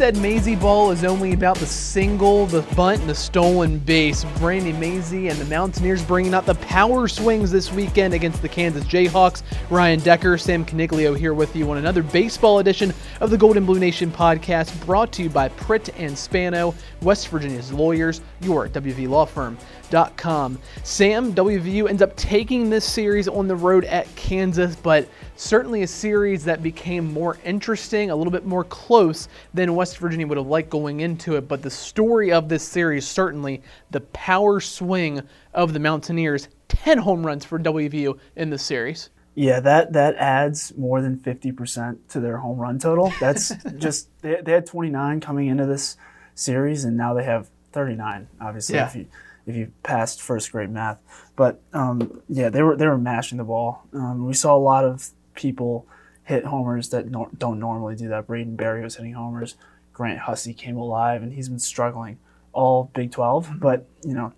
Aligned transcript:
Said 0.00 0.16
Mazey 0.16 0.56
Ball 0.56 0.92
is 0.92 1.04
only 1.04 1.34
about 1.34 1.58
the 1.58 1.66
single, 1.66 2.46
the 2.46 2.62
bunt, 2.74 3.00
and 3.00 3.10
the 3.10 3.14
stolen 3.14 3.78
base? 3.80 4.24
Brandy 4.38 4.72
Mazey 4.72 5.28
and 5.28 5.38
the 5.38 5.44
Mountaineers 5.44 6.02
bringing 6.02 6.32
out 6.32 6.46
the 6.46 6.54
power 6.54 7.06
swings 7.06 7.50
this 7.50 7.70
weekend 7.70 8.14
against 8.14 8.40
the 8.40 8.48
Kansas 8.48 8.84
Jayhawks. 8.84 9.42
Ryan 9.68 10.00
Decker, 10.00 10.38
Sam 10.38 10.64
Coniglio 10.64 11.14
here 11.14 11.34
with 11.34 11.54
you 11.54 11.70
on 11.70 11.76
another 11.76 12.02
baseball 12.02 12.60
edition 12.60 12.94
of 13.20 13.28
the 13.28 13.36
Gold 13.36 13.58
and 13.58 13.66
Blue 13.66 13.78
Nation 13.78 14.10
podcast 14.10 14.86
brought 14.86 15.12
to 15.12 15.22
you 15.22 15.28
by 15.28 15.50
Pritt 15.50 15.90
and 15.98 16.16
Spano, 16.16 16.74
West 17.02 17.28
Virginia's 17.28 17.70
lawyers, 17.70 18.22
your 18.40 18.70
WV 18.70 19.06
law 19.06 19.26
firm. 19.26 19.58
Com. 20.16 20.56
Sam, 20.84 21.34
WVU 21.34 21.88
ends 21.88 22.00
up 22.00 22.16
taking 22.16 22.70
this 22.70 22.84
series 22.84 23.26
on 23.26 23.48
the 23.48 23.56
road 23.56 23.84
at 23.86 24.06
Kansas, 24.14 24.76
but 24.76 25.08
certainly 25.40 25.82
a 25.82 25.86
series 25.86 26.44
that 26.44 26.62
became 26.62 27.12
more 27.12 27.38
interesting, 27.44 28.10
a 28.10 28.16
little 28.16 28.30
bit 28.30 28.44
more 28.44 28.64
close 28.64 29.28
than 29.54 29.74
West 29.74 29.98
Virginia 29.98 30.26
would 30.26 30.36
have 30.36 30.46
liked 30.46 30.68
going 30.70 31.00
into 31.00 31.36
it. 31.36 31.48
But 31.48 31.62
the 31.62 31.70
story 31.70 32.30
of 32.30 32.48
this 32.48 32.62
series, 32.62 33.06
certainly 33.06 33.62
the 33.90 34.02
power 34.02 34.60
swing 34.60 35.22
of 35.54 35.72
the 35.72 35.80
Mountaineers, 35.80 36.48
10 36.68 36.98
home 36.98 37.26
runs 37.26 37.44
for 37.44 37.58
WVU 37.58 38.18
in 38.36 38.50
the 38.50 38.58
series. 38.58 39.10
Yeah, 39.34 39.60
that 39.60 39.92
that 39.94 40.16
adds 40.16 40.76
more 40.76 41.00
than 41.00 41.16
50% 41.16 41.96
to 42.08 42.20
their 42.20 42.36
home 42.36 42.58
run 42.58 42.78
total. 42.78 43.12
That's 43.20 43.54
just 43.78 44.08
they, 44.20 44.40
they 44.42 44.52
had 44.52 44.66
29 44.66 45.20
coming 45.20 45.46
into 45.46 45.66
this 45.66 45.96
series 46.34 46.84
and 46.84 46.96
now 46.96 47.14
they 47.14 47.24
have 47.24 47.50
39 47.72 48.26
obviously 48.40 48.76
yeah. 48.76 48.86
if 48.86 48.96
you 48.96 49.06
if 49.46 49.56
you 49.56 49.72
passed 49.82 50.20
first 50.20 50.52
grade 50.52 50.70
math. 50.70 50.98
But 51.36 51.60
um, 51.72 52.22
yeah, 52.28 52.50
they 52.50 52.62
were 52.62 52.76
they 52.76 52.86
were 52.86 52.98
mashing 52.98 53.38
the 53.38 53.44
ball. 53.44 53.86
Um, 53.92 54.26
we 54.26 54.34
saw 54.34 54.54
a 54.54 54.58
lot 54.58 54.84
of 54.84 55.10
people 55.34 55.86
hit 56.24 56.44
homers 56.44 56.90
that 56.90 57.10
no, 57.10 57.28
don't 57.36 57.58
normally 57.58 57.96
do 57.96 58.08
that. 58.08 58.26
Braden 58.26 58.56
Berry 58.56 58.82
was 58.82 58.96
hitting 58.96 59.14
homers. 59.14 59.56
Grant 59.92 60.20
Hussey 60.20 60.54
came 60.54 60.76
alive, 60.76 61.22
and 61.22 61.32
he's 61.32 61.48
been 61.48 61.58
struggling 61.58 62.18
all 62.52 62.90
Big 62.94 63.12
12. 63.12 63.46
Mm-hmm. 63.46 63.58
But 63.58 63.86
you 64.04 64.14
know, 64.14 64.32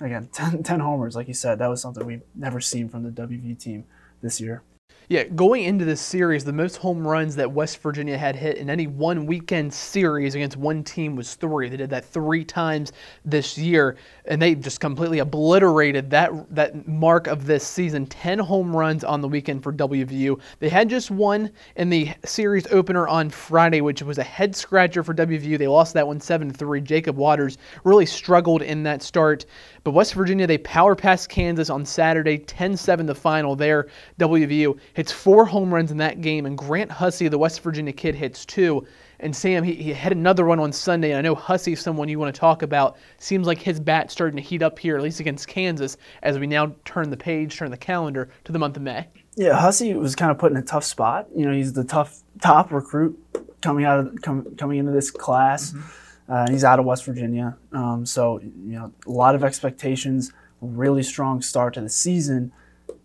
again, 0.00 0.28
10, 0.32 0.62
10 0.62 0.80
homers, 0.80 1.16
like 1.16 1.28
you 1.28 1.34
said, 1.34 1.58
that 1.58 1.68
was 1.68 1.80
something 1.80 2.04
we've 2.06 2.22
never 2.34 2.60
seen 2.60 2.88
from 2.88 3.02
the 3.02 3.10
WV 3.10 3.58
team 3.58 3.84
this 4.22 4.40
year. 4.40 4.62
Yeah, 5.06 5.24
going 5.24 5.64
into 5.64 5.84
this 5.84 6.00
series, 6.00 6.44
the 6.44 6.52
most 6.54 6.76
home 6.76 7.06
runs 7.06 7.36
that 7.36 7.52
West 7.52 7.76
Virginia 7.82 8.16
had 8.16 8.34
hit 8.34 8.56
in 8.56 8.70
any 8.70 8.86
one 8.86 9.26
weekend 9.26 9.72
series 9.74 10.34
against 10.34 10.56
one 10.56 10.82
team 10.82 11.14
was 11.14 11.34
three. 11.34 11.68
They 11.68 11.76
did 11.76 11.90
that 11.90 12.06
three 12.06 12.42
times 12.42 12.90
this 13.22 13.58
year, 13.58 13.96
and 14.24 14.40
they 14.40 14.54
just 14.54 14.80
completely 14.80 15.18
obliterated 15.18 16.08
that 16.08 16.32
that 16.54 16.88
mark 16.88 17.26
of 17.26 17.44
this 17.44 17.66
season. 17.66 18.06
Ten 18.06 18.38
home 18.38 18.74
runs 18.74 19.04
on 19.04 19.20
the 19.20 19.28
weekend 19.28 19.62
for 19.62 19.74
WVU. 19.74 20.40
They 20.58 20.70
had 20.70 20.88
just 20.88 21.10
one 21.10 21.50
in 21.76 21.90
the 21.90 22.10
series 22.24 22.66
opener 22.68 23.06
on 23.06 23.28
Friday, 23.28 23.82
which 23.82 24.00
was 24.00 24.16
a 24.16 24.24
head 24.24 24.56
scratcher 24.56 25.02
for 25.02 25.12
WVU. 25.12 25.58
They 25.58 25.68
lost 25.68 25.92
that 25.94 26.06
one 26.06 26.18
seven 26.18 26.50
three. 26.50 26.80
Jacob 26.80 27.16
Watters 27.16 27.58
really 27.84 28.06
struggled 28.06 28.62
in 28.62 28.82
that 28.84 29.02
start. 29.02 29.44
But 29.84 29.90
West 29.90 30.14
Virginia, 30.14 30.46
they 30.46 30.56
power 30.58 30.96
passed 30.96 31.28
Kansas 31.28 31.68
on 31.68 31.84
Saturday, 31.84 32.38
10 32.38 32.74
7 32.74 33.04
the 33.04 33.14
final 33.14 33.54
there. 33.54 33.88
WVU 34.18 34.73
hits 34.94 35.12
four 35.12 35.46
home 35.46 35.72
runs 35.72 35.90
in 35.90 35.98
that 35.98 36.20
game, 36.20 36.46
and 36.46 36.56
Grant 36.56 36.90
Hussey, 36.90 37.28
the 37.28 37.38
West 37.38 37.60
Virginia 37.62 37.92
kid, 37.92 38.14
hits 38.14 38.44
two. 38.44 38.86
And 39.20 39.34
Sam, 39.34 39.64
he, 39.64 39.74
he 39.74 39.92
had 39.92 40.12
another 40.12 40.44
one 40.44 40.58
on 40.58 40.72
Sunday. 40.72 41.10
And 41.10 41.18
I 41.18 41.22
know 41.22 41.34
Hussey's 41.34 41.80
someone 41.80 42.08
you 42.08 42.18
want 42.18 42.34
to 42.34 42.38
talk 42.38 42.62
about. 42.62 42.96
Seems 43.18 43.46
like 43.46 43.58
his 43.58 43.80
bat's 43.80 44.12
starting 44.12 44.36
to 44.36 44.42
heat 44.42 44.62
up 44.62 44.78
here, 44.78 44.96
at 44.96 45.02
least 45.02 45.20
against 45.20 45.48
Kansas, 45.48 45.96
as 46.22 46.38
we 46.38 46.46
now 46.46 46.74
turn 46.84 47.10
the 47.10 47.16
page, 47.16 47.56
turn 47.56 47.70
the 47.70 47.76
calendar 47.76 48.28
to 48.44 48.52
the 48.52 48.58
month 48.58 48.76
of 48.76 48.82
May. 48.82 49.06
Yeah, 49.36 49.58
Hussey 49.58 49.94
was 49.94 50.14
kind 50.14 50.30
of 50.30 50.38
put 50.38 50.50
in 50.50 50.58
a 50.58 50.62
tough 50.62 50.84
spot. 50.84 51.28
You 51.34 51.46
know, 51.46 51.52
he's 51.52 51.72
the 51.72 51.84
tough 51.84 52.20
top 52.42 52.72
recruit 52.72 53.18
coming 53.62 53.84
out 53.84 54.00
of 54.00 54.22
com, 54.22 54.56
coming 54.56 54.78
into 54.78 54.92
this 54.92 55.10
class. 55.10 55.72
Mm-hmm 55.72 56.00
uh, 56.28 56.50
he's 56.50 56.64
out 56.64 56.78
of 56.78 56.84
West 56.84 57.04
Virginia. 57.04 57.56
Um, 57.72 58.06
so, 58.06 58.40
you 58.40 58.52
know, 58.78 58.92
a 59.06 59.10
lot 59.10 59.34
of 59.34 59.44
expectations, 59.44 60.32
really 60.60 61.02
strong 61.02 61.42
start 61.42 61.74
to 61.74 61.80
the 61.80 61.88
season, 61.88 62.52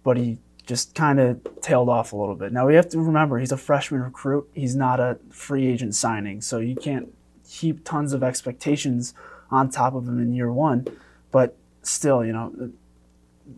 but 0.04 0.18
he 0.18 0.38
just 0.70 0.94
kind 0.94 1.20
of 1.20 1.42
tailed 1.62 1.90
off 1.90 2.14
a 2.14 2.16
little 2.16 2.36
bit. 2.36 2.54
Now, 2.54 2.68
we 2.68 2.76
have 2.76 2.88
to 2.90 3.00
remember 3.00 3.40
he's 3.40 3.52
a 3.52 3.58
freshman 3.58 4.02
recruit, 4.02 4.48
he's 4.54 4.76
not 4.76 5.00
a 5.00 5.18
free 5.32 5.68
agent 5.68 5.96
signing. 5.96 6.42
So, 6.42 6.60
you 6.60 6.76
can't 6.76 7.12
heap 7.48 7.84
tons 7.84 8.14
of 8.14 8.24
expectations 8.24 9.16
on 9.50 9.72
top 9.72 9.96
of 9.96 10.08
him 10.08 10.20
in 10.22 10.32
year 10.32 10.54
one. 10.54 10.86
But 11.32 11.58
still, 11.82 12.24
you 12.24 12.32
know, 12.32 12.72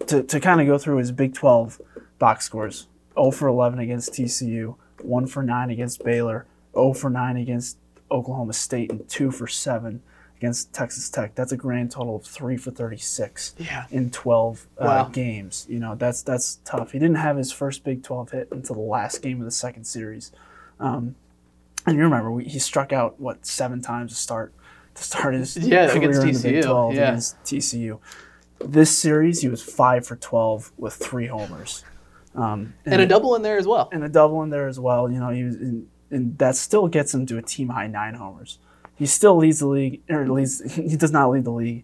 to, 0.08 0.24
to 0.24 0.40
kind 0.40 0.62
of 0.62 0.68
go 0.68 0.78
through 0.78 0.98
his 0.98 1.12
Big 1.12 1.34
12 1.34 1.82
box 2.18 2.46
scores 2.46 2.88
0 3.16 3.32
for 3.32 3.50
11 3.50 3.80
against 3.80 4.14
TCU, 4.14 4.76
1 5.02 5.28
for 5.28 5.44
9 5.44 5.70
against 5.70 6.04
Baylor, 6.06 6.46
0 6.74 6.94
for 6.94 7.10
9 7.10 7.36
against 7.36 7.78
Oklahoma 8.10 8.54
State 8.54 8.92
and 8.92 9.08
two 9.10 9.32
for 9.32 9.48
seven 9.48 10.02
against 10.42 10.74
Texas 10.74 11.08
Tech. 11.08 11.36
That's 11.36 11.52
a 11.52 11.58
grand 11.58 11.92
total 11.92 12.16
of 12.16 12.26
three 12.26 12.58
for 12.58 12.72
36 12.72 13.54
yeah. 13.60 13.86
in 13.92 14.10
12 14.10 14.66
uh, 14.80 14.84
wow. 14.84 15.04
games. 15.04 15.68
You 15.70 15.80
know, 15.80 15.94
that's 15.94 16.24
that's 16.24 16.56
tough. 16.66 16.94
He 16.94 17.00
didn't 17.00 17.18
have 17.18 17.38
his 17.38 17.52
first 17.52 17.84
Big 17.84 18.04
12 18.04 18.32
hit 18.32 18.48
until 18.52 18.76
the 18.76 18.82
last 18.82 19.22
game 19.22 19.40
of 19.40 19.46
the 19.46 19.52
second 19.52 19.84
series. 19.84 20.32
Um, 20.80 21.16
and 21.86 21.96
you 21.96 22.02
remember, 22.02 22.32
we, 22.32 22.46
he 22.46 22.58
struck 22.58 22.92
out, 22.92 23.20
what, 23.20 23.46
seven 23.46 23.84
times 23.84 24.14
to 24.14 24.18
start 24.18 24.52
to 24.96 25.04
start 25.04 25.36
his 25.36 25.56
yeah, 25.62 25.88
career 25.88 26.10
against 26.10 26.44
in 26.44 26.52
the 26.52 26.58
Big 26.58 26.64
12 26.64 26.94
yeah. 26.96 27.02
against 27.02 27.44
TCU. 27.44 28.00
This 28.60 28.98
series, 28.98 29.42
he 29.42 29.48
was 29.48 29.62
five 29.62 30.08
for 30.08 30.16
12 30.16 30.72
with 30.76 30.96
three 30.96 31.28
homers. 31.28 31.84
Um, 32.34 32.74
and, 32.84 32.96
and, 32.96 33.02
a 33.04 33.06
double 33.06 33.36
in 33.36 33.44
there 33.44 33.58
as 33.58 33.68
well. 33.68 33.90
And 33.92 34.04
a 34.04 34.10
double 34.10 34.42
in 34.42 34.50
there 34.50 34.68
as 34.68 34.80
well. 34.80 35.12
You 35.12 35.20
know, 35.20 35.30
he 35.30 35.44
was 35.44 35.56
in, 35.56 35.88
and 36.10 36.36
that 36.40 36.56
still 36.56 36.88
gets 36.88 37.14
him 37.14 37.28
to 37.28 37.38
a 37.38 37.44
team 37.44 37.70
high 37.70 37.88
nine 37.88 38.16
homers. 38.16 38.58
He 38.96 39.06
still 39.06 39.36
leads 39.38 39.60
the 39.60 39.68
league, 39.68 40.02
or 40.10 40.22
at 40.22 40.30
least 40.30 40.68
he 40.72 40.96
does 40.96 41.12
not 41.12 41.30
lead 41.30 41.44
the 41.44 41.52
league 41.52 41.84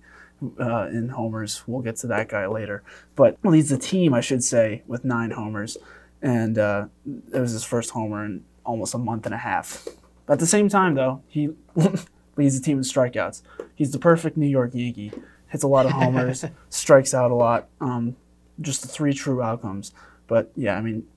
uh, 0.60 0.88
in 0.88 1.10
homers. 1.10 1.64
We'll 1.68 1.82
get 1.82 1.98
to 1.98 2.08
that 2.08 2.30
guy 2.30 2.48
later, 2.48 2.84
but 3.16 3.38
leads 3.44 3.70
the 3.70 3.78
team, 3.78 4.14
I 4.14 4.22
should 4.22 4.44
say, 4.44 4.84
with 4.88 5.04
nine 5.04 5.32
homers, 5.32 5.78
and 6.22 6.58
uh, 6.58 6.88
it 7.34 7.40
was 7.40 7.52
his 7.52 7.64
first 7.64 7.92
homer 7.92 8.26
in 8.26 8.44
almost 8.64 8.94
a 8.94 8.98
month 8.98 9.26
and 9.26 9.34
a 9.34 9.40
half. 9.40 9.88
At 10.30 10.40
the 10.40 10.48
same 10.48 10.70
time, 10.70 10.96
though, 10.96 11.22
he 11.28 11.50
leads 12.36 12.60
the 12.60 12.64
team 12.64 12.78
in 12.78 12.84
strikeouts. 12.84 13.42
He's 13.74 13.92
the 13.92 14.00
perfect 14.00 14.38
New 14.38 14.48
York 14.48 14.72
Yankee. 14.74 15.12
Hits 15.50 15.64
a 15.64 15.68
lot 15.68 15.86
of 15.86 15.94
homers, 15.94 16.44
strikes 16.70 17.14
out 17.14 17.32
a 17.32 17.36
lot. 17.36 17.70
Um, 17.80 18.18
just 18.60 18.82
the 18.82 18.88
three 18.88 19.14
true 19.14 19.42
outcomes. 19.42 19.94
But 20.28 20.52
yeah, 20.56 20.76
I 20.76 20.82
mean, 20.82 21.08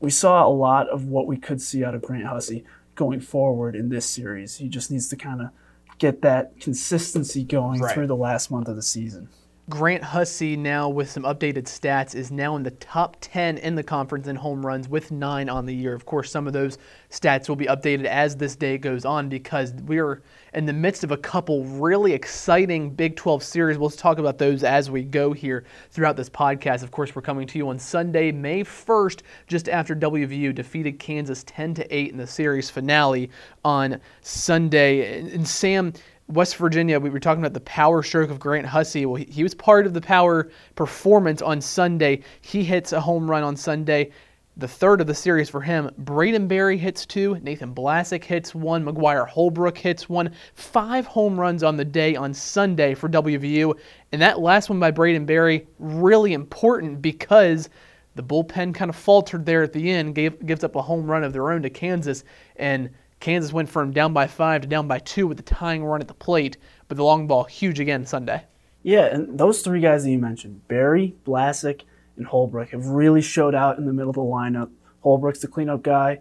we 0.00 0.10
saw 0.10 0.46
a 0.46 0.48
lot 0.48 0.88
of 0.88 1.04
what 1.04 1.26
we 1.26 1.36
could 1.36 1.60
see 1.60 1.84
out 1.84 1.94
of 1.94 2.02
Grant 2.02 2.24
Hussey 2.24 2.64
going 2.98 3.20
forward 3.20 3.76
in 3.76 3.88
this 3.88 4.04
series. 4.04 4.56
He 4.56 4.68
just 4.68 4.90
needs 4.90 5.08
to 5.08 5.16
kind 5.16 5.40
of 5.40 5.50
get 5.98 6.20
that 6.22 6.60
consistency 6.60 7.44
going 7.44 7.80
right. 7.80 7.94
through 7.94 8.08
the 8.08 8.16
last 8.16 8.50
month 8.50 8.68
of 8.68 8.76
the 8.76 8.82
season. 8.82 9.28
Grant 9.68 10.02
Hussey 10.02 10.56
now 10.56 10.88
with 10.88 11.10
some 11.10 11.24
updated 11.24 11.64
stats 11.64 12.14
is 12.14 12.30
now 12.30 12.56
in 12.56 12.62
the 12.62 12.70
top 12.70 13.18
10 13.20 13.58
in 13.58 13.74
the 13.74 13.82
conference 13.82 14.26
in 14.26 14.34
home 14.34 14.64
runs 14.64 14.88
with 14.88 15.10
9 15.10 15.50
on 15.50 15.66
the 15.66 15.74
year. 15.74 15.92
Of 15.92 16.06
course, 16.06 16.30
some 16.30 16.46
of 16.46 16.54
those 16.54 16.78
stats 17.10 17.50
will 17.50 17.56
be 17.56 17.66
updated 17.66 18.06
as 18.06 18.34
this 18.34 18.56
day 18.56 18.78
goes 18.78 19.04
on 19.04 19.28
because 19.28 19.74
we're 19.84 20.22
in 20.54 20.64
the 20.64 20.72
midst 20.72 21.04
of 21.04 21.10
a 21.10 21.18
couple 21.18 21.64
really 21.64 22.14
exciting 22.14 22.88
Big 22.88 23.14
12 23.16 23.42
series. 23.42 23.76
We'll 23.76 23.90
talk 23.90 24.16
about 24.16 24.38
those 24.38 24.64
as 24.64 24.90
we 24.90 25.02
go 25.02 25.34
here 25.34 25.64
throughout 25.90 26.16
this 26.16 26.30
podcast. 26.30 26.82
Of 26.82 26.90
course, 26.90 27.14
we're 27.14 27.20
coming 27.20 27.46
to 27.48 27.58
you 27.58 27.68
on 27.68 27.78
Sunday, 27.78 28.32
May 28.32 28.64
1st, 28.64 29.20
just 29.48 29.68
after 29.68 29.94
WVU 29.94 30.54
defeated 30.54 30.98
Kansas 30.98 31.44
10 31.46 31.74
to 31.74 31.94
8 31.94 32.10
in 32.10 32.16
the 32.16 32.26
series 32.26 32.70
finale 32.70 33.30
on 33.66 34.00
Sunday. 34.22 35.20
And 35.20 35.46
Sam, 35.46 35.92
West 36.28 36.56
Virginia, 36.56 37.00
we 37.00 37.08
were 37.08 37.20
talking 37.20 37.42
about 37.42 37.54
the 37.54 37.60
power 37.60 38.02
stroke 38.02 38.30
of 38.30 38.38
Grant 38.38 38.66
Hussey. 38.66 39.06
Well, 39.06 39.22
he, 39.28 39.42
was 39.42 39.54
part 39.54 39.86
of 39.86 39.94
the 39.94 40.00
power 40.00 40.50
performance 40.74 41.40
on 41.40 41.60
Sunday. 41.60 42.22
He 42.42 42.62
hits 42.64 42.92
a 42.92 43.00
home 43.00 43.30
run 43.30 43.42
on 43.42 43.56
Sunday, 43.56 44.10
the 44.58 44.68
third 44.68 45.00
of 45.00 45.06
the 45.06 45.14
series 45.14 45.48
for 45.48 45.62
him. 45.62 45.90
Braden 45.96 46.46
Berry 46.46 46.76
hits 46.76 47.06
two, 47.06 47.38
Nathan 47.42 47.74
Blasek 47.74 48.22
hits 48.22 48.54
one, 48.54 48.84
McGuire 48.84 49.26
Holbrook 49.26 49.78
hits 49.78 50.06
one. 50.10 50.30
Five 50.52 51.06
home 51.06 51.40
runs 51.40 51.62
on 51.62 51.78
the 51.78 51.84
day 51.84 52.14
on 52.14 52.34
Sunday 52.34 52.94
for 52.94 53.08
WVU. 53.08 53.78
And 54.12 54.20
that 54.20 54.38
last 54.38 54.68
one 54.68 54.78
by 54.78 54.90
Braden 54.90 55.24
Berry, 55.24 55.66
really 55.78 56.34
important 56.34 57.00
because 57.00 57.70
the 58.16 58.22
bullpen 58.22 58.74
kind 58.74 58.90
of 58.90 58.96
faltered 58.96 59.46
there 59.46 59.62
at 59.62 59.72
the 59.72 59.90
end, 59.90 60.14
gave, 60.14 60.44
gives 60.44 60.62
up 60.62 60.76
a 60.76 60.82
home 60.82 61.10
run 61.10 61.24
of 61.24 61.32
their 61.32 61.52
own 61.52 61.62
to 61.62 61.70
Kansas. 61.70 62.24
And 62.56 62.90
Kansas 63.20 63.52
went 63.52 63.68
from 63.68 63.92
down 63.92 64.12
by 64.12 64.26
five 64.26 64.62
to 64.62 64.68
down 64.68 64.86
by 64.86 64.98
two 64.98 65.26
with 65.26 65.36
the 65.36 65.42
tying 65.42 65.84
run 65.84 66.00
at 66.00 66.08
the 66.08 66.14
plate, 66.14 66.56
but 66.86 66.96
the 66.96 67.04
long 67.04 67.26
ball 67.26 67.44
huge 67.44 67.80
again 67.80 68.06
Sunday. 68.06 68.44
Yeah, 68.82 69.06
and 69.06 69.38
those 69.38 69.62
three 69.62 69.80
guys 69.80 70.04
that 70.04 70.10
you 70.10 70.18
mentioned, 70.18 70.66
Barry, 70.68 71.16
Blasek, 71.26 71.82
and 72.16 72.26
Holbrook, 72.26 72.70
have 72.70 72.86
really 72.86 73.20
showed 73.20 73.54
out 73.54 73.78
in 73.78 73.86
the 73.86 73.92
middle 73.92 74.10
of 74.10 74.16
the 74.16 74.22
lineup. 74.22 74.70
Holbrook's 75.02 75.40
the 75.40 75.48
cleanup 75.48 75.82
guy. 75.82 76.20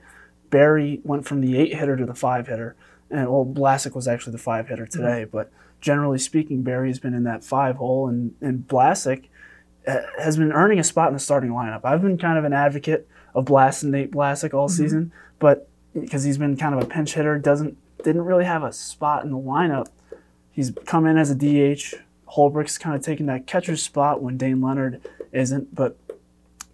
Barry 0.49 1.01
went 1.03 1.27
from 1.27 1.41
the 1.41 1.57
eight 1.57 1.75
hitter 1.75 1.95
to 1.95 2.05
the 2.05 2.15
five 2.15 2.47
hitter, 2.47 2.75
and 3.11 3.29
well, 3.29 3.45
Blasek 3.45 3.95
was 3.95 4.07
actually 4.07 4.31
the 4.31 4.39
five 4.39 4.67
hitter 4.67 4.85
today. 4.85 5.23
Mm-hmm. 5.23 5.35
But 5.35 5.51
generally 5.81 6.19
speaking, 6.19 6.63
Barry's 6.63 6.99
been 6.99 7.13
in 7.13 7.23
that 7.23 7.43
five 7.43 7.75
hole, 7.75 8.07
and 8.07 8.33
and 8.41 8.67
Blasek 8.67 9.25
uh, 9.87 10.01
has 10.17 10.37
been 10.37 10.51
earning 10.51 10.79
a 10.79 10.83
spot 10.83 11.09
in 11.09 11.13
the 11.13 11.19
starting 11.19 11.51
lineup. 11.51 11.81
I've 11.83 12.01
been 12.01 12.17
kind 12.17 12.37
of 12.37 12.43
an 12.43 12.53
advocate 12.53 13.07
of 13.35 13.45
Blast 13.45 13.83
and 13.83 13.91
Nate 13.91 14.11
Blasek 14.11 14.53
all 14.53 14.67
mm-hmm. 14.67 14.83
season, 14.83 15.11
but 15.39 15.69
because 15.93 16.23
he's 16.23 16.37
been 16.37 16.57
kind 16.57 16.75
of 16.75 16.83
a 16.83 16.85
pinch 16.85 17.13
hitter, 17.13 17.37
doesn't 17.37 17.77
didn't 18.03 18.23
really 18.23 18.45
have 18.45 18.63
a 18.63 18.71
spot 18.71 19.23
in 19.23 19.31
the 19.31 19.37
lineup. 19.37 19.87
He's 20.51 20.71
come 20.85 21.05
in 21.05 21.17
as 21.17 21.31
a 21.31 21.35
DH. 21.35 21.95
Holbrook's 22.25 22.77
kind 22.77 22.95
of 22.95 23.01
taking 23.01 23.25
that 23.27 23.47
catcher's 23.47 23.83
spot 23.83 24.21
when 24.21 24.37
Dane 24.37 24.61
Leonard 24.61 25.01
isn't. 25.31 25.73
But 25.73 25.97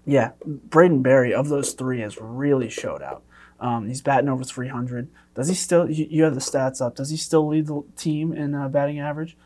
yeah, 0.06 0.32
Braden 0.46 1.02
Berry 1.02 1.34
of 1.34 1.50
those 1.50 1.74
three 1.74 2.02
has 2.02 2.18
really 2.20 2.70
showed 2.70 3.02
out. 3.02 3.24
Um, 3.60 3.88
he's 3.88 4.02
batting 4.02 4.30
over 4.30 4.44
300. 4.44 5.08
Does 5.36 5.48
he 5.48 5.56
still? 5.56 5.90
You, 5.90 6.06
you, 6.10 6.24
have 6.24 6.34
the 6.34 6.42
stats 6.42 6.82
up. 6.82 6.96
Does 6.96 7.10
he 7.10 7.18
still 7.18 7.48
lead 7.48 7.68
the 7.68 7.84
team 7.96 8.34
in 8.34 8.54
uh, 8.54 8.68
batting 8.68 9.00
average? 9.00 9.38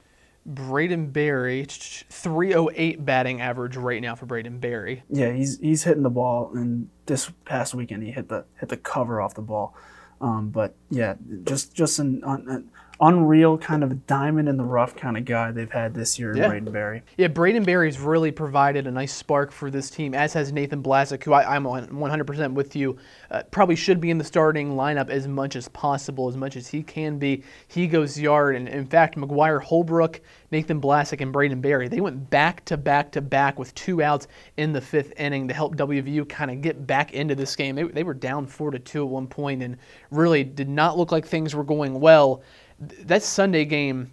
Braden 0.48 1.12
Berry, 1.12 1.66
308 1.66 3.04
batting 3.04 3.42
average 3.42 3.76
right 3.76 4.02
now 4.02 4.16
for 4.16 4.26
Braden 4.26 4.60
Berry. 4.60 5.04
Yeah, 5.10 5.32
he's 5.34 5.60
he's 5.60 5.84
hitting 5.84 6.04
the 6.04 6.10
ball, 6.10 6.52
and 6.56 6.90
this 7.06 7.30
past 7.44 7.76
weekend 7.76 8.04
he 8.04 8.12
hit 8.12 8.30
the 8.30 8.46
hit 8.60 8.70
the 8.70 8.78
cover 8.78 9.22
off 9.22 9.36
the 9.36 9.42
ball. 9.42 9.76
Um, 10.22 10.50
but 10.50 10.74
yeah, 10.90 11.16
just 11.44 11.76
just 11.76 12.00
an, 12.00 12.24
an, 12.24 12.70
unreal 13.00 13.58
kind 13.58 13.84
of 13.84 14.08
diamond 14.08 14.50
in 14.50 14.58
the 14.58 14.64
rough 14.64 14.96
kind 14.96 15.18
of 15.18 15.26
guy 15.26 15.52
they've 15.52 15.72
had 15.72 15.94
this 15.94 16.18
year, 16.18 16.36
yeah. 16.36 16.48
Braden 16.48 16.72
Berry. 16.72 17.04
Yeah, 17.18 17.28
Braden 17.28 17.64
Berry's 17.64 18.00
really 18.00 18.32
provided 18.32 18.88
a 18.88 18.92
nice 18.92 19.14
spark 19.14 19.52
for 19.52 19.70
this 19.70 19.90
team, 19.90 20.14
as 20.16 20.34
has 20.34 20.52
Nathan 20.52 20.82
Blasek, 20.82 21.24
who 21.24 21.34
I, 21.34 21.56
am 21.56 21.64
100% 21.64 22.54
with 22.54 22.76
you. 22.76 22.98
Uh, 23.30 23.44
probably 23.52 23.76
should 23.76 24.00
be 24.00 24.10
in 24.10 24.18
the 24.18 24.24
starting 24.24 24.74
lineup 24.74 25.10
as 25.10 25.28
much 25.28 25.56
as 25.56 25.68
possible, 25.70 26.28
as 26.28 26.38
much 26.38 26.56
as 26.56 26.68
he 26.68 26.82
can 26.82 27.20
be. 27.20 27.44
He 27.68 27.88
goes 27.88 28.20
yard, 28.20 28.56
and 28.56 28.68
in 28.68 28.86
fact, 28.86 29.16
McGuire 29.16 29.62
Holbrook, 29.62 30.22
Nathan 30.52 30.82
Blasek, 30.82 31.22
and 31.22 31.32
Braden 31.32 31.62
Berry, 31.62 31.88
they 31.88 32.02
went 32.02 32.30
back 32.30 32.66
to 32.66 32.78
back 32.78 33.12
to 33.12 33.22
back 33.22 33.60
with 33.60 33.76
two 33.76 34.02
outs 34.02 34.28
in 34.58 34.74
the 34.74 34.82
fifth 34.82 35.14
inning 35.20 35.48
to 35.48 35.54
help 35.54 35.76
WVU 35.76 36.28
kind 36.28 36.50
of 36.50 36.62
get 36.62 36.88
back 36.88 37.14
into 37.14 37.36
this 37.36 37.56
game. 37.56 37.76
They, 37.76 37.84
they 37.84 38.04
were 38.04 38.14
down 38.14 38.48
four 38.48 38.72
to 38.72 38.80
two 38.80 39.04
at 39.04 39.10
one 39.10 39.28
point, 39.28 39.62
and 39.62 39.78
really 40.10 40.44
did 40.44 40.70
not 40.70 40.98
look 40.98 41.12
like 41.12 41.28
things 41.28 41.54
were 41.54 41.64
going 41.64 42.00
well 42.00 42.42
that 42.80 43.24
Sunday 43.24 43.66
game 43.66 44.12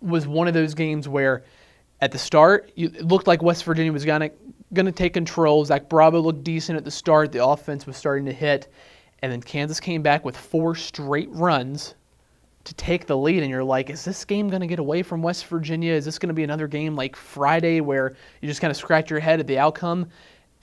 was 0.00 0.26
one 0.26 0.48
of 0.48 0.54
those 0.54 0.74
games 0.74 1.08
where 1.08 1.44
at 2.00 2.12
the 2.12 2.18
start 2.18 2.70
it 2.76 3.04
looked 3.06 3.26
like 3.26 3.42
West 3.42 3.64
Virginia 3.64 3.92
was 3.92 4.04
gonna 4.04 4.30
gonna 4.72 4.92
take 4.92 5.14
control. 5.14 5.64
Zach 5.64 5.88
Bravo 5.88 6.20
looked 6.20 6.44
decent 6.44 6.76
at 6.76 6.84
the 6.84 6.90
start. 6.90 7.32
The 7.32 7.44
offense 7.44 7.86
was 7.86 7.96
starting 7.96 8.26
to 8.26 8.32
hit, 8.32 8.68
and 9.22 9.30
then 9.30 9.40
Kansas 9.40 9.80
came 9.80 10.02
back 10.02 10.24
with 10.24 10.36
four 10.36 10.74
straight 10.74 11.30
runs 11.30 11.94
to 12.64 12.74
take 12.74 13.06
the 13.06 13.16
lead. 13.16 13.42
And 13.42 13.50
you're 13.50 13.62
like, 13.62 13.90
is 13.90 14.04
this 14.04 14.24
game 14.24 14.50
gonna 14.50 14.66
get 14.66 14.78
away 14.78 15.02
from 15.02 15.22
West 15.22 15.46
Virginia? 15.46 15.92
Is 15.92 16.04
this 16.04 16.18
gonna 16.18 16.34
be 16.34 16.44
another 16.44 16.66
game 16.66 16.96
like 16.96 17.14
Friday 17.14 17.80
where 17.80 18.16
you 18.40 18.48
just 18.48 18.60
kind 18.60 18.70
of 18.70 18.76
scratch 18.76 19.10
your 19.10 19.20
head 19.20 19.38
at 19.38 19.46
the 19.46 19.58
outcome? 19.58 20.08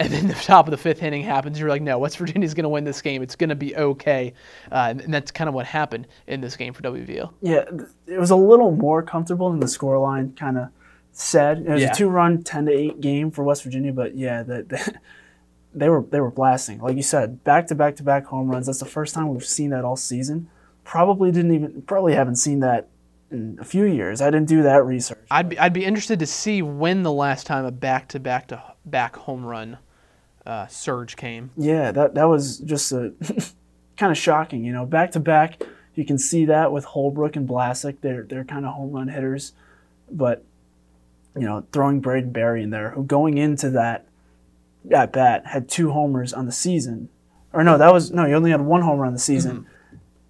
And 0.01 0.12
then 0.12 0.27
the 0.27 0.33
top 0.33 0.68
of 0.68 0.71
the 0.71 0.77
fifth 0.77 1.03
inning 1.03 1.21
happens. 1.21 1.59
You're 1.59 1.69
like, 1.69 1.81
no, 1.81 2.00
West 2.00 2.18
Virginia's 2.18 2.53
going 2.56 2.63
to 2.63 2.69
win 2.69 2.83
this 2.83 3.01
game. 3.01 3.21
It's 3.21 3.36
going 3.36 3.50
to 3.50 3.56
be 3.56 3.75
okay. 3.75 4.33
Uh, 4.71 4.95
and 5.00 5.13
that's 5.13 5.30
kind 5.31 5.48
of 5.48 5.53
what 5.53 5.68
happened 5.68 6.07
in 6.25 6.42
this 6.42 6.57
game 6.57 6.74
for 6.74 6.81
WVU. 6.81 7.31
Yeah, 7.42 7.65
it 8.07 8.19
was 8.19 8.31
a 8.31 8.36
little 8.36 8.71
more 8.71 9.03
comfortable 9.03 9.51
than 9.51 9.59
the 9.59 9.68
scoreline 9.68 10.36
kind 10.36 10.57
of 10.57 10.69
said. 11.12 11.59
It 11.59 11.69
was 11.69 11.81
yeah. 11.83 11.92
a 11.92 11.95
two-run, 11.95 12.44
ten 12.44 12.65
to 12.65 12.71
eight 12.71 13.00
game 13.00 13.30
for 13.30 13.44
West 13.44 13.63
Virginia, 13.63 13.94
but 13.94 14.15
yeah, 14.15 14.42
the, 14.42 14.63
the, 14.63 14.94
they 15.75 15.88
were 15.88 16.01
they 16.01 16.19
were 16.19 16.31
blasting. 16.31 16.80
Like 16.80 16.95
you 16.95 17.03
said, 17.03 17.44
back 17.44 17.68
to 17.68 17.75
back 17.75 17.95
to 17.98 18.03
back 18.03 18.25
home 18.25 18.50
runs. 18.50 18.65
That's 18.65 18.80
the 18.80 18.86
first 18.86 19.13
time 19.13 19.30
we've 19.30 19.45
seen 19.45 19.69
that 19.69 19.86
all 19.86 19.95
season. 19.95 20.50
Probably 20.83 21.31
didn't 21.31 21.53
even 21.53 21.81
probably 21.83 22.15
haven't 22.15 22.38
seen 22.38 22.59
that 22.62 22.88
in 23.30 23.57
a 23.62 23.65
few 23.65 23.86
years. 23.86 24.19
I 24.19 24.31
didn't 24.31 24.48
do 24.48 24.63
that 24.63 24.83
research. 24.83 25.25
I'd 25.30 25.50
be, 25.50 25.59
I'd 25.59 25.74
be 25.74 25.86
interested 25.86 26.19
to 26.19 26.25
see 26.25 26.63
when 26.63 27.03
the 27.03 27.12
last 27.12 27.45
time 27.45 27.65
a 27.65 27.71
back 27.71 28.07
to 28.09 28.19
back 28.19 28.48
to 28.48 28.63
back 28.86 29.15
home 29.15 29.45
run 29.45 29.77
uh, 30.46 30.68
surge 30.68 31.16
came. 31.16 31.52
Yeah, 31.58 31.92
that 31.92 32.16
that 32.16 32.26
was 32.26 32.58
just 32.60 32.92
a 32.92 33.14
kind 33.98 34.12
of 34.12 34.18
shocking. 34.18 34.64
You 34.64 34.74
know, 34.74 34.86
back 34.86 35.12
to 35.12 35.20
back, 35.20 35.62
you 35.96 36.06
can 36.06 36.18
see 36.18 36.46
that 36.46 36.72
with 36.72 36.86
Holbrook 36.86 37.36
and 37.36 37.48
Blasek. 37.48 37.98
They're 38.02 38.24
they're 38.24 38.44
kind 38.44 38.66
of 38.66 38.74
home 38.74 38.92
run 38.92 39.08
hitters, 39.08 39.54
but 40.10 40.44
you 41.36 41.44
know, 41.44 41.66
throwing 41.72 42.00
Braden 42.00 42.32
Berry 42.32 42.64
in 42.64 42.70
there, 42.70 42.92
who 42.92 43.04
going 43.04 43.38
into 43.38 43.70
that 43.72 44.08
at 44.92 45.14
bat 45.14 45.46
had 45.46 45.70
two 45.70 45.92
homers 45.92 46.34
on 46.34 46.46
the 46.46 46.52
season, 46.52 47.10
or 47.54 47.64
no, 47.64 47.78
that 47.78 47.94
was 47.94 48.12
no, 48.12 48.26
he 48.26 48.34
only 48.34 48.52
had 48.52 48.62
one 48.62 48.82
homer 48.82 49.06
on 49.06 49.14
the 49.14 49.20
season. 49.20 49.68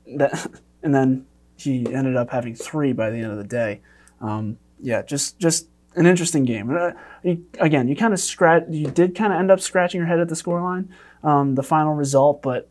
Mm-hmm. 0.07 0.17
That 0.17 0.47
and 0.83 0.93
then 0.93 1.25
he 1.55 1.91
ended 1.93 2.15
up 2.15 2.31
having 2.31 2.55
three 2.55 2.91
by 2.91 3.09
the 3.09 3.17
end 3.17 3.31
of 3.31 3.37
the 3.37 3.43
day. 3.43 3.81
Um, 4.19 4.57
yeah, 4.81 5.01
just 5.03 5.39
just 5.39 5.67
an 5.95 6.05
interesting 6.05 6.45
game. 6.45 6.75
Uh, 6.75 6.91
you, 7.23 7.45
again, 7.59 7.87
you 7.87 7.95
kind 7.95 8.13
of 8.13 8.19
scratch. 8.19 8.63
You 8.69 8.87
did 8.87 9.15
kind 9.15 9.33
of 9.33 9.39
end 9.39 9.51
up 9.51 9.59
scratching 9.59 9.99
your 9.99 10.07
head 10.07 10.19
at 10.19 10.29
the 10.29 10.35
scoreline, 10.35 10.87
um, 11.23 11.55
the 11.55 11.63
final 11.63 11.93
result, 11.93 12.41
but 12.41 12.69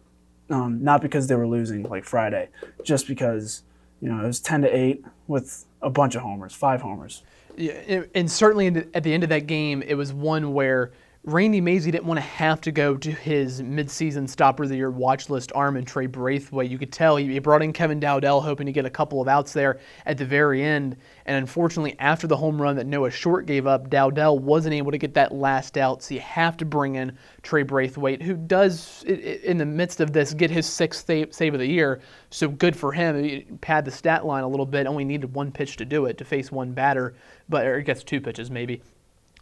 um, 0.48 0.82
not 0.82 1.00
because 1.02 1.26
they 1.26 1.34
were 1.34 1.46
losing 1.46 1.82
like 1.84 2.04
Friday, 2.04 2.48
just 2.82 3.06
because 3.06 3.62
you 4.00 4.08
know 4.08 4.22
it 4.22 4.26
was 4.26 4.40
ten 4.40 4.62
to 4.62 4.76
eight 4.76 5.04
with 5.26 5.66
a 5.82 5.90
bunch 5.90 6.14
of 6.14 6.22
homers, 6.22 6.54
five 6.54 6.82
homers. 6.82 7.22
Yeah, 7.56 8.04
and 8.14 8.30
certainly 8.30 8.68
at 8.94 9.02
the 9.02 9.12
end 9.12 9.22
of 9.22 9.28
that 9.28 9.46
game, 9.46 9.82
it 9.82 9.94
was 9.94 10.12
one 10.12 10.54
where 10.54 10.92
Randy 11.24 11.60
Mazey 11.60 11.90
didn't 11.90 12.06
want 12.06 12.16
to 12.16 12.22
have 12.22 12.62
to 12.62 12.72
go 12.72 12.96
to 12.96 13.10
his 13.10 13.60
midseason 13.60 14.26
stopper 14.26 14.62
of 14.62 14.70
the 14.70 14.76
year 14.76 14.90
watch 14.90 15.28
list 15.28 15.52
arm 15.54 15.76
and 15.76 15.86
Trey 15.86 16.06
Braithwaite. 16.06 16.70
You 16.70 16.78
could 16.78 16.92
tell 16.92 17.16
he 17.16 17.38
brought 17.40 17.60
in 17.60 17.74
Kevin 17.74 18.00
Dowdell 18.00 18.40
hoping 18.40 18.64
to 18.64 18.72
get 18.72 18.86
a 18.86 18.90
couple 18.90 19.20
of 19.20 19.28
outs 19.28 19.52
there 19.52 19.80
at 20.06 20.16
the 20.16 20.24
very 20.24 20.62
end. 20.62 20.96
And 21.26 21.36
unfortunately, 21.36 21.94
after 21.98 22.26
the 22.26 22.38
home 22.38 22.60
run 22.60 22.74
that 22.76 22.86
Noah 22.86 23.10
Short 23.10 23.44
gave 23.44 23.66
up, 23.66 23.90
Dowdell 23.90 24.38
wasn't 24.38 24.72
able 24.72 24.92
to 24.92 24.98
get 24.98 25.12
that 25.12 25.34
last 25.34 25.76
out. 25.76 26.02
So 26.02 26.14
you 26.14 26.20
have 26.20 26.56
to 26.56 26.64
bring 26.64 26.94
in 26.94 27.18
Trey 27.42 27.64
Braithwaite, 27.64 28.22
who 28.22 28.34
does, 28.34 29.02
in 29.04 29.58
the 29.58 29.66
midst 29.66 30.00
of 30.00 30.14
this, 30.14 30.32
get 30.32 30.50
his 30.50 30.64
sixth 30.64 31.04
save 31.04 31.52
of 31.52 31.60
the 31.60 31.66
year. 31.66 32.00
So 32.30 32.48
good 32.48 32.74
for 32.74 32.92
him. 32.92 33.22
He 33.22 33.42
pad 33.60 33.84
the 33.84 33.90
stat 33.90 34.24
line 34.24 34.42
a 34.42 34.48
little 34.48 34.64
bit. 34.64 34.86
Only 34.86 35.04
needed 35.04 35.34
one 35.34 35.52
pitch 35.52 35.76
to 35.76 35.84
do 35.84 36.06
it 36.06 36.16
to 36.16 36.24
face 36.24 36.50
one 36.50 36.72
batter, 36.72 37.14
but 37.50 37.66
or 37.66 37.76
it 37.76 37.84
gets 37.84 38.02
two 38.02 38.22
pitches 38.22 38.50
maybe 38.50 38.80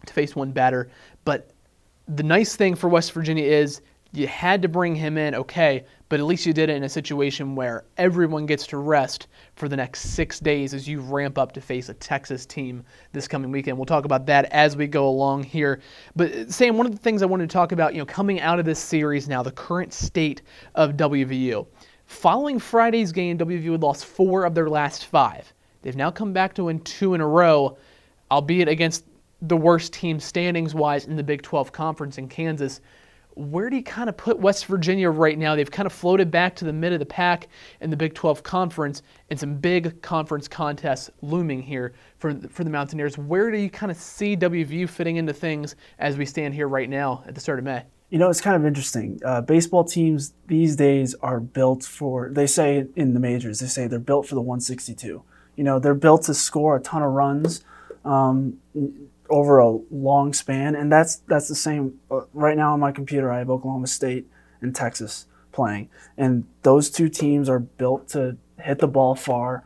to 0.07 0.13
face 0.13 0.35
one 0.35 0.51
batter. 0.51 0.91
But 1.25 1.53
the 2.09 2.23
nice 2.23 2.57
thing 2.57 2.75
for 2.75 2.89
West 2.89 3.13
Virginia 3.13 3.45
is 3.45 3.83
you 4.13 4.27
had 4.27 4.63
to 4.63 4.69
bring 4.69 4.95
him 4.95 5.19
in, 5.19 5.35
okay, 5.35 5.85
but 6.09 6.19
at 6.19 6.25
least 6.25 6.47
you 6.47 6.55
did 6.55 6.71
it 6.71 6.77
in 6.77 6.85
a 6.85 6.89
situation 6.89 7.55
where 7.55 7.85
everyone 7.99 8.47
gets 8.47 8.67
to 8.69 8.79
rest 8.79 9.29
for 9.57 9.69
the 9.69 9.77
next 9.77 10.01
six 10.01 10.41
days 10.41 10.73
as 10.73 10.89
you 10.89 11.01
ramp 11.01 11.37
up 11.37 11.53
to 11.53 11.61
face 11.61 11.91
a 11.91 11.95
Texas 11.95 12.47
team 12.47 12.83
this 13.13 13.29
coming 13.29 13.51
weekend. 13.51 13.77
We'll 13.77 13.85
talk 13.85 14.07
about 14.07 14.25
that 14.27 14.47
as 14.47 14.77
we 14.77 14.87
go 14.87 15.07
along 15.07 15.43
here. 15.43 15.81
But 16.17 16.33
uh, 16.33 16.51
Sam, 16.51 16.79
one 16.79 16.87
of 16.87 16.93
the 16.93 16.99
things 16.99 17.23
I 17.23 17.27
wanted 17.27 17.51
to 17.51 17.53
talk 17.53 17.73
about, 17.73 17.93
you 17.93 17.99
know, 17.99 18.07
coming 18.07 18.41
out 18.41 18.59
of 18.59 18.65
this 18.65 18.79
series 18.79 19.29
now, 19.29 19.43
the 19.43 19.53
current 19.53 19.93
state 19.93 20.41
of 20.75 20.93
WVU. 20.93 21.67
Following 22.07 22.59
Friday's 22.59 23.13
game, 23.13 23.37
WVU 23.37 23.73
had 23.73 23.83
lost 23.83 24.07
four 24.07 24.45
of 24.45 24.55
their 24.55 24.71
last 24.71 25.05
five. 25.07 25.53
They've 25.83 25.95
now 25.95 26.11
come 26.11 26.33
back 26.33 26.55
to 26.55 26.65
win 26.65 26.81
two 26.81 27.13
in 27.13 27.21
a 27.21 27.29
row, 27.29 27.77
albeit 28.31 28.69
against 28.69 29.05
the 29.43 29.57
worst 29.57 29.93
team 29.93 30.19
standings 30.19 30.75
wise 30.75 31.07
in 31.07 31.17
the 31.17 31.23
Big 31.23 31.43
12 31.43 31.73
conference 31.73 32.19
in 32.19 32.29
Kansas. 32.29 32.81
Where 33.35 33.71
do 33.71 33.77
you 33.77 33.85
kind 33.85 34.09
of 34.09 34.17
put 34.17 34.41
West 34.41 34.67
Virginia 34.67 35.11
right 35.11 35.39
now? 35.39 35.55
They've 35.55 35.71
kind 35.71 35.87
of 35.87 35.93
floated 35.93 36.29
back 36.29 36.57
to 36.57 36.65
the 36.65 36.73
mid 36.73 36.93
of 36.93 36.99
the 36.99 37.07
pack 37.07 37.47
in 37.81 37.89
the 37.89 37.97
Big 37.97 38.15
12 38.15 38.43
conference 38.43 39.03
and 39.31 39.39
some 39.39 39.55
big 39.55 40.03
conference 40.03 40.49
contests 40.49 41.09
looming 41.23 41.63
here 41.63 41.95
for, 42.19 42.35
for 42.49 42.65
the 42.65 42.71
Mountaineers. 42.71 43.17
Where 43.17 43.53
do 43.53 43.59
you 43.59 43.71
kind 43.71 43.93
of 43.93 43.97
see 43.97 44.37
WVU 44.37 44.89
fitting 44.89 45.17
into 45.17 45.33
things 45.33 45.77
as 46.01 46.17
we 46.17 46.27
stand 46.27 46.53
here 46.53 46.67
right 46.67 46.91
now 46.91 47.23
at 47.29 47.37
the 47.37 47.41
start 47.41 47.61
of 47.61 47.65
May? 47.65 47.85
You 48.11 48.19
know, 48.19 48.29
it's 48.29 48.41
kind 48.41 48.57
of 48.57 48.67
interesting. 48.67 49.21
Uh, 49.25 49.43
baseball 49.43 49.85
teams 49.85 50.33
these 50.47 50.75
days 50.75 51.15
are 51.21 51.39
built 51.39 51.85
for, 51.85 52.31
they 52.33 52.47
say 52.47 52.87
in 52.97 53.15
the 53.15 53.21
majors, 53.21 53.61
they 53.61 53.67
say 53.67 53.87
they're 53.87 53.99
built 54.01 54.27
for 54.27 54.35
the 54.35 54.41
162. 54.41 55.23
You 55.55 55.65
know, 55.65 55.79
they're 55.79 55.95
built 55.95 56.23
to 56.23 56.35
score 56.35 56.77
a 56.77 56.81
ton 56.81 57.03
of 57.03 57.13
runs. 57.13 57.63
Um, 58.05 58.59
over 59.29 59.59
a 59.59 59.71
long 59.91 60.33
span, 60.33 60.75
and 60.75 60.91
that's 60.91 61.17
that's 61.29 61.49
the 61.49 61.55
same. 61.55 61.99
Uh, 62.11 62.23
right 62.33 62.57
now 62.57 62.73
on 62.73 62.81
my 62.81 62.93
computer, 62.93 63.31
I 63.31 63.39
have 63.39 63.51
Oklahoma 63.51 63.87
State 63.87 64.27
and 64.61 64.75
Texas 64.75 65.27
playing, 65.53 65.89
and 66.17 66.45
those 66.63 66.91
two 66.91 67.09
teams 67.09 67.49
are 67.49 67.59
built 67.59 68.09
to 68.09 68.37
hit 68.59 68.79
the 68.79 68.89
ball 68.89 69.15
far 69.15 69.65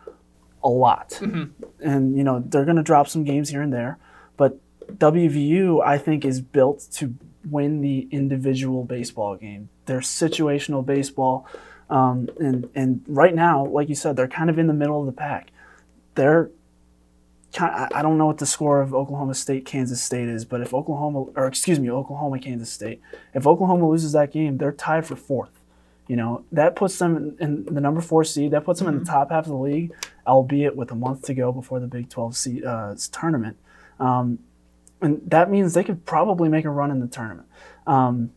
a 0.63 0.69
lot, 0.69 1.11
mm-hmm. 1.11 1.51
and 1.81 2.17
you 2.17 2.25
know 2.25 2.43
they're 2.45 2.65
going 2.65 2.77
to 2.77 2.83
drop 2.83 3.09
some 3.09 3.25
games 3.25 3.51
here 3.51 3.63
and 3.63 3.73
there, 3.73 3.99
but 4.37 4.59
WVU 4.89 5.85
I 5.85 5.99
think 5.99 6.25
is 6.25 6.41
built 6.41 6.87
to 6.93 7.15
win 7.49 7.81
the 7.81 8.09
individual 8.11 8.85
baseball 8.85 9.37
game. 9.37 9.69
They're 9.87 10.01
situational 10.01 10.85
baseball, 10.85 11.47
um, 11.91 12.29
and 12.41 12.69
and 12.75 13.03
right 13.07 13.35
now, 13.35 13.67
like 13.67 13.89
you 13.89 13.95
said, 13.95 14.17
they're 14.17 14.29
kind 14.29 14.51
of 14.51 14.59
in 14.59 14.67
the 14.67 14.75
middle 14.75 15.01
of 15.01 15.07
the 15.07 15.13
pack. 15.13 15.51
They're 16.15 16.51
I 17.61 18.01
don't 18.01 18.17
know 18.17 18.27
what 18.27 18.39
the 18.39 18.47
score 18.47 18.81
of 18.81 18.95
Oklahoma 18.95 19.35
State 19.35 19.67
Kansas 19.67 20.03
State 20.03 20.29
is, 20.29 20.45
but 20.45 20.61
if 20.61 20.73
Oklahoma 20.73 21.27
or 21.37 21.47
excuse 21.47 21.79
me 21.79 21.91
Oklahoma 21.91 22.39
Kansas 22.39 22.73
State, 22.73 23.01
if 23.35 23.47
Oklahoma 23.47 23.89
loses 23.89 24.13
that 24.13 24.33
game, 24.33 24.59
they're 24.59 24.73
tied 24.73 25.07
for 25.07 25.17
fourth. 25.17 25.51
You 26.09 26.17
know 26.17 26.45
that 26.53 26.77
puts 26.77 26.99
them 26.99 27.37
in, 27.41 27.65
the 27.67 27.81
number 27.81 28.01
four 28.01 28.25
seed. 28.25 28.53
That 28.53 28.65
puts 28.65 28.81
them 28.81 28.89
mm-hmm. 28.89 28.99
in 28.99 29.05
the 29.05 29.11
mm-hmm. 29.11 29.19
top 29.19 29.31
half 29.31 29.45
of 29.45 29.51
the 29.51 29.57
league, 29.57 29.93
albeit 30.27 30.77
with 30.77 30.91
a 30.91 30.95
month 30.95 31.23
to 31.23 31.35
go 31.35 31.53
before 31.53 31.79
the 31.79 31.87
Big 31.87 32.09
12 32.09 32.37
seed, 32.37 32.65
uh, 32.65 32.95
tournament. 33.11 33.57
Um, 34.01 34.39
and 35.01 35.21
that 35.27 35.51
means 35.51 35.75
they 35.75 35.85
could 35.85 36.05
probably 36.07 36.49
make 36.49 36.65
a 36.65 36.71
run 36.71 36.91
in 36.91 37.01
the 37.01 37.07
tournament. 37.07 37.49
Um, 37.87 38.33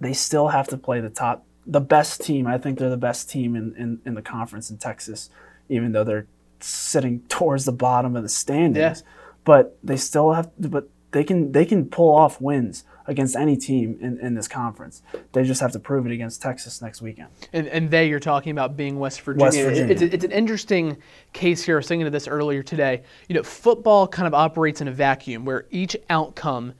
they 0.00 0.12
still 0.12 0.48
have 0.48 0.68
to 0.68 0.76
play 0.76 1.00
the 1.00 1.10
top 1.10 1.44
the 1.66 1.80
best 1.80 2.20
team. 2.22 2.46
I 2.46 2.58
think 2.58 2.78
they're 2.78 2.90
the 2.90 2.96
best 2.96 3.28
team 3.28 3.56
in, 3.56 3.74
in, 3.76 4.00
in 4.04 4.14
the 4.14 4.22
conference 4.22 4.70
in 4.70 4.78
Texas, 4.78 5.30
even 5.68 5.92
though 5.92 6.04
they're 6.04 6.26
sitting 6.60 7.20
towards 7.28 7.64
the 7.64 7.72
bottom 7.72 8.16
of 8.16 8.22
the 8.22 8.28
standings. 8.28 9.00
Yeah. 9.00 9.08
But 9.44 9.78
they 9.82 9.96
still 9.96 10.32
have, 10.32 10.50
but 10.58 10.88
they 11.12 11.24
can 11.24 11.52
they 11.52 11.64
can 11.64 11.86
pull 11.86 12.14
off 12.14 12.40
wins 12.40 12.84
against 13.06 13.36
any 13.36 13.56
team 13.56 13.96
in, 14.00 14.18
in 14.18 14.34
this 14.34 14.48
conference. 14.48 15.02
They 15.32 15.44
just 15.44 15.60
have 15.60 15.72
to 15.72 15.78
prove 15.78 16.06
it 16.06 16.12
against 16.12 16.42
Texas 16.42 16.82
next 16.82 17.00
weekend. 17.00 17.28
And, 17.52 17.68
and 17.68 17.90
they, 17.90 18.08
you're 18.08 18.18
talking 18.18 18.50
about 18.50 18.76
being 18.76 18.98
West 18.98 19.20
Virginia. 19.20 19.44
West 19.44 19.58
Virginia. 19.58 19.92
It's, 19.92 20.02
it's 20.02 20.24
an 20.24 20.32
interesting 20.32 20.96
case 21.32 21.62
here. 21.62 21.76
I 21.76 21.78
was 21.78 21.86
thinking 21.86 22.06
of 22.06 22.12
this 22.12 22.26
earlier 22.26 22.64
today. 22.64 23.02
You 23.28 23.36
know, 23.36 23.44
football 23.44 24.08
kind 24.08 24.26
of 24.26 24.34
operates 24.34 24.80
in 24.80 24.88
a 24.88 24.92
vacuum 24.92 25.44
where 25.44 25.66
each 25.70 25.96
outcome 26.10 26.74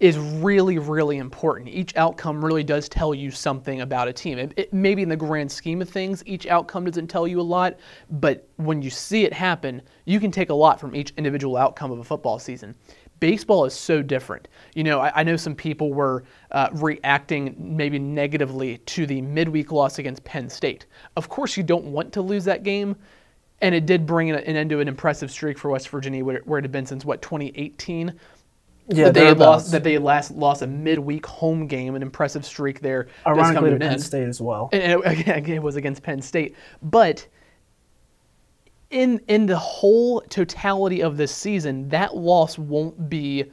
is 0.00 0.16
really, 0.16 0.78
really 0.78 1.18
important. 1.18 1.68
Each 1.68 1.96
outcome 1.96 2.44
really 2.44 2.62
does 2.62 2.88
tell 2.88 3.14
you 3.14 3.30
something 3.30 3.80
about 3.80 4.06
a 4.06 4.12
team. 4.12 4.38
It, 4.38 4.52
it, 4.56 4.72
maybe 4.72 5.02
in 5.02 5.08
the 5.08 5.16
grand 5.16 5.50
scheme 5.50 5.82
of 5.82 5.88
things, 5.88 6.22
each 6.24 6.46
outcome 6.46 6.84
doesn't 6.84 7.08
tell 7.08 7.26
you 7.26 7.40
a 7.40 7.42
lot, 7.42 7.78
but 8.10 8.48
when 8.56 8.80
you 8.80 8.90
see 8.90 9.24
it 9.24 9.32
happen, 9.32 9.82
you 10.04 10.20
can 10.20 10.30
take 10.30 10.50
a 10.50 10.54
lot 10.54 10.78
from 10.78 10.94
each 10.94 11.12
individual 11.16 11.56
outcome 11.56 11.90
of 11.90 11.98
a 11.98 12.04
football 12.04 12.38
season 12.38 12.76
baseball 13.20 13.64
is 13.64 13.74
so 13.74 14.02
different. 14.02 14.48
You 14.74 14.84
know, 14.84 15.00
I, 15.00 15.20
I 15.20 15.22
know 15.22 15.36
some 15.36 15.54
people 15.54 15.92
were 15.92 16.24
uh, 16.50 16.68
reacting 16.72 17.54
maybe 17.58 17.98
negatively 17.98 18.78
to 18.78 19.06
the 19.06 19.20
midweek 19.22 19.72
loss 19.72 19.98
against 19.98 20.24
Penn 20.24 20.48
State. 20.48 20.86
Of 21.16 21.28
course, 21.28 21.56
you 21.56 21.62
don't 21.62 21.86
want 21.86 22.12
to 22.14 22.22
lose 22.22 22.44
that 22.44 22.62
game, 22.62 22.96
and 23.60 23.74
it 23.74 23.86
did 23.86 24.06
bring 24.06 24.30
an, 24.30 24.36
end 24.36 24.70
to 24.70 24.80
an 24.80 24.88
impressive 24.88 25.30
streak 25.30 25.58
for 25.58 25.70
West 25.70 25.88
Virginia, 25.88 26.24
where, 26.24 26.40
where 26.44 26.58
it 26.58 26.64
had 26.64 26.72
been 26.72 26.86
since 26.86 27.04
what 27.04 27.22
2018. 27.22 28.14
Yeah, 28.88 29.04
that 29.04 29.14
they 29.14 29.26
had 29.26 29.38
lost. 29.38 29.70
That 29.70 29.84
they 29.84 29.98
last 29.98 30.30
lost 30.30 30.62
a 30.62 30.66
midweek 30.66 31.26
home 31.26 31.66
game, 31.66 31.94
an 31.94 32.02
impressive 32.02 32.44
streak 32.44 32.80
there. 32.80 33.08
Ironically, 33.26 33.70
to 33.70 33.78
Penn 33.78 33.92
end. 33.92 34.02
State 34.02 34.28
as 34.28 34.40
well. 34.40 34.70
And, 34.72 34.82
and 34.82 35.04
it, 35.04 35.28
again, 35.28 35.56
it 35.56 35.62
was 35.62 35.76
against 35.76 36.02
Penn 36.02 36.22
State, 36.22 36.56
but 36.82 37.26
in 38.90 39.20
in 39.28 39.46
the 39.46 39.58
whole 39.58 40.22
totality 40.22 41.02
of 41.02 41.16
this 41.16 41.34
season, 41.34 41.88
that 41.90 42.16
loss 42.16 42.58
won't 42.58 43.10
be 43.10 43.44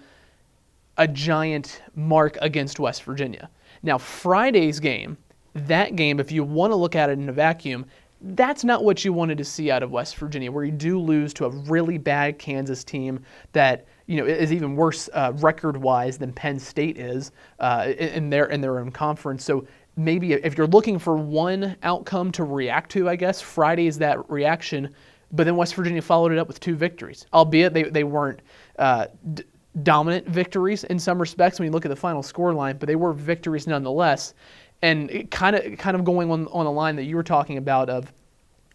a 0.97 1.07
giant 1.07 1.81
mark 1.95 2.37
against 2.41 2.79
West 2.79 3.03
Virginia. 3.03 3.49
Now, 3.83 3.97
Friday's 3.97 4.79
game, 4.79 5.17
that 5.53 5.97
game, 5.97 6.19
if 6.19 6.31
you 6.31 6.43
want 6.43 6.71
to 6.71 6.75
look 6.75 6.95
at 6.95 7.09
it 7.09 7.19
in 7.19 7.27
a 7.27 7.33
vacuum, 7.33 7.85
that's 8.21 8.63
not 8.63 8.83
what 8.83 9.03
you 9.03 9.11
wanted 9.11 9.37
to 9.37 9.43
see 9.43 9.69
out 9.69 9.83
of 9.83 9.91
West 9.91 10.15
Virginia, 10.15 10.51
where 10.51 10.63
you 10.63 10.71
do 10.71 10.99
lose 10.99 11.33
to 11.35 11.45
a 11.45 11.49
really 11.49 11.97
bad 11.97 12.39
Kansas 12.39 12.83
team 12.83 13.19
that 13.51 13.85
you 14.07 14.17
know 14.17 14.25
is 14.25 14.53
even 14.53 14.75
worse 14.75 15.09
uh, 15.13 15.33
record-wise 15.37 16.17
than 16.17 16.31
Penn 16.33 16.59
State 16.59 16.97
is 16.97 17.31
uh, 17.59 17.93
in 17.97 18.29
their 18.29 18.45
in 18.45 18.61
their 18.61 18.79
own 18.79 18.91
conference. 18.91 19.43
So 19.43 19.67
maybe 19.97 20.33
if 20.33 20.57
you're 20.57 20.67
looking 20.67 20.99
for 20.99 21.17
one 21.17 21.75
outcome 21.83 22.31
to 22.33 22.43
react 22.43 22.91
to, 22.91 23.09
I 23.09 23.15
guess 23.15 23.41
Friday 23.41 23.87
is 23.87 23.97
that 23.99 24.29
reaction. 24.29 24.93
But 25.31 25.45
then 25.45 25.55
West 25.55 25.75
Virginia 25.75 26.01
followed 26.01 26.31
it 26.31 26.37
up 26.37 26.47
with 26.47 26.59
two 26.59 26.75
victories, 26.75 27.25
albeit 27.33 27.73
they, 27.73 27.83
they 27.83 28.03
weren't 28.03 28.41
uh, 28.77 29.07
d- 29.33 29.43
dominant 29.83 30.27
victories 30.27 30.83
in 30.85 30.99
some 30.99 31.19
respects 31.19 31.59
when 31.59 31.65
you 31.65 31.71
look 31.71 31.85
at 31.85 31.89
the 31.89 31.95
final 31.95 32.23
score 32.23 32.53
line, 32.53 32.77
but 32.77 32.87
they 32.87 32.95
were 32.95 33.11
victories 33.11 33.67
nonetheless. 33.67 34.33
And 34.81 35.29
kind 35.31 35.55
of 35.55 35.77
kind 35.77 35.95
of 35.95 36.03
going 36.03 36.29
on 36.29 36.47
on 36.47 36.65
the 36.65 36.71
line 36.71 36.95
that 36.97 37.05
you 37.05 37.15
were 37.15 37.23
talking 37.23 37.57
about 37.57 37.89
of 37.89 38.13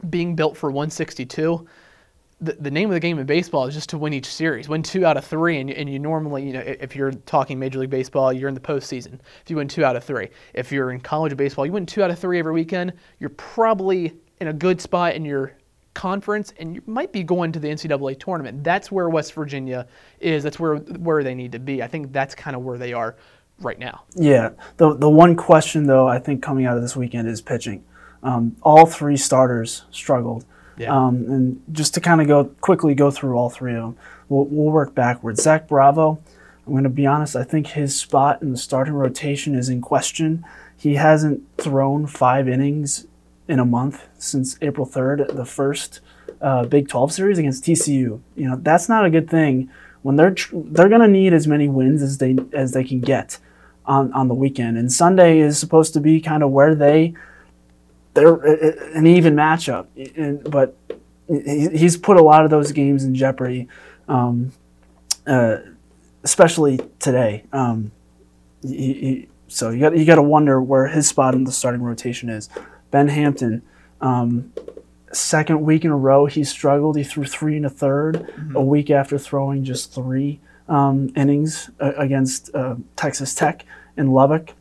being 0.08 0.34
built 0.34 0.56
for 0.56 0.70
162. 0.70 1.66
The, 2.40 2.54
the 2.54 2.70
name 2.70 2.88
of 2.88 2.94
the 2.94 3.00
game 3.00 3.18
in 3.18 3.26
baseball 3.26 3.66
is 3.66 3.74
just 3.74 3.90
to 3.90 3.98
win 3.98 4.14
each 4.14 4.26
series, 4.26 4.68
win 4.68 4.82
two 4.82 5.04
out 5.04 5.16
of 5.16 5.24
three, 5.24 5.58
and, 5.58 5.70
and 5.70 5.90
you 5.90 5.98
normally, 5.98 6.46
you 6.46 6.54
know, 6.54 6.60
if 6.60 6.96
you're 6.96 7.12
talking 7.12 7.58
Major 7.58 7.78
League 7.78 7.90
Baseball, 7.90 8.32
you're 8.32 8.48
in 8.48 8.54
the 8.54 8.60
postseason. 8.60 9.18
If 9.42 9.50
you 9.50 9.56
win 9.56 9.68
two 9.68 9.84
out 9.84 9.94
of 9.94 10.04
three, 10.04 10.30
if 10.54 10.72
you're 10.72 10.90
in 10.90 11.00
college 11.00 11.36
baseball, 11.36 11.66
you 11.66 11.72
win 11.72 11.84
two 11.84 12.02
out 12.02 12.10
of 12.10 12.18
three 12.18 12.38
every 12.38 12.52
weekend. 12.52 12.94
You're 13.18 13.30
probably 13.30 14.14
in 14.40 14.48
a 14.48 14.52
good 14.54 14.80
spot 14.80 15.14
in 15.14 15.24
your 15.24 15.52
conference 15.94 16.52
and 16.58 16.74
you 16.74 16.82
might 16.86 17.12
be 17.12 17.22
going 17.22 17.52
to 17.52 17.58
the 17.58 17.68
NCAA 17.68 18.18
tournament. 18.18 18.62
That's 18.64 18.90
where 18.90 19.08
West 19.08 19.34
Virginia 19.34 19.86
is. 20.20 20.42
That's 20.42 20.58
where 20.58 20.76
where 20.76 21.22
they 21.22 21.34
need 21.34 21.52
to 21.52 21.58
be. 21.58 21.82
I 21.82 21.88
think 21.88 22.12
that's 22.12 22.34
kind 22.34 22.56
of 22.56 22.62
where 22.62 22.78
they 22.78 22.92
are 22.92 23.16
right 23.60 23.78
now. 23.78 24.02
Yeah. 24.14 24.50
The 24.76 24.94
the 24.96 25.10
one 25.10 25.36
question 25.36 25.86
though 25.86 26.08
I 26.08 26.18
think 26.18 26.42
coming 26.42 26.66
out 26.66 26.76
of 26.76 26.82
this 26.82 26.96
weekend 26.96 27.28
is 27.28 27.40
pitching. 27.40 27.84
Um, 28.22 28.56
all 28.62 28.86
three 28.86 29.16
starters 29.16 29.84
struggled. 29.90 30.44
Yeah. 30.80 30.96
Um, 30.96 31.26
and 31.28 31.62
just 31.72 31.92
to 31.94 32.00
kind 32.00 32.22
of 32.22 32.26
go 32.26 32.44
quickly 32.62 32.94
go 32.94 33.10
through 33.10 33.36
all 33.36 33.50
three 33.50 33.74
of 33.74 33.82
them, 33.82 33.96
we'll, 34.30 34.46
we'll 34.46 34.72
work 34.72 34.94
backwards. 34.94 35.42
Zach 35.42 35.68
Bravo, 35.68 36.18
I'm 36.66 36.72
going 36.72 36.84
to 36.84 36.88
be 36.88 37.06
honest. 37.06 37.36
I 37.36 37.44
think 37.44 37.66
his 37.68 37.94
spot 37.94 38.40
in 38.40 38.50
the 38.50 38.56
starting 38.56 38.94
rotation 38.94 39.54
is 39.54 39.68
in 39.68 39.82
question. 39.82 40.42
He 40.74 40.94
hasn't 40.94 41.42
thrown 41.58 42.06
five 42.06 42.48
innings 42.48 43.06
in 43.46 43.58
a 43.58 43.64
month 43.66 44.08
since 44.18 44.56
April 44.62 44.86
3rd, 44.86 45.36
the 45.36 45.44
first 45.44 46.00
uh, 46.40 46.64
Big 46.64 46.88
12 46.88 47.12
series 47.12 47.36
against 47.36 47.64
TCU. 47.64 48.20
You 48.34 48.48
know, 48.48 48.56
that's 48.56 48.88
not 48.88 49.04
a 49.04 49.10
good 49.10 49.28
thing 49.28 49.68
when 50.00 50.16
they're 50.16 50.30
tr- 50.30 50.56
they're 50.64 50.88
going 50.88 51.02
to 51.02 51.08
need 51.08 51.34
as 51.34 51.46
many 51.46 51.68
wins 51.68 52.00
as 52.00 52.16
they 52.16 52.38
as 52.54 52.72
they 52.72 52.84
can 52.84 53.00
get 53.00 53.36
on 53.84 54.10
on 54.14 54.28
the 54.28 54.34
weekend. 54.34 54.78
And 54.78 54.90
Sunday 54.90 55.40
is 55.40 55.58
supposed 55.58 55.92
to 55.92 56.00
be 56.00 56.22
kind 56.22 56.42
of 56.42 56.50
where 56.50 56.74
they 56.74 57.12
they're 58.14 58.34
an 58.96 59.06
even 59.06 59.34
matchup. 59.34 59.86
And, 60.16 60.42
but 60.50 60.76
he's 61.28 61.96
put 61.96 62.16
a 62.16 62.22
lot 62.22 62.44
of 62.44 62.50
those 62.50 62.72
games 62.72 63.04
in 63.04 63.14
jeopardy, 63.14 63.68
um, 64.08 64.52
uh, 65.26 65.58
especially 66.24 66.80
today. 66.98 67.44
Um, 67.52 67.92
he, 68.62 68.92
he, 68.92 69.28
so 69.48 69.70
you 69.70 69.80
got 69.80 69.96
you 69.96 70.04
got 70.04 70.16
to 70.16 70.22
wonder 70.22 70.60
where 70.60 70.88
his 70.88 71.08
spot 71.08 71.34
in 71.34 71.44
the 71.44 71.52
starting 71.52 71.82
rotation 71.82 72.28
is. 72.28 72.48
Ben 72.90 73.08
Hampton, 73.08 73.62
um, 74.00 74.52
second 75.12 75.62
week 75.62 75.84
in 75.84 75.90
a 75.90 75.96
row, 75.96 76.26
he 76.26 76.44
struggled. 76.44 76.96
He 76.96 77.04
threw 77.04 77.24
three 77.24 77.56
and 77.56 77.66
a 77.66 77.70
3rd 77.70 78.28
mm-hmm. 78.30 78.56
a 78.56 78.62
week 78.62 78.90
after 78.90 79.18
throwing 79.18 79.64
just 79.64 79.94
three 79.94 80.40
um, 80.68 81.12
innings 81.16 81.70
uh, 81.80 81.92
against 81.96 82.54
uh, 82.54 82.76
Texas 82.96 83.34
Tech 83.34 83.64
in 83.96 84.10
Lubbock. 84.10 84.54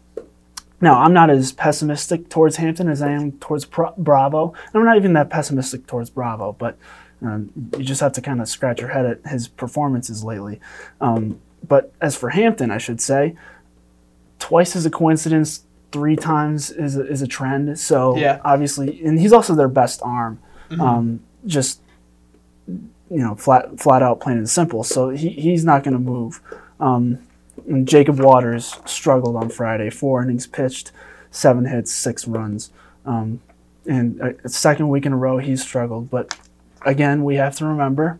Now, 0.81 1.01
I'm 1.01 1.13
not 1.13 1.29
as 1.29 1.51
pessimistic 1.51 2.29
towards 2.29 2.55
Hampton 2.55 2.87
as 2.87 3.01
I 3.01 3.11
am 3.11 3.33
towards 3.33 3.65
Pro- 3.65 3.93
Bravo. 3.97 4.53
I'm 4.73 4.85
not 4.85 4.97
even 4.97 5.13
that 5.13 5.29
pessimistic 5.29 5.87
towards 5.87 6.09
Bravo, 6.09 6.53
but 6.53 6.77
um, 7.21 7.51
you 7.77 7.83
just 7.83 8.01
have 8.01 8.13
to 8.13 8.21
kind 8.21 8.41
of 8.41 8.47
scratch 8.47 8.79
your 8.79 8.89
head 8.89 9.05
at 9.05 9.25
his 9.27 9.47
performances 9.47 10.23
lately. 10.23 10.59
Um, 11.01 11.41
but 11.67 11.93
as 11.99 12.15
for 12.15 12.29
Hampton, 12.29 12.71
I 12.71 12.77
should 12.77 13.01
say, 13.01 13.35
twice 14.39 14.75
as 14.75 14.85
a 14.85 14.89
coincidence 14.89 15.63
three 15.91 16.15
times 16.15 16.71
is 16.71 16.95
a, 16.95 17.05
is 17.05 17.21
a 17.21 17.27
trend. 17.27 17.77
So 17.77 18.15
yeah. 18.15 18.39
obviously, 18.45 19.03
and 19.03 19.19
he's 19.19 19.33
also 19.33 19.55
their 19.55 19.67
best 19.67 20.01
arm. 20.01 20.39
Mm-hmm. 20.69 20.81
Um, 20.81 21.19
just 21.45 21.81
you 22.67 23.17
know, 23.17 23.35
flat 23.35 23.79
flat 23.79 24.03
out, 24.03 24.19
plain 24.19 24.37
and 24.37 24.49
simple. 24.49 24.83
So 24.83 25.09
he, 25.09 25.29
he's 25.29 25.65
not 25.65 25.83
going 25.83 25.93
to 25.93 25.99
move. 25.99 26.41
Um, 26.79 27.17
and 27.17 27.28
Jacob 27.83 28.19
Watters 28.19 28.75
struggled 28.85 29.35
on 29.35 29.49
Friday. 29.49 29.89
Four 29.89 30.23
innings 30.23 30.47
pitched, 30.47 30.91
seven 31.31 31.65
hits, 31.65 31.91
six 31.91 32.27
runs. 32.27 32.71
Um, 33.05 33.41
and 33.85 34.39
second 34.45 34.89
week 34.89 35.05
in 35.05 35.13
a 35.13 35.17
row, 35.17 35.37
he's 35.37 35.61
struggled. 35.61 36.09
But 36.09 36.37
again, 36.85 37.23
we 37.23 37.35
have 37.35 37.55
to 37.57 37.65
remember 37.65 38.19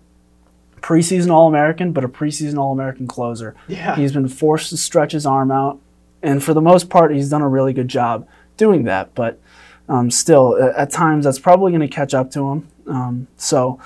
preseason 0.81 1.29
All 1.29 1.48
American, 1.48 1.91
but 1.91 2.03
a 2.03 2.10
preseason 2.10 2.58
All 2.58 2.72
American 2.72 3.05
closer. 3.05 3.55
Yeah. 3.67 3.96
He's 3.96 4.13
been 4.13 4.29
forced 4.29 4.69
to 4.69 4.77
stretch 4.77 5.12
his 5.12 5.25
arm 5.25 5.51
out 5.51 5.79
and 6.22 6.43
for 6.43 6.53
the 6.53 6.62
most 6.62 6.89
part, 6.89 7.13
he's 7.13 7.29
done 7.29 7.41
a 7.41 7.48
really 7.48 7.74
good 7.74 7.88
job 7.88 8.27
doing 8.58 8.84
that. 8.84 9.15
But 9.15 9.39
um, 9.88 10.12
still, 10.12 10.62
at 10.75 10.91
times, 10.91 11.25
that's 11.25 11.39
probably 11.39 11.72
going 11.72 11.88
to 11.88 11.93
catch 11.93 12.13
up 12.13 12.31
to 12.31 12.50
him. 12.50 12.67
Um, 12.88 13.27
so, 13.38 13.79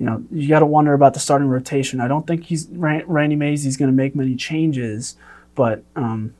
you 0.00 0.06
know, 0.06 0.24
you 0.32 0.48
got 0.48 0.60
to 0.60 0.66
wonder 0.66 0.94
about 0.94 1.12
the 1.12 1.20
starting 1.20 1.46
rotation. 1.46 2.00
I 2.00 2.08
don't 2.08 2.26
think 2.26 2.44
he's 2.44 2.66
Randy 2.70 3.36
Mazey. 3.36 3.68
He's 3.68 3.76
going 3.76 3.90
to 3.90 3.96
make 3.96 4.16
many 4.16 4.34
changes, 4.34 5.14
but 5.54 5.84
um, 5.94 6.32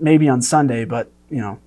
maybe 0.00 0.30
on 0.30 0.40
Sunday. 0.40 0.86
But 0.86 1.10
you 1.28 1.42
know, 1.42 1.58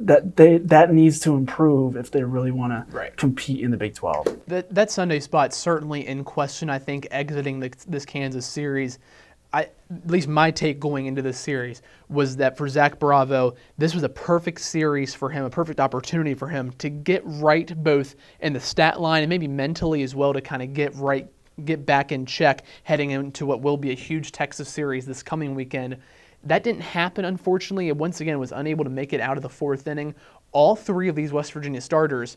that 0.00 0.34
they 0.34 0.58
that 0.58 0.92
needs 0.92 1.20
to 1.20 1.36
improve 1.36 1.94
if 1.94 2.10
they 2.10 2.24
really 2.24 2.50
want 2.50 2.90
to 2.90 3.10
compete 3.16 3.60
in 3.60 3.70
the 3.70 3.76
Big 3.76 3.94
12. 3.94 4.40
That 4.48 4.74
that 4.74 4.90
Sunday 4.90 5.20
spot 5.20 5.54
certainly 5.54 6.04
in 6.04 6.24
question. 6.24 6.68
I 6.68 6.80
think 6.80 7.06
exiting 7.12 7.60
the, 7.60 7.72
this 7.86 8.04
Kansas 8.04 8.44
series 8.44 8.98
I, 9.52 9.62
at 9.62 10.10
least 10.10 10.28
my 10.28 10.50
take 10.50 10.80
going 10.80 11.06
into 11.06 11.22
this 11.22 11.38
series 11.38 11.82
was 12.08 12.36
that 12.36 12.56
for 12.56 12.68
Zach 12.68 12.98
Bravo, 12.98 13.54
this 13.78 13.94
was 13.94 14.02
a 14.02 14.08
perfect 14.08 14.60
series 14.60 15.14
for 15.14 15.30
him, 15.30 15.44
a 15.44 15.50
perfect 15.50 15.80
opportunity 15.80 16.34
for 16.34 16.48
him 16.48 16.72
to 16.78 16.90
get 16.90 17.22
right 17.24 17.72
both 17.82 18.16
in 18.40 18.52
the 18.52 18.60
stat 18.60 19.00
line 19.00 19.22
and 19.22 19.30
maybe 19.30 19.48
mentally 19.48 20.02
as 20.02 20.14
well 20.14 20.32
to 20.32 20.40
kind 20.40 20.62
of 20.62 20.74
get 20.74 20.94
right, 20.96 21.28
get 21.64 21.86
back 21.86 22.12
in 22.12 22.26
check 22.26 22.64
heading 22.82 23.10
into 23.10 23.46
what 23.46 23.62
will 23.62 23.76
be 23.76 23.90
a 23.90 23.94
huge 23.94 24.32
Texas 24.32 24.68
series 24.68 25.06
this 25.06 25.22
coming 25.22 25.54
weekend. 25.54 25.96
That 26.44 26.62
didn't 26.62 26.82
happen, 26.82 27.24
unfortunately. 27.24 27.88
It 27.88 27.96
once 27.96 28.20
again 28.20 28.38
was 28.38 28.52
unable 28.52 28.84
to 28.84 28.90
make 28.90 29.12
it 29.12 29.20
out 29.20 29.36
of 29.36 29.42
the 29.42 29.48
fourth 29.48 29.86
inning. 29.86 30.14
All 30.52 30.76
three 30.76 31.08
of 31.08 31.16
these 31.16 31.32
West 31.32 31.52
Virginia 31.52 31.80
starters 31.80 32.36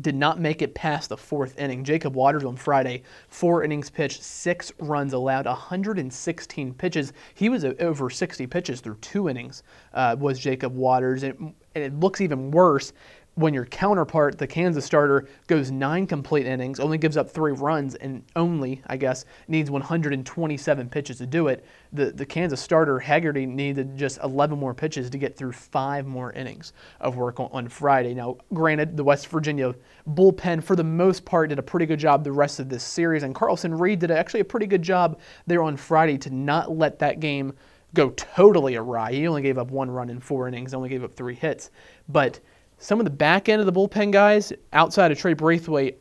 did 0.00 0.14
not 0.14 0.40
make 0.40 0.62
it 0.62 0.74
past 0.74 1.08
the 1.10 1.16
fourth 1.16 1.58
inning. 1.58 1.84
Jacob 1.84 2.14
Watters 2.14 2.44
on 2.44 2.56
Friday, 2.56 3.02
four 3.28 3.62
innings 3.62 3.90
pitched, 3.90 4.22
six 4.22 4.72
runs 4.78 5.12
allowed, 5.12 5.46
116 5.46 6.74
pitches. 6.74 7.12
He 7.34 7.48
was 7.48 7.64
over 7.64 8.08
60 8.08 8.46
pitches 8.46 8.80
through 8.80 8.96
two 8.96 9.28
innings, 9.28 9.62
uh, 9.92 10.16
was 10.18 10.38
Jacob 10.38 10.74
Watters. 10.74 11.22
And, 11.22 11.54
and 11.74 11.84
it 11.84 11.94
looks 11.98 12.20
even 12.20 12.50
worse 12.50 12.92
when 13.34 13.54
your 13.54 13.64
counterpart, 13.64 14.36
the 14.36 14.46
Kansas 14.46 14.84
starter, 14.84 15.26
goes 15.46 15.70
nine 15.70 16.06
complete 16.06 16.46
innings, 16.46 16.78
only 16.78 16.98
gives 16.98 17.16
up 17.16 17.30
three 17.30 17.52
runs, 17.52 17.94
and 17.94 18.22
only, 18.36 18.82
I 18.88 18.98
guess, 18.98 19.24
needs 19.48 19.70
127 19.70 20.88
pitches 20.90 21.16
to 21.18 21.26
do 21.26 21.48
it, 21.48 21.64
the, 21.94 22.12
the 22.12 22.26
Kansas 22.26 22.60
starter, 22.60 22.98
Haggerty, 22.98 23.46
needed 23.46 23.96
just 23.96 24.18
11 24.22 24.58
more 24.58 24.74
pitches 24.74 25.08
to 25.08 25.18
get 25.18 25.34
through 25.34 25.52
five 25.52 26.06
more 26.06 26.32
innings 26.32 26.74
of 27.00 27.16
work 27.16 27.40
on, 27.40 27.48
on 27.52 27.68
Friday. 27.68 28.12
Now, 28.12 28.36
granted, 28.52 28.98
the 28.98 29.04
West 29.04 29.28
Virginia 29.28 29.74
bullpen, 30.10 30.62
for 30.62 30.76
the 30.76 30.84
most 30.84 31.24
part, 31.24 31.48
did 31.48 31.58
a 31.58 31.62
pretty 31.62 31.86
good 31.86 31.98
job 31.98 32.24
the 32.24 32.32
rest 32.32 32.60
of 32.60 32.68
this 32.68 32.84
series, 32.84 33.22
and 33.22 33.34
Carlson 33.34 33.76
Reed 33.76 34.00
did 34.00 34.10
actually 34.10 34.40
a 34.40 34.44
pretty 34.44 34.66
good 34.66 34.82
job 34.82 35.18
there 35.46 35.62
on 35.62 35.78
Friday 35.78 36.18
to 36.18 36.30
not 36.30 36.76
let 36.76 36.98
that 36.98 37.20
game 37.20 37.54
go 37.94 38.10
totally 38.10 38.76
awry. 38.76 39.12
He 39.12 39.26
only 39.26 39.42
gave 39.42 39.58
up 39.58 39.70
one 39.70 39.90
run 39.90 40.10
in 40.10 40.20
four 40.20 40.48
innings, 40.48 40.74
only 40.74 40.88
gave 40.88 41.04
up 41.04 41.14
three 41.14 41.34
hits. 41.34 41.70
But 42.08 42.40
some 42.82 42.98
of 42.98 43.04
the 43.04 43.10
back 43.10 43.48
end 43.48 43.60
of 43.60 43.66
the 43.66 43.72
bullpen 43.72 44.10
guys, 44.10 44.52
outside 44.72 45.12
of 45.12 45.18
Trey 45.18 45.34
Braithwaite, 45.34 45.98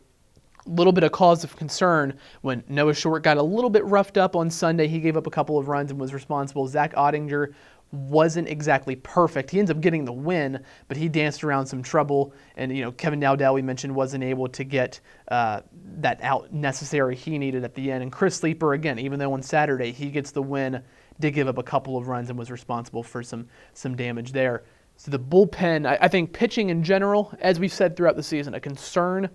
a 0.66 0.70
little 0.70 0.92
bit 0.92 1.04
of 1.04 1.12
cause 1.12 1.44
of 1.44 1.56
concern 1.56 2.18
when 2.42 2.64
Noah 2.68 2.96
Short 2.96 3.22
got 3.22 3.38
a 3.38 3.44
little 3.44 3.70
bit 3.70 3.86
roughed 3.86 4.18
up 4.18 4.36
on 4.36 4.50
Sunday. 4.50 4.88
He 4.88 5.00
gave 5.00 5.16
up 5.16 5.28
a 5.28 5.30
couple 5.30 5.60
of 5.60 5.68
runs 5.68 5.92
and 5.92 6.00
was 6.00 6.12
responsible. 6.12 6.68
Zach 6.68 6.94
Ottinger 6.96 7.54
wasn't 7.92 8.48
exactly 8.48 8.96
perfect. 8.96 9.52
He 9.52 9.60
ends 9.60 9.70
up 9.70 9.80
getting 9.80 10.06
the 10.06 10.14
win, 10.14 10.64
but 10.88 10.98
he 10.98 11.08
danced 11.08 11.44
around 11.44 11.68
some 11.68 11.84
trouble. 11.84 12.34
And 12.56 12.76
you 12.76 12.82
know, 12.82 12.92
Kevin 12.92 13.20
Dowdell, 13.20 13.54
we 13.54 13.62
mentioned, 13.62 13.94
wasn't 13.94 14.24
able 14.24 14.48
to 14.48 14.64
get 14.64 15.02
uh, 15.28 15.62
that 15.98 16.20
out 16.24 16.52
necessary 16.52 17.16
he 17.16 17.38
needed 17.38 17.64
at 17.64 17.76
the 17.76 17.92
end. 17.92 18.02
And 18.02 18.12
Chris 18.12 18.38
Sleeper, 18.38 18.74
again, 18.74 18.98
even 18.98 19.20
though 19.20 19.34
on 19.34 19.44
Saturday 19.44 19.92
he 19.92 20.10
gets 20.10 20.32
the 20.32 20.42
win, 20.42 20.82
did 21.20 21.36
give 21.36 21.48
up 21.48 21.60
a 21.60 21.64
couple 21.64 21.96
of 21.96 22.08
runs 22.08 22.32
and 22.32 22.40
was 22.40 22.50
responsible 22.50 23.04
for 23.04 23.22
some 23.22 23.48
some 23.74 23.96
damage 23.96 24.32
there. 24.32 24.64
So 25.02 25.10
the 25.10 25.18
bullpen, 25.18 25.88
I, 25.88 25.98
I 26.00 26.08
think 26.10 26.32
pitching 26.32 26.70
in 26.70 26.84
general, 26.84 27.34
as 27.42 27.60
we've 27.60 27.74
said 27.74 27.96
throughout 27.96 28.16
the 28.16 28.22
season, 28.22 28.54
a 28.54 28.60
concern, 28.60 29.32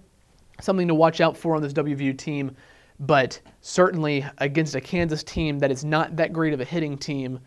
something 0.60 0.86
to 0.86 0.94
watch 0.94 1.20
out 1.20 1.36
for 1.36 1.56
on 1.56 1.62
this 1.62 1.72
WVU 1.72 2.16
team. 2.16 2.52
But 3.00 3.40
certainly 3.62 4.24
against 4.38 4.76
a 4.76 4.80
Kansas 4.80 5.24
team 5.24 5.58
that 5.58 5.72
is 5.72 5.84
not 5.84 6.14
that 6.18 6.32
great 6.32 6.52
of 6.54 6.60
a 6.60 6.64
hitting 6.64 6.96
team, 6.96 7.40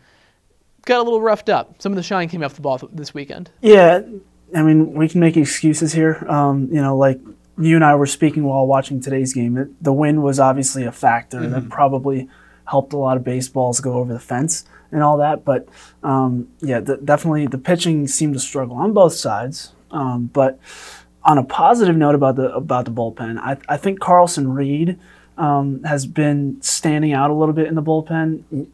got 0.84 0.98
a 0.98 1.02
little 1.02 1.22
roughed 1.22 1.48
up. 1.48 1.80
Some 1.80 1.92
of 1.92 1.96
the 1.96 2.02
shine 2.02 2.28
came 2.28 2.44
off 2.44 2.52
the 2.52 2.60
ball 2.60 2.78
this 2.92 3.14
weekend. 3.14 3.52
Yeah, 3.62 4.02
I 4.54 4.62
mean, 4.64 4.92
we 4.92 5.08
can 5.08 5.20
make 5.20 5.38
excuses 5.38 5.94
here. 5.94 6.22
Um, 6.28 6.68
you 6.70 6.82
know, 6.82 6.98
like 6.98 7.18
you 7.56 7.74
and 7.74 7.82
I 7.82 7.94
were 7.94 8.04
speaking 8.04 8.44
while 8.44 8.66
watching 8.66 9.00
today's 9.00 9.32
game. 9.32 9.56
It, 9.56 9.82
the 9.82 9.94
wind 9.94 10.22
was 10.22 10.38
obviously 10.38 10.84
a 10.84 10.92
factor 10.92 11.38
mm-hmm. 11.38 11.52
that 11.52 11.70
probably 11.70 12.28
helped 12.70 12.92
a 12.92 12.96
lot 12.96 13.16
of 13.16 13.24
baseballs 13.24 13.80
go 13.80 13.94
over 13.94 14.12
the 14.12 14.20
fence 14.20 14.64
and 14.92 15.02
all 15.02 15.16
that. 15.18 15.44
But 15.44 15.68
um, 16.02 16.48
yeah, 16.60 16.80
the, 16.80 16.96
definitely 16.98 17.46
the 17.46 17.58
pitching 17.58 18.06
seemed 18.06 18.34
to 18.34 18.40
struggle 18.40 18.76
on 18.76 18.92
both 18.92 19.14
sides. 19.14 19.72
Um, 19.90 20.30
but 20.32 20.58
on 21.24 21.36
a 21.36 21.42
positive 21.42 21.96
note 21.96 22.14
about 22.14 22.36
the 22.36 22.54
about 22.54 22.84
the 22.84 22.92
bullpen, 22.92 23.38
I, 23.38 23.56
I 23.68 23.76
think 23.76 24.00
Carlson 24.00 24.52
Reed 24.52 24.98
um, 25.36 25.82
has 25.82 26.06
been 26.06 26.62
standing 26.62 27.12
out 27.12 27.30
a 27.30 27.34
little 27.34 27.54
bit 27.54 27.66
in 27.66 27.74
the 27.74 27.82
bullpen. 27.82 28.66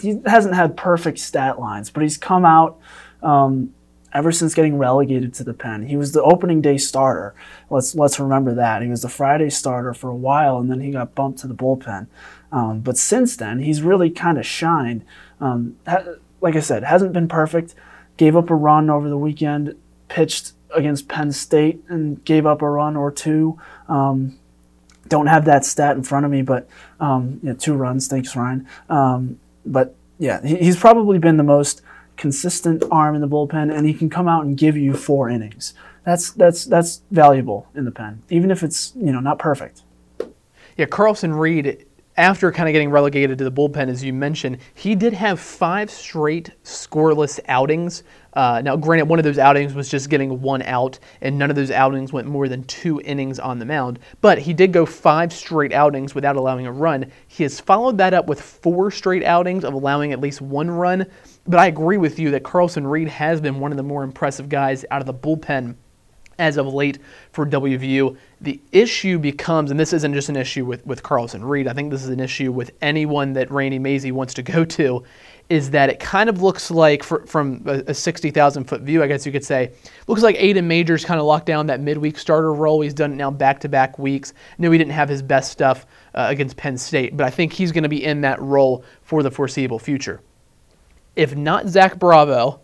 He, 0.00 0.20
hasn't 0.26 0.54
had 0.54 0.76
perfect 0.76 1.18
stat 1.18 1.58
lines, 1.58 1.90
but 1.90 2.02
he's 2.02 2.18
come 2.18 2.44
out 2.44 2.78
um, 3.22 3.72
ever 4.16 4.32
since 4.32 4.54
getting 4.54 4.78
relegated 4.78 5.34
to 5.34 5.44
the 5.44 5.52
pen. 5.52 5.86
He 5.86 5.96
was 5.96 6.12
the 6.12 6.22
opening 6.22 6.62
day 6.62 6.78
starter. 6.78 7.34
Let's 7.68 7.94
let's 7.94 8.18
remember 8.18 8.54
that. 8.54 8.80
He 8.80 8.88
was 8.88 9.02
the 9.02 9.10
Friday 9.10 9.50
starter 9.50 9.92
for 9.92 10.08
a 10.08 10.16
while, 10.16 10.58
and 10.58 10.70
then 10.70 10.80
he 10.80 10.90
got 10.90 11.14
bumped 11.14 11.40
to 11.40 11.46
the 11.46 11.54
bullpen. 11.54 12.06
Um, 12.50 12.80
but 12.80 12.96
since 12.96 13.36
then, 13.36 13.58
he's 13.58 13.82
really 13.82 14.08
kind 14.08 14.38
of 14.38 14.46
shined. 14.46 15.04
Um, 15.38 15.76
ha- 15.86 16.14
like 16.40 16.56
I 16.56 16.60
said, 16.60 16.82
hasn't 16.82 17.12
been 17.12 17.28
perfect. 17.28 17.74
Gave 18.16 18.36
up 18.36 18.48
a 18.48 18.54
run 18.54 18.88
over 18.88 19.08
the 19.10 19.18
weekend. 19.18 19.76
Pitched 20.08 20.52
against 20.74 21.08
Penn 21.08 21.32
State 21.32 21.84
and 21.88 22.24
gave 22.24 22.46
up 22.46 22.62
a 22.62 22.68
run 22.68 22.96
or 22.96 23.12
two. 23.12 23.60
Um, 23.86 24.38
don't 25.08 25.26
have 25.26 25.44
that 25.44 25.64
stat 25.64 25.96
in 25.96 26.02
front 26.02 26.24
of 26.24 26.32
me, 26.32 26.40
but 26.42 26.68
um, 27.00 27.40
two 27.58 27.74
runs. 27.74 28.08
Thanks, 28.08 28.34
Ryan. 28.34 28.66
Um, 28.88 29.38
but 29.66 29.94
yeah, 30.18 30.40
he, 30.44 30.56
he's 30.56 30.76
probably 30.76 31.18
been 31.18 31.36
the 31.36 31.42
most 31.42 31.82
consistent 32.16 32.82
arm 32.90 33.14
in 33.14 33.20
the 33.20 33.28
bullpen, 33.28 33.74
and 33.74 33.86
he 33.86 33.94
can 33.94 34.10
come 34.10 34.28
out 34.28 34.44
and 34.44 34.56
give 34.56 34.76
you 34.76 34.94
four 34.94 35.28
innings. 35.28 35.74
That's 36.04 36.30
that's 36.32 36.64
that's 36.64 37.02
valuable 37.10 37.68
in 37.74 37.84
the 37.84 37.90
pen, 37.90 38.22
even 38.30 38.50
if 38.50 38.62
it's 38.62 38.92
you 38.96 39.12
know 39.12 39.20
not 39.20 39.38
perfect. 39.38 39.82
Yeah, 40.76 40.86
Carlson 40.86 41.32
Reed 41.32 41.86
after 42.16 42.50
kind 42.50 42.68
of 42.68 42.72
getting 42.72 42.90
relegated 42.90 43.38
to 43.38 43.44
the 43.44 43.52
bullpen, 43.52 43.88
as 43.88 44.02
you 44.02 44.12
mentioned, 44.12 44.58
he 44.74 44.94
did 44.94 45.12
have 45.12 45.38
five 45.38 45.90
straight 45.90 46.50
scoreless 46.64 47.38
outings. 47.48 48.04
Uh, 48.32 48.62
now, 48.64 48.76
granted, 48.76 49.06
one 49.06 49.18
of 49.18 49.24
those 49.24 49.38
outings 49.38 49.74
was 49.74 49.88
just 49.88 50.08
getting 50.08 50.40
one 50.40 50.62
out, 50.62 50.98
and 51.20 51.38
none 51.38 51.50
of 51.50 51.56
those 51.56 51.70
outings 51.70 52.12
went 52.12 52.26
more 52.26 52.48
than 52.48 52.64
two 52.64 53.00
innings 53.04 53.38
on 53.38 53.58
the 53.58 53.64
mound. 53.64 53.98
But 54.20 54.38
he 54.38 54.54
did 54.54 54.72
go 54.72 54.86
five 54.86 55.32
straight 55.32 55.72
outings 55.72 56.14
without 56.14 56.36
allowing 56.36 56.66
a 56.66 56.72
run. 56.72 57.10
He 57.28 57.42
has 57.42 57.60
followed 57.60 57.98
that 57.98 58.14
up 58.14 58.26
with 58.26 58.40
four 58.40 58.90
straight 58.90 59.24
outings 59.24 59.64
of 59.64 59.74
allowing 59.74 60.12
at 60.12 60.20
least 60.20 60.40
one 60.40 60.70
run. 60.70 61.06
But 61.48 61.60
I 61.60 61.66
agree 61.66 61.96
with 61.96 62.18
you 62.18 62.32
that 62.32 62.42
Carlson 62.42 62.86
Reed 62.86 63.08
has 63.08 63.40
been 63.40 63.60
one 63.60 63.70
of 63.70 63.76
the 63.76 63.82
more 63.82 64.02
impressive 64.02 64.48
guys 64.48 64.84
out 64.90 65.00
of 65.00 65.06
the 65.06 65.14
bullpen 65.14 65.76
as 66.38 66.56
of 66.56 66.72
late 66.72 66.98
for 67.32 67.46
WVU. 67.46 68.16
The 68.40 68.60
issue 68.72 69.18
becomes, 69.18 69.70
and 69.70 69.80
this 69.80 69.92
isn't 69.92 70.12
just 70.12 70.28
an 70.28 70.36
issue 70.36 70.64
with, 70.64 70.84
with 70.86 71.02
Carlson 71.02 71.44
Reed, 71.44 71.68
I 71.68 71.72
think 71.72 71.90
this 71.90 72.02
is 72.02 72.10
an 72.10 72.20
issue 72.20 72.52
with 72.52 72.72
anyone 72.82 73.32
that 73.34 73.50
Randy 73.50 73.78
Mazey 73.78 74.12
wants 74.12 74.34
to 74.34 74.42
go 74.42 74.64
to, 74.64 75.04
is 75.48 75.70
that 75.70 75.88
it 75.88 76.00
kind 76.00 76.28
of 76.28 76.42
looks 76.42 76.70
like, 76.70 77.02
for, 77.02 77.24
from 77.26 77.62
a, 77.66 77.84
a 77.86 77.94
60,000 77.94 78.64
foot 78.64 78.80
view, 78.82 79.02
I 79.02 79.06
guess 79.06 79.24
you 79.24 79.32
could 79.32 79.44
say, 79.44 79.72
looks 80.08 80.22
like 80.22 80.36
Aiden 80.36 80.64
Majors 80.64 81.04
kind 81.04 81.20
of 81.20 81.26
locked 81.26 81.46
down 81.46 81.68
that 81.68 81.80
midweek 81.80 82.18
starter 82.18 82.52
role. 82.52 82.80
He's 82.80 82.94
done 82.94 83.12
it 83.12 83.16
now 83.16 83.30
back 83.30 83.60
to 83.60 83.68
back 83.68 83.98
weeks. 83.98 84.34
No, 84.58 84.70
he 84.70 84.78
didn't 84.78 84.92
have 84.92 85.08
his 85.08 85.22
best 85.22 85.52
stuff 85.52 85.86
uh, 86.14 86.26
against 86.28 86.56
Penn 86.56 86.76
State, 86.76 87.16
but 87.16 87.24
I 87.24 87.30
think 87.30 87.52
he's 87.52 87.72
going 87.72 87.84
to 87.84 87.88
be 87.88 88.04
in 88.04 88.20
that 88.22 88.40
role 88.42 88.84
for 89.02 89.22
the 89.22 89.30
foreseeable 89.30 89.78
future. 89.78 90.20
If 91.16 91.34
not 91.34 91.66
Zach 91.66 91.98
Bravo, 91.98 92.60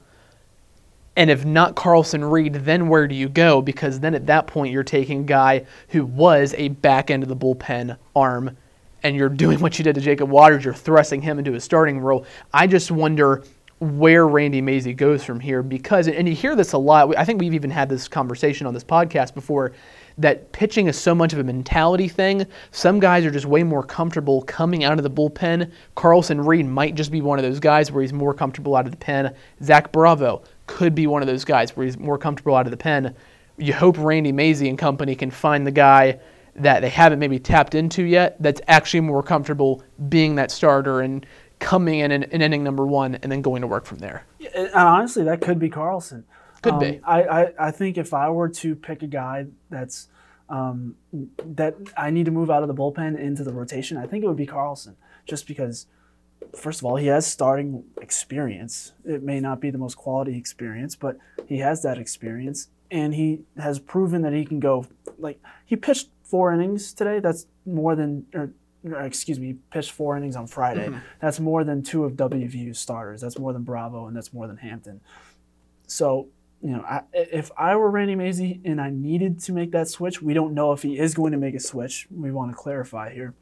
and 1.16 1.30
if 1.30 1.44
not 1.44 1.74
Carlson 1.74 2.24
Reed, 2.24 2.54
then 2.54 2.88
where 2.88 3.06
do 3.06 3.14
you 3.14 3.28
go? 3.28 3.60
Because 3.60 4.00
then 4.00 4.14
at 4.14 4.26
that 4.26 4.46
point, 4.46 4.72
you're 4.72 4.82
taking 4.82 5.20
a 5.20 5.24
guy 5.24 5.66
who 5.88 6.06
was 6.06 6.54
a 6.56 6.68
back 6.68 7.10
end 7.10 7.22
of 7.22 7.28
the 7.28 7.36
bullpen 7.36 7.96
arm 8.16 8.56
and 9.02 9.16
you're 9.16 9.28
doing 9.28 9.60
what 9.60 9.78
you 9.78 9.84
did 9.84 9.94
to 9.96 10.00
Jacob 10.00 10.30
Watters. 10.30 10.64
You're 10.64 10.74
thrusting 10.74 11.20
him 11.20 11.38
into 11.38 11.54
a 11.54 11.60
starting 11.60 12.00
role. 12.00 12.24
I 12.54 12.66
just 12.66 12.90
wonder 12.90 13.42
where 13.80 14.26
Randy 14.28 14.60
Mazey 14.60 14.94
goes 14.94 15.24
from 15.24 15.40
here 15.40 15.62
because, 15.62 16.06
and 16.06 16.28
you 16.28 16.34
hear 16.34 16.54
this 16.54 16.72
a 16.72 16.78
lot. 16.78 17.16
I 17.16 17.24
think 17.24 17.40
we've 17.40 17.54
even 17.54 17.70
had 17.70 17.88
this 17.88 18.06
conversation 18.06 18.66
on 18.66 18.74
this 18.74 18.84
podcast 18.84 19.34
before 19.34 19.72
that 20.18 20.52
pitching 20.52 20.86
is 20.86 20.98
so 20.98 21.14
much 21.14 21.32
of 21.32 21.38
a 21.38 21.44
mentality 21.44 22.08
thing. 22.08 22.46
Some 22.70 23.00
guys 23.00 23.24
are 23.24 23.30
just 23.30 23.46
way 23.46 23.62
more 23.62 23.82
comfortable 23.82 24.42
coming 24.42 24.84
out 24.84 24.98
of 24.98 25.02
the 25.02 25.10
bullpen. 25.10 25.70
Carlson 25.94 26.40
Reed 26.40 26.66
might 26.66 26.94
just 26.94 27.10
be 27.10 27.20
one 27.20 27.38
of 27.38 27.44
those 27.44 27.60
guys 27.60 27.90
where 27.90 28.02
he's 28.02 28.12
more 28.12 28.34
comfortable 28.34 28.76
out 28.76 28.86
of 28.86 28.92
the 28.92 28.98
pen. 28.98 29.34
Zach 29.62 29.92
Bravo 29.92 30.42
could 30.66 30.94
be 30.94 31.06
one 31.06 31.22
of 31.22 31.28
those 31.28 31.44
guys 31.44 31.76
where 31.76 31.84
he's 31.84 31.98
more 31.98 32.18
comfortable 32.18 32.54
out 32.54 32.66
of 32.66 32.70
the 32.70 32.76
pen. 32.76 33.14
You 33.56 33.74
hope 33.74 33.96
Randy 33.98 34.32
Mazey 34.32 34.68
and 34.68 34.78
company 34.78 35.14
can 35.14 35.30
find 35.30 35.66
the 35.66 35.70
guy 35.70 36.18
that 36.56 36.80
they 36.80 36.88
haven't 36.88 37.18
maybe 37.18 37.38
tapped 37.38 37.74
into 37.74 38.02
yet 38.02 38.36
that's 38.40 38.60
actually 38.68 39.00
more 39.00 39.22
comfortable 39.22 39.82
being 40.08 40.34
that 40.36 40.50
starter 40.50 41.00
and 41.00 41.24
coming 41.58 42.00
in 42.00 42.10
in, 42.10 42.24
in 42.24 42.42
inning 42.42 42.64
number 42.64 42.86
one 42.86 43.14
and 43.16 43.30
then 43.30 43.40
going 43.40 43.62
to 43.62 43.68
work 43.68 43.86
from 43.86 43.98
there. 43.98 44.24
And 44.54 44.70
honestly, 44.74 45.24
that 45.24 45.40
could 45.40 45.58
be 45.58 45.70
Carlson. 45.70 46.24
Could 46.62 46.74
um, 46.74 46.78
be. 46.78 47.00
I, 47.04 47.22
I, 47.22 47.52
I 47.58 47.70
think 47.70 47.98
if 47.98 48.14
I 48.14 48.30
were 48.30 48.48
to 48.48 48.74
pick 48.76 49.02
a 49.02 49.06
guy 49.06 49.46
that's 49.68 50.08
um, 50.48 50.96
that 51.44 51.76
I 51.96 52.10
need 52.10 52.26
to 52.26 52.30
move 52.30 52.50
out 52.50 52.62
of 52.62 52.68
the 52.68 52.74
bullpen 52.74 53.18
into 53.18 53.44
the 53.44 53.52
rotation, 53.52 53.96
I 53.96 54.06
think 54.06 54.24
it 54.24 54.28
would 54.28 54.36
be 54.36 54.46
Carlson, 54.46 54.96
just 55.26 55.46
because– 55.46 55.86
first 56.56 56.80
of 56.80 56.84
all, 56.84 56.96
he 56.96 57.06
has 57.06 57.26
starting 57.26 57.84
experience. 58.00 58.92
It 59.04 59.22
may 59.22 59.40
not 59.40 59.60
be 59.60 59.70
the 59.70 59.78
most 59.78 59.96
quality 59.96 60.36
experience, 60.36 60.96
but 60.96 61.16
he 61.46 61.58
has 61.58 61.82
that 61.82 61.98
experience, 61.98 62.68
and 62.90 63.14
he 63.14 63.40
has 63.58 63.78
proven 63.78 64.22
that 64.22 64.32
he 64.32 64.44
can 64.44 64.60
go. 64.60 64.86
Like 65.18 65.40
he 65.64 65.76
pitched 65.76 66.08
four 66.22 66.52
innings 66.52 66.92
today. 66.92 67.20
That's 67.20 67.46
more 67.64 67.94
than, 67.94 68.26
or, 68.34 68.52
excuse 69.00 69.38
me, 69.38 69.56
pitched 69.70 69.92
four 69.92 70.16
innings 70.16 70.36
on 70.36 70.46
Friday. 70.46 70.88
Mm-hmm. 70.88 70.98
That's 71.20 71.40
more 71.40 71.64
than 71.64 71.82
two 71.82 72.04
of 72.04 72.12
WVU's 72.12 72.78
starters. 72.78 73.20
That's 73.20 73.38
more 73.38 73.52
than 73.52 73.62
Bravo, 73.62 74.06
and 74.06 74.16
that's 74.16 74.32
more 74.32 74.46
than 74.46 74.58
Hampton. 74.58 75.00
So 75.86 76.28
you 76.62 76.70
know, 76.70 76.82
I, 76.82 77.02
if 77.12 77.50
I 77.56 77.74
were 77.76 77.90
Randy 77.90 78.14
Mazey 78.14 78.60
and 78.64 78.80
I 78.80 78.90
needed 78.90 79.40
to 79.40 79.52
make 79.52 79.72
that 79.72 79.88
switch, 79.88 80.22
we 80.22 80.32
don't 80.32 80.54
know 80.54 80.72
if 80.72 80.82
he 80.82 80.98
is 80.98 81.12
going 81.14 81.32
to 81.32 81.38
make 81.38 81.54
a 81.56 81.60
switch. 81.60 82.06
We 82.10 82.30
want 82.30 82.52
to 82.52 82.56
clarify 82.56 83.12
here. 83.12 83.34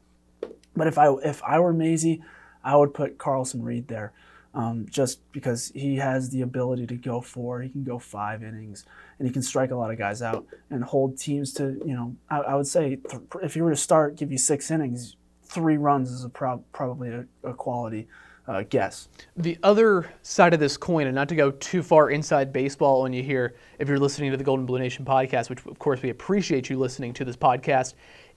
But 0.75 0.87
if 0.87 0.97
I 0.97 1.13
if 1.23 1.43
I 1.43 1.59
were 1.59 1.73
Mazey, 1.73 2.21
I 2.63 2.75
would 2.77 2.93
put 2.93 3.17
Carlson 3.17 3.61
Reed 3.63 3.87
there. 3.87 4.13
um, 4.53 4.85
just 4.89 5.19
because 5.31 5.71
he 5.73 5.97
has 5.97 6.29
the 6.29 6.41
ability 6.41 6.85
to 6.87 6.95
go 6.95 7.21
four, 7.21 7.61
he 7.61 7.69
can 7.69 7.83
go 7.83 7.97
five 7.99 8.43
innings, 8.43 8.85
and 9.17 9.27
he 9.27 9.33
can 9.33 9.41
strike 9.41 9.71
a 9.71 9.75
lot 9.75 9.91
of 9.91 9.97
guys 9.97 10.21
out 10.21 10.45
and 10.69 10.83
hold 10.83 11.17
teams 11.17 11.53
to, 11.53 11.81
you 11.85 11.93
know, 11.93 12.15
I, 12.29 12.39
I 12.39 12.55
would 12.55 12.67
say 12.67 12.97
th- 12.97 13.23
if 13.41 13.53
he 13.53 13.61
were 13.61 13.69
to 13.69 13.77
start, 13.77 14.17
give 14.17 14.31
you 14.31 14.37
six 14.37 14.69
innings, 14.69 15.15
three 15.43 15.77
runs 15.77 16.11
is 16.11 16.25
a 16.25 16.29
pro- 16.29 16.63
probably 16.73 17.09
a, 17.09 17.25
a 17.43 17.53
quality 17.53 18.07
uh, 18.47 18.63
guess. 18.69 19.07
The 19.37 19.57
other 19.63 20.11
side 20.21 20.53
of 20.53 20.59
this 20.59 20.77
coin, 20.77 21.07
and 21.07 21.15
not 21.15 21.29
to 21.29 21.35
go 21.35 21.51
too 21.51 21.83
far 21.83 22.09
inside 22.09 22.51
baseball 22.53 23.01
on 23.01 23.13
you 23.13 23.23
here, 23.23 23.55
if 23.79 23.87
you're 23.87 23.99
listening 23.99 24.31
to 24.31 24.37
the 24.37 24.43
Gold 24.43 24.59
and 24.59 24.67
Blue 24.67 24.79
Nation 24.79 25.05
podcast, 25.05 25.49
which 25.49 25.65
of 25.65 25.79
course 25.79 26.01
we 26.01 26.09
appreciate 26.09 26.69
you 26.69 26.77
listening 26.77 27.13
to 27.13 27.25
this 27.25 27.35
podcast, 27.35 27.93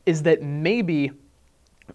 is 0.06 0.22
that 0.22 0.42
maybe 0.42 1.12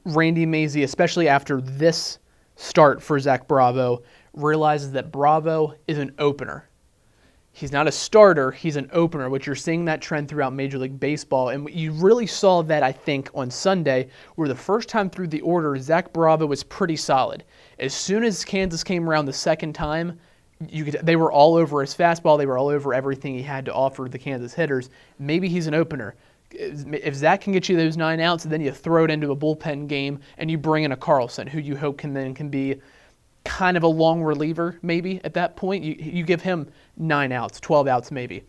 Randy 0.05 0.45
Mazey, 0.45 0.83
especially 0.83 1.27
after 1.27 1.61
this 1.61 2.19
start 2.55 3.01
for 3.01 3.19
Zach 3.19 3.47
Bravo, 3.47 4.03
realizes 4.33 4.91
that 4.91 5.11
Bravo 5.11 5.73
is 5.87 5.97
an 5.97 6.13
opener. 6.19 6.68
He's 7.59 7.73
not 7.73 7.89
a 7.89 7.91
starter, 7.91 8.51
he's 8.51 8.77
an 8.77 8.89
opener, 8.93 9.29
which 9.29 9.45
you're 9.45 9.53
seeing 9.53 9.83
that 9.83 9.99
trend 9.99 10.29
throughout 10.29 10.53
Major 10.53 10.77
League 10.77 10.97
Baseball. 10.97 11.49
And 11.49 11.69
you 11.69 11.91
really 11.91 12.25
saw 12.25 12.61
that, 12.63 12.83
I 12.83 12.93
think, 12.93 13.29
on 13.35 13.51
Sunday, 13.51 14.07
where 14.35 14.47
the 14.47 14.55
first 14.55 14.87
time 14.87 15.09
through 15.09 15.27
the 15.27 15.41
order, 15.41 15.77
Zach 15.77 16.13
Bravo 16.13 16.45
was 16.45 16.63
pretty 16.63 16.95
solid. 16.95 17.43
As 17.77 17.93
soon 17.93 18.23
as 18.23 18.45
Kansas 18.45 18.81
came 18.81 19.09
around 19.09 19.25
the 19.25 19.33
second 19.33 19.73
time, 19.73 20.17
you 20.69 20.85
could, 20.85 21.01
they 21.03 21.17
were 21.17 21.33
all 21.33 21.55
over 21.55 21.81
his 21.81 21.93
fastball, 21.93 22.37
they 22.37 22.45
were 22.45 22.57
all 22.57 22.69
over 22.69 22.93
everything 22.93 23.33
he 23.33 23.43
had 23.43 23.65
to 23.65 23.73
offer 23.73 24.07
the 24.07 24.17
Kansas 24.17 24.53
hitters. 24.53 24.89
Maybe 25.19 25.49
he's 25.49 25.67
an 25.67 25.73
opener 25.73 26.15
if 26.51 27.13
Zach 27.13 27.41
can 27.41 27.53
get 27.53 27.69
you 27.69 27.77
those 27.77 27.95
nine 27.95 28.19
outs, 28.19 28.43
then 28.43 28.61
you 28.61 28.71
throw 28.71 29.05
it 29.05 29.11
into 29.11 29.31
a 29.31 29.35
bullpen 29.35 29.87
game 29.87 30.19
and 30.37 30.49
you 30.49 30.57
bring 30.57 30.83
in 30.83 30.91
a 30.91 30.97
Carlson, 30.97 31.45
who 31.45 31.59
you 31.59 31.75
hope 31.77 31.97
can 31.97 32.13
then 32.13 32.33
can 32.33 32.49
be 32.49 32.81
kind 33.49 33.75
of 33.75 33.81
a 33.81 33.88
long 33.88 34.21
reliever, 34.21 34.77
maybe 34.83 35.19
at 35.23 35.33
that 35.33 35.55
point. 35.55 35.83
You 35.83 35.95
you 35.97 36.23
give 36.23 36.39
him 36.39 36.69
nine 36.97 37.31
outs, 37.31 37.59
twelve 37.59 37.88
outs, 37.88 38.12
maybe. 38.12 38.43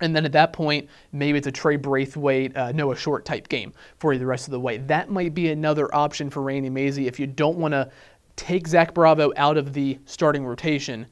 And 0.00 0.16
then 0.16 0.24
at 0.24 0.32
that 0.32 0.54
point, 0.54 0.88
maybe 1.12 1.36
it's 1.36 1.46
a 1.46 1.52
Trey 1.52 1.76
Braithwaite, 1.76 2.56
uh, 2.56 2.72
Noah 2.72 2.96
Short 2.96 3.26
type 3.26 3.50
game 3.50 3.74
for 3.98 4.14
you 4.14 4.18
the 4.18 4.24
rest 4.24 4.48
of 4.48 4.52
the 4.52 4.58
way. 4.58 4.78
That 4.78 5.10
might 5.10 5.34
be 5.34 5.50
another 5.50 5.94
option 5.94 6.30
for 6.30 6.42
Randy 6.42 6.70
Mazey 6.70 7.06
if 7.06 7.20
you 7.20 7.26
don't 7.26 7.58
want 7.58 7.72
to 7.72 7.90
take 8.34 8.66
Zach 8.66 8.94
Bravo 8.94 9.30
out 9.36 9.58
of 9.58 9.74
the 9.74 9.98
starting 10.06 10.46
rotation. 10.46 11.06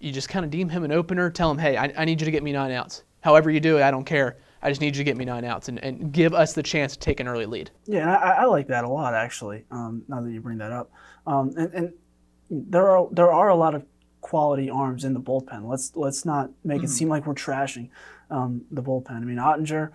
You 0.00 0.10
just 0.10 0.30
kind 0.30 0.42
of 0.42 0.50
deem 0.50 0.70
him 0.70 0.84
an 0.84 0.92
opener. 0.92 1.28
Tell 1.28 1.50
him, 1.50 1.58
hey, 1.58 1.76
I, 1.76 1.92
I 1.98 2.06
need 2.06 2.18
you 2.18 2.24
to 2.24 2.30
get 2.30 2.42
me 2.42 2.52
nine 2.52 2.72
outs. 2.72 3.02
However 3.20 3.50
you 3.50 3.60
do 3.60 3.76
it, 3.76 3.82
I 3.82 3.90
don't 3.90 4.04
care. 4.04 4.38
I 4.62 4.70
just 4.70 4.80
need 4.80 4.96
you 4.96 5.00
to 5.00 5.04
get 5.04 5.18
me 5.18 5.26
nine 5.26 5.44
outs 5.44 5.68
and, 5.68 5.78
and 5.84 6.10
give 6.10 6.32
us 6.32 6.54
the 6.54 6.62
chance 6.62 6.94
to 6.94 6.98
take 6.98 7.20
an 7.20 7.28
early 7.28 7.44
lead. 7.44 7.70
Yeah, 7.84 8.16
I, 8.16 8.30
I 8.30 8.44
like 8.46 8.68
that 8.68 8.84
a 8.84 8.88
lot 8.88 9.12
actually. 9.12 9.66
Um, 9.70 10.02
now 10.08 10.22
that 10.22 10.30
you 10.30 10.40
bring 10.40 10.56
that 10.56 10.72
up, 10.72 10.90
um, 11.26 11.52
and, 11.58 11.74
and, 11.74 11.92
there 12.50 12.88
are 12.90 13.08
there 13.10 13.32
are 13.32 13.48
a 13.48 13.56
lot 13.56 13.74
of 13.74 13.84
quality 14.20 14.70
arms 14.70 15.04
in 15.04 15.14
the 15.14 15.20
bullpen. 15.20 15.68
Let's 15.68 15.92
let's 15.94 16.24
not 16.24 16.50
make 16.64 16.78
mm-hmm. 16.78 16.86
it 16.86 16.88
seem 16.88 17.08
like 17.08 17.26
we're 17.26 17.34
trashing 17.34 17.90
um, 18.30 18.64
the 18.70 18.82
bullpen. 18.82 19.10
I 19.10 19.20
mean, 19.20 19.36
Ottinger, 19.36 19.90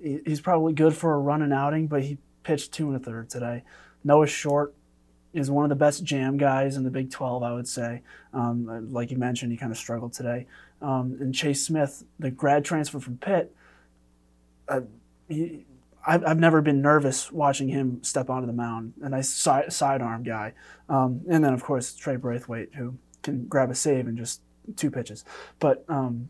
he's 0.00 0.40
probably 0.40 0.72
good 0.72 0.94
for 0.94 1.14
a 1.14 1.18
run 1.18 1.42
and 1.42 1.52
outing, 1.52 1.86
but 1.86 2.02
he 2.02 2.18
pitched 2.42 2.72
two 2.72 2.88
and 2.88 2.96
a 2.96 2.98
third 2.98 3.30
today. 3.30 3.62
Noah 4.04 4.26
Short 4.26 4.74
is 5.32 5.50
one 5.50 5.64
of 5.64 5.70
the 5.70 5.76
best 5.76 6.04
jam 6.04 6.36
guys 6.36 6.76
in 6.76 6.84
the 6.84 6.90
Big 6.90 7.10
12, 7.10 7.42
I 7.42 7.52
would 7.54 7.68
say. 7.68 8.02
Um, 8.34 8.92
like 8.92 9.10
you 9.10 9.16
mentioned, 9.16 9.50
he 9.52 9.56
kind 9.56 9.72
of 9.72 9.78
struggled 9.78 10.12
today. 10.12 10.46
Um, 10.82 11.16
and 11.20 11.34
Chase 11.34 11.64
Smith, 11.64 12.04
the 12.18 12.30
grad 12.30 12.64
transfer 12.64 13.00
from 13.00 13.16
Pitt, 13.16 13.54
uh, 14.68 14.82
he, 15.28 15.64
I've, 16.06 16.24
I've 16.24 16.38
never 16.38 16.60
been 16.60 16.82
nervous 16.82 17.30
watching 17.30 17.68
him 17.68 18.02
step 18.02 18.28
onto 18.28 18.46
the 18.46 18.52
mound. 18.52 18.94
A 19.02 19.08
nice 19.08 19.28
side, 19.28 19.72
sidearm 19.72 20.22
guy. 20.22 20.52
Um, 20.88 21.22
and 21.28 21.44
then, 21.44 21.54
of 21.54 21.62
course, 21.62 21.94
Trey 21.94 22.16
Braithwaite, 22.16 22.74
who 22.74 22.94
can 23.22 23.46
grab 23.46 23.70
a 23.70 23.74
save 23.74 24.08
in 24.08 24.16
just 24.16 24.40
two 24.76 24.90
pitches. 24.90 25.24
But 25.58 25.84
um, 25.88 26.28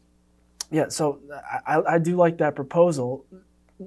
yeah, 0.70 0.88
so 0.88 1.20
I, 1.66 1.82
I 1.88 1.98
do 1.98 2.16
like 2.16 2.38
that 2.38 2.54
proposal. 2.54 3.24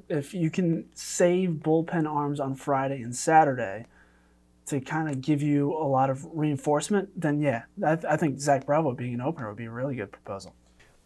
If 0.09 0.33
you 0.33 0.49
can 0.49 0.85
save 0.93 1.51
bullpen 1.51 2.09
arms 2.09 2.39
on 2.39 2.55
Friday 2.55 3.01
and 3.01 3.15
Saturday 3.15 3.85
to 4.67 4.81
kind 4.81 5.09
of 5.09 5.21
give 5.21 5.41
you 5.41 5.73
a 5.73 5.85
lot 5.87 6.09
of 6.09 6.25
reinforcement, 6.33 7.09
then 7.19 7.39
yeah, 7.39 7.63
I, 7.85 7.97
I 8.09 8.17
think 8.17 8.39
Zach 8.39 8.65
Bravo 8.65 8.93
being 8.93 9.13
an 9.13 9.21
opener 9.21 9.47
would 9.47 9.57
be 9.57 9.65
a 9.65 9.71
really 9.71 9.95
good 9.95 10.11
proposal. 10.11 10.55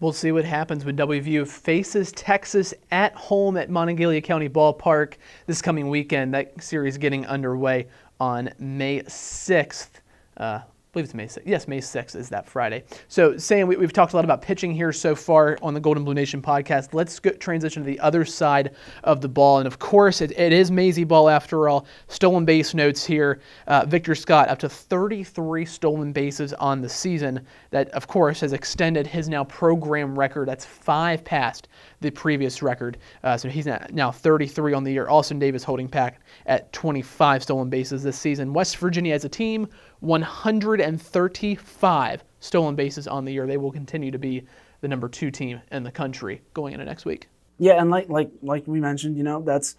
We'll 0.01 0.13
see 0.13 0.31
what 0.31 0.45
happens 0.45 0.85
when 0.85 0.95
WVU 0.95 1.45
faces 1.45 2.13
Texas 2.13 2.73
at 2.89 3.13
home 3.15 3.57
at 3.57 3.69
Monongalia 3.69 4.23
County 4.23 4.47
Ballpark 4.47 5.15
this 5.45 5.61
coming 5.61 5.89
weekend. 5.89 6.33
That 6.33 6.63
series 6.63 6.97
getting 6.97 7.25
underway 7.25 7.87
on 8.17 8.49
May 8.59 9.01
6th. 9.01 9.89
Uh, 10.37 10.59
believe 10.91 11.05
it's 11.05 11.13
May 11.13 11.25
6th. 11.25 11.43
Yes, 11.45 11.67
May 11.67 11.79
6th 11.79 12.15
is 12.15 12.29
that 12.29 12.47
Friday. 12.47 12.83
So, 13.07 13.37
Sam, 13.37 13.67
we, 13.67 13.75
have 13.75 13.93
talked 13.93 14.13
a 14.13 14.15
lot 14.15 14.25
about 14.25 14.41
pitching 14.41 14.73
here 14.73 14.91
so 14.91 15.13
far 15.13 15.57
on 15.61 15.75
the 15.75 15.79
Gold 15.79 15.97
and 15.97 16.05
Blue 16.05 16.15
Nation 16.15 16.41
podcast. 16.41 16.93
Let's 16.93 17.19
go, 17.19 17.29
transition 17.31 17.83
to 17.83 17.87
the 17.87 17.99
other 17.99 18.25
side 18.25 18.75
of 19.03 19.21
the 19.21 19.29
ball. 19.29 19.59
And 19.59 19.67
of 19.67 19.77
course, 19.77 20.21
it, 20.21 20.31
it 20.31 20.51
is 20.51 20.71
Mazey 20.71 21.03
ball 21.03 21.29
after 21.29 21.69
all. 21.69 21.85
Stolen 22.07 22.43
base 22.43 22.73
notes 22.73 23.05
here. 23.05 23.39
Uh, 23.67 23.85
Victor 23.85 24.15
Scott 24.15 24.49
up 24.49 24.57
to 24.59 24.69
33 24.69 25.63
stolen 25.65 26.11
bases 26.11 26.53
on 26.53 26.81
the 26.81 26.89
season. 26.89 27.45
That, 27.69 27.89
of 27.89 28.07
course, 28.07 28.41
has 28.41 28.53
extended 28.53 29.05
his 29.05 29.29
now 29.29 29.43
program 29.43 30.17
record. 30.17 30.47
That's 30.47 30.65
five 30.65 31.23
past 31.23 31.67
the 32.01 32.09
previous 32.09 32.63
record. 32.63 32.97
Uh, 33.23 33.37
so 33.37 33.47
he's 33.47 33.67
now 33.91 34.11
33 34.11 34.73
on 34.73 34.83
the 34.83 34.91
year. 34.91 35.09
Austin 35.09 35.37
Davis 35.37 35.63
holding 35.63 35.87
pack 35.87 36.21
at 36.47 36.71
25 36.73 37.43
stolen 37.43 37.69
bases 37.69 38.01
this 38.01 38.17
season. 38.17 38.53
West 38.53 38.77
Virginia 38.77 39.13
as 39.13 39.25
a 39.25 39.29
team 39.29 39.67
135 39.99 42.23
stolen 42.39 42.75
bases 42.75 43.07
on 43.07 43.25
the 43.25 43.33
year. 43.33 43.45
They 43.45 43.57
will 43.57 43.71
continue 43.71 44.11
to 44.11 44.19
be 44.19 44.43
the 44.81 44.87
number 44.87 45.09
two 45.09 45.31
team 45.31 45.61
in 45.71 45.83
the 45.83 45.91
country 45.91 46.41
going 46.53 46.73
into 46.73 46.85
next 46.85 47.05
week. 47.05 47.27
Yeah, 47.57 47.81
and 47.81 47.91
like 47.91 48.09
like 48.09 48.31
like 48.41 48.63
we 48.65 48.79
mentioned, 48.79 49.17
you 49.17 49.23
know, 49.23 49.41
that's 49.41 49.75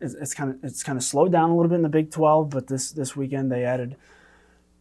it's, 0.00 0.14
it's 0.14 0.34
kind 0.34 0.50
of 0.50 0.64
it's 0.64 0.82
kind 0.82 0.98
of 0.98 1.04
slowed 1.04 1.32
down 1.32 1.50
a 1.50 1.56
little 1.56 1.68
bit 1.68 1.76
in 1.76 1.82
the 1.82 1.88
Big 1.88 2.10
12, 2.10 2.50
but 2.50 2.66
this 2.66 2.90
this 2.90 3.16
weekend 3.16 3.52
they 3.52 3.64
added 3.64 3.96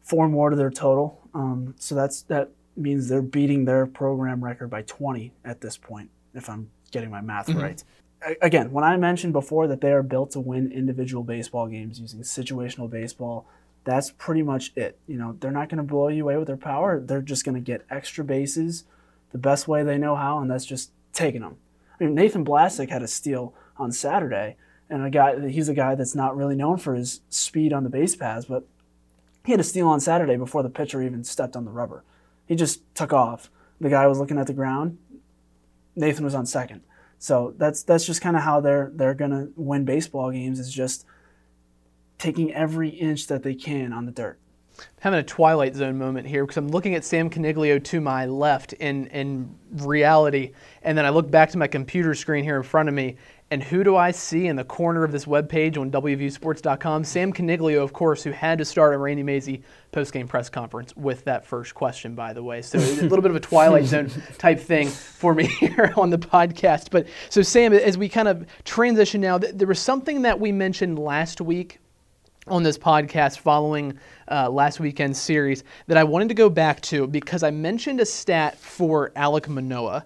four 0.01 0.27
more 0.27 0.49
to 0.49 0.55
their 0.55 0.71
total. 0.71 1.21
Um, 1.33 1.75
so 1.77 1.95
that's 1.95 2.23
that 2.23 2.49
means 2.75 3.07
they're 3.07 3.21
beating 3.21 3.65
their 3.65 3.85
program 3.85 4.43
record 4.43 4.69
by 4.69 4.81
20 4.83 5.33
at 5.45 5.61
this 5.61 5.77
point, 5.77 6.09
if 6.33 6.49
I'm 6.49 6.71
getting 6.91 7.11
my 7.11 7.21
math 7.21 7.47
mm-hmm. 7.47 7.59
right. 7.59 7.83
Again, 8.41 8.71
when 8.71 8.83
I 8.83 8.97
mentioned 8.97 9.33
before 9.33 9.67
that 9.67 9.81
they 9.81 9.91
are 9.91 10.03
built 10.03 10.31
to 10.31 10.39
win 10.39 10.71
individual 10.71 11.23
baseball 11.23 11.67
games 11.67 11.99
using 11.99 12.21
situational 12.21 12.89
baseball, 12.89 13.47
that's 13.83 14.11
pretty 14.11 14.43
much 14.43 14.71
it. 14.75 14.97
You 15.07 15.17
know, 15.17 15.35
they're 15.39 15.51
not 15.51 15.69
going 15.69 15.77
to 15.77 15.83
blow 15.83 16.07
you 16.07 16.23
away 16.23 16.37
with 16.37 16.47
their 16.47 16.57
power. 16.57 16.99
They're 16.99 17.21
just 17.21 17.45
going 17.45 17.55
to 17.55 17.61
get 17.61 17.85
extra 17.89 18.23
bases 18.23 18.85
the 19.31 19.37
best 19.37 19.67
way 19.67 19.83
they 19.83 19.97
know 19.97 20.15
how, 20.15 20.39
and 20.39 20.49
that's 20.49 20.65
just 20.65 20.91
taking 21.13 21.41
them. 21.41 21.57
I 21.99 22.03
mean, 22.03 22.15
Nathan 22.15 22.43
Blastic 22.43 22.89
had 22.89 23.01
a 23.01 23.07
steal 23.07 23.53
on 23.77 23.91
Saturday, 23.91 24.57
and 24.89 25.03
a 25.03 25.09
guy 25.09 25.47
he's 25.49 25.69
a 25.69 25.73
guy 25.73 25.95
that's 25.95 26.15
not 26.15 26.35
really 26.35 26.55
known 26.55 26.77
for 26.77 26.95
his 26.95 27.21
speed 27.29 27.73
on 27.73 27.83
the 27.83 27.89
base 27.89 28.15
paths, 28.15 28.45
but 28.45 28.65
he 29.45 29.51
had 29.51 29.59
a 29.59 29.63
steal 29.63 29.87
on 29.87 29.99
Saturday 29.99 30.35
before 30.35 30.63
the 30.63 30.69
pitcher 30.69 31.01
even 31.01 31.23
stepped 31.23 31.55
on 31.55 31.65
the 31.65 31.71
rubber. 31.71 32.03
He 32.45 32.55
just 32.55 32.81
took 32.93 33.13
off. 33.13 33.49
The 33.79 33.89
guy 33.89 34.05
was 34.07 34.19
looking 34.19 34.37
at 34.37 34.47
the 34.47 34.53
ground. 34.53 34.97
Nathan 35.95 36.25
was 36.25 36.35
on 36.35 36.45
second. 36.45 36.81
So 37.17 37.53
that's 37.57 37.83
that's 37.83 38.05
just 38.05 38.21
kind 38.21 38.35
of 38.35 38.43
how 38.43 38.59
they're 38.61 38.91
they're 38.93 39.13
gonna 39.13 39.49
win 39.55 39.85
baseball 39.85 40.31
games. 40.31 40.59
Is 40.59 40.73
just 40.73 41.05
taking 42.21 42.53
every 42.53 42.89
inch 42.89 43.27
that 43.27 43.43
they 43.43 43.55
can 43.55 43.91
on 43.91 44.05
the 44.05 44.12
dirt. 44.12 44.39
Having 45.01 45.19
a 45.19 45.23
Twilight 45.23 45.75
Zone 45.75 45.97
moment 45.97 46.27
here 46.27 46.43
because 46.43 46.57
I'm 46.57 46.69
looking 46.69 46.95
at 46.95 47.03
Sam 47.03 47.29
Coniglio 47.29 47.84
to 47.84 48.01
my 48.01 48.25
left 48.25 48.73
in, 48.73 49.07
in 49.07 49.55
reality, 49.71 50.53
and 50.81 50.97
then 50.97 51.05
I 51.05 51.10
look 51.10 51.29
back 51.29 51.49
to 51.51 51.57
my 51.57 51.67
computer 51.67 52.15
screen 52.15 52.43
here 52.43 52.57
in 52.57 52.63
front 52.63 52.89
of 52.89 52.95
me, 52.95 53.17
and 53.51 53.62
who 53.62 53.84
do 53.84 53.95
I 53.95 54.12
see 54.12 54.47
in 54.47 54.55
the 54.55 54.63
corner 54.63 55.03
of 55.03 55.12
this 55.12 55.27
web 55.27 55.49
page 55.49 55.77
on 55.77 55.91
WVUSports.com? 55.91 57.03
Sam 57.03 57.34
Coniglio, 57.34 57.84
of 57.84 57.91
course, 57.91 58.23
who 58.23 58.31
had 58.31 58.57
to 58.60 58.65
start 58.65 58.93
a 58.93 58.97
Randy 58.97 59.23
Mazey 59.23 59.62
post-game 59.91 60.27
press 60.27 60.49
conference 60.49 60.95
with 60.95 61.25
that 61.25 61.45
first 61.45 61.75
question, 61.75 62.15
by 62.15 62.34
the 62.34 62.41
way. 62.41 62.62
So 62.62 62.79
a 62.79 62.79
little 62.79 63.21
bit 63.21 63.29
of 63.31 63.36
a 63.36 63.41
Twilight 63.41 63.86
Zone 63.86 64.10
type 64.38 64.60
thing 64.60 64.88
for 64.88 65.36
me 65.36 65.45
here 65.60 65.93
on 65.97 66.12
the 66.12 66.17
podcast. 66.17 66.91
But 66.91 67.07
so 67.29 67.41
Sam, 67.41 67.73
as 67.73 67.97
we 67.97 68.07
kind 68.07 68.29
of 68.29 68.45
transition 68.63 69.19
now, 69.19 69.38
there 69.38 69.67
was 69.67 69.79
something 69.79 70.21
that 70.21 70.39
we 70.39 70.51
mentioned 70.51 70.97
last 70.97 71.41
week 71.41 71.79
on 72.47 72.63
this 72.63 72.77
podcast 72.77 73.39
following 73.39 73.97
uh, 74.30 74.49
last 74.49 74.80
weekend's 74.80 75.19
series 75.19 75.63
that 75.86 75.95
I 75.95 76.04
wanted 76.04 76.30
to 76.30 76.34
go 76.34 76.49
back 76.49 76.82
to 76.82 77.06
because 77.06 77.43
I 77.43 77.51
mentioned 77.51 77.99
a 77.99 78.06
stat 78.06 78.58
for 78.58 79.12
Alek 79.12 79.47
Manoah. 79.47 80.06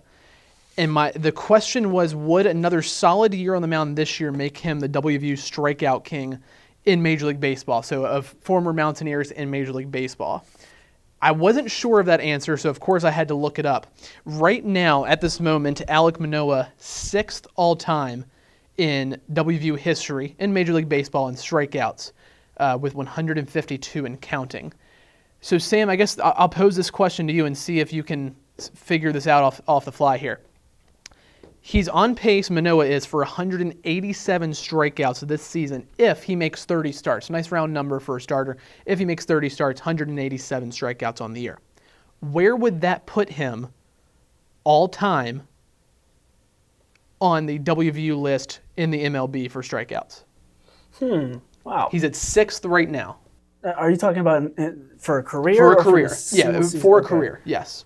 And 0.78 0.91
my 0.91 1.12
the 1.12 1.32
question 1.32 1.91
was, 1.91 2.13
would 2.13 2.45
another 2.45 2.82
solid 2.82 3.34
year 3.34 3.56
on 3.56 3.62
the 3.62 3.67
mound 3.69 3.98
this 3.98 4.19
year 4.19 4.34
make 4.34 4.58
him 4.58 4.82
the 4.82 4.89
WVU 4.89 5.34
strikeout 5.34 6.04
king 6.04 6.38
in 6.84 7.02
Major 7.02 7.28
League 7.28 7.39
Baseball? 7.39 7.82
So 7.82 8.06
of 8.06 8.36
former 8.41 8.74
Mountaineers 8.74 9.32
in 9.32 9.50
Major 9.50 9.71
League 9.71 9.91
Baseball. 9.91 10.45
I 11.21 11.32
wasn't 11.32 11.71
sure 11.71 12.02
of 12.02 12.06
that 12.08 12.19
answer, 12.19 12.58
so 12.58 12.69
of 12.69 12.82
course 12.82 13.06
I 13.06 13.12
had 13.12 13.30
to 13.30 13.36
look 13.36 13.58
it 13.58 13.65
up. 13.65 13.88
Right 14.26 14.63
now, 14.63 15.06
at 15.06 15.21
this 15.21 15.39
moment, 15.39 15.82
Alek 15.88 16.19
Manoah, 16.19 16.74
sixth 16.78 17.48
all 17.56 17.78
time 17.78 18.26
in 18.78 19.19
WVU 19.32 19.78
history 19.78 20.36
in 20.38 20.54
Major 20.54 20.74
League 20.74 20.89
Baseball 20.89 21.30
in 21.30 21.36
strikeouts 21.36 22.12
uh, 22.58 22.78
with 22.80 22.96
152 22.96 24.06
and 24.06 24.22
counting. 24.22 24.74
So 25.41 25.58
Sam, 25.58 25.89
I 25.89 25.96
guess 25.96 26.18
I'll 26.20 26.50
pose 26.50 26.76
this 26.76 26.89
question 26.89 27.28
to 27.28 27.34
you 27.34 27.46
and 27.46 27.58
see 27.58 27.80
if 27.80 27.94
you 27.94 28.04
can 28.04 28.36
figure 28.58 29.12
this 29.12 29.28
out 29.28 29.44
off 29.44 29.62
off 29.68 29.86
the 29.86 29.91
fly 29.91 30.18
here. 30.18 30.39
He's 31.62 31.89
on 31.89 32.13
pace, 32.13 32.52
Manoah 32.52 32.86
is, 32.86 33.08
for 33.08 33.22
187 33.22 34.52
strikeouts 34.52 35.28
this 35.28 35.41
season 35.41 35.88
if 35.98 36.22
he 36.22 36.36
makes 36.36 36.63
30 36.63 36.91
starts. 36.91 37.32
Nice 37.32 37.52
round 37.52 37.74
number 37.74 38.00
for 38.00 38.18
a 38.18 38.22
starter. 38.22 38.58
If 38.86 39.00
he 39.00 39.06
makes 39.06 39.26
30 39.26 39.50
starts, 39.50 39.82
187 39.82 40.70
strikeouts 40.70 41.22
on 41.22 41.34
the 41.34 41.41
year. 41.41 41.58
Where 42.20 42.56
would 42.56 42.82
that 42.82 43.08
put 43.08 43.30
him 43.30 43.68
all 44.63 44.88
time 44.88 45.48
on 47.20 47.48
the 47.48 47.58
WVU 47.58 48.15
list 48.15 48.60
in 48.78 48.91
the 48.91 49.04
MLB 49.06 49.50
for 49.50 49.63
strikeouts? 49.63 50.24
Wow. 51.65 51.89
He's 51.91 52.04
at 52.06 52.15
sixth 52.15 52.63
right 52.65 52.89
now 52.89 53.17
Uh, 53.63 53.71
Are 53.71 53.89
you 53.89 53.97
talking 53.97 54.19
about 54.21 54.43
in, 54.43 54.54
in- 54.58 54.89
for 54.99 55.17
a 55.17 55.23
career? 55.23 55.58
for 55.58 55.73
a 55.73 55.84
career. 55.84 56.08
the 56.08 56.36
yeah, 56.38 56.62
season? 56.62 56.80
for 56.80 56.99
a 56.99 57.01
Okay. 57.01 57.10
career. 57.10 57.41
Yes. 57.43 57.84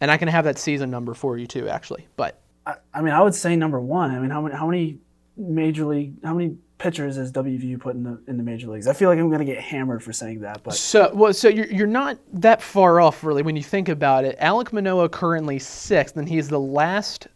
And 0.00 0.10
I 0.10 0.16
can 0.16 0.28
have 0.28 0.44
that 0.44 0.58
season 0.58 0.90
number 0.90 1.12
for 1.14 1.36
you 1.36 1.46
too, 1.46 1.68
actually. 1.68 2.06
But 2.16 2.40
I, 2.66 2.76
I 2.94 3.02
mean, 3.02 3.12
I 3.12 3.20
would 3.20 3.34
say 3.34 3.56
number 3.56 3.80
one. 3.80 4.12
I 4.12 4.18
mean, 4.20 4.30
how 4.30 4.40
many 4.40 4.54
how 4.54 4.66
many 4.66 4.98
major 5.36 5.84
league 5.84 6.14
how 6.24 6.34
many 6.34 6.56
pitchers 6.78 7.16
has 7.16 7.32
WVU 7.32 7.80
put 7.80 7.96
in 7.96 8.04
the 8.04 8.20
in 8.28 8.36
the 8.36 8.44
major 8.44 8.68
leagues? 8.68 8.86
I 8.86 8.92
feel 8.92 9.08
like 9.08 9.18
I'm 9.18 9.26
going 9.28 9.40
to 9.44 9.44
get 9.52 9.58
hammered 9.60 10.02
for 10.04 10.12
saying 10.12 10.40
that, 10.42 10.62
but 10.62 10.74
So, 10.74 11.10
well, 11.12 11.32
so 11.32 11.48
you're, 11.48 11.66
you're 11.66 11.86
not 11.88 12.18
that 12.34 12.62
far 12.62 13.00
off, 13.00 13.24
really, 13.24 13.42
when 13.42 13.56
you 13.56 13.62
think 13.64 13.88
about 13.88 14.24
it. 14.24 14.38
Alek 14.38 14.72
Manoah 14.72 15.08
currently 15.08 15.58
sixth, 15.58 16.16
and 16.16 16.28
he's 16.28 16.48
the 16.48 16.60
last 16.60 17.26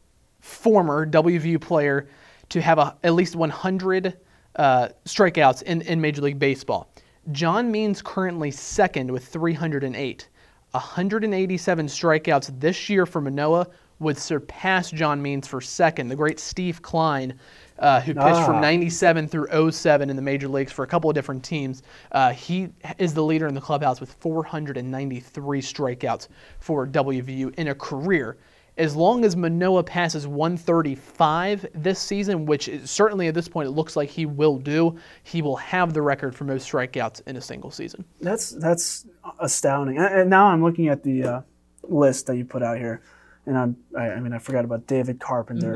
former 0.41 1.05
WVU 1.05 1.61
player 1.61 2.09
to 2.51 2.61
have 2.61 2.79
a, 2.79 2.97
at 3.03 3.15
least 3.15 3.35
100 3.35 4.17
uh, 4.57 4.89
strikeouts 5.05 5.63
in, 5.63 5.83
in 5.83 6.01
Major 6.01 6.23
League 6.23 6.39
Baseball. 6.39 6.89
John 7.31 7.71
Means 7.71 8.03
currently 8.03 8.51
second 8.51 9.11
with 9.11 9.27
308. 9.27 10.29
187 10.73 11.87
strikeouts 11.87 12.61
this 12.61 12.89
year 12.89 13.07
for 13.07 13.21
Manoah 13.21 13.67
would 13.99 14.19
surpass 14.19 14.91
John 14.91 15.23
Means 15.23 15.47
for 15.47 15.61
second. 15.61 16.09
The 16.09 16.17
great 16.17 16.41
Steve 16.41 16.83
Kline, 16.83 17.39
uh, 17.79 18.01
who 18.01 18.15
pitched 18.15 18.27
Ah. 18.27 18.47
from 18.47 18.61
97 18.61 19.29
through 19.29 19.47
07 19.71 20.11
in 20.11 20.17
the 20.17 20.23
major 20.23 20.49
leagues 20.49 20.73
for 20.73 20.83
a 20.83 20.87
couple 20.89 21.09
of 21.09 21.15
different 21.15 21.45
teams. 21.45 21.83
Uh, 22.11 22.33
he 22.33 22.71
is 22.99 23.15
the 23.15 23.23
leader 23.23 23.47
in 23.47 23.55
the 23.55 23.61
clubhouse 23.61 24.01
with 24.01 24.13
493 24.15 25.61
strikeouts 25.63 26.29
for 26.59 26.87
WVU 26.87 27.53
in 27.59 27.69
a 27.69 27.75
career. 27.75 28.39
As 28.79 28.97
long 28.97 29.25
as 29.25 29.37
Manoah 29.37 29.83
passes 29.85 30.27
135 30.27 31.67
this 31.75 31.99
season, 31.99 32.47
which 32.47 32.71
certainly 32.85 33.29
at 33.29 33.35
this 33.35 33.49
point 33.49 33.69
it 33.69 33.73
looks 33.73 33.97
like 33.97 34.09
he 34.09 34.27
will 34.27 34.57
do, 34.59 34.97
he 35.25 35.43
will 35.43 35.57
have 35.57 35.93
the 35.93 36.03
record 36.03 36.35
for 36.35 36.45
most 36.45 36.71
strikeouts 36.71 37.21
in 37.27 37.37
a 37.37 37.41
single 37.41 37.71
season. 37.71 38.05
that's 38.21 38.51
that's 38.51 39.07
astounding. 39.41 39.99
And 39.99 40.31
now 40.31 40.47
I'm 40.47 40.63
looking 40.63 40.89
at 40.89 41.03
the 41.03 41.23
uh, 41.25 41.41
list 41.83 42.27
that 42.27 42.37
you 42.37 42.45
put 42.45 42.63
out 42.63 42.79
here, 42.79 43.03
and 43.47 43.59
I'm 43.59 43.77
I, 43.97 44.11
I 44.13 44.21
mean 44.21 44.33
I 44.33 44.39
forgot 44.39 44.65
about 44.65 44.87
David 44.87 45.21
Carpenter, 45.21 45.75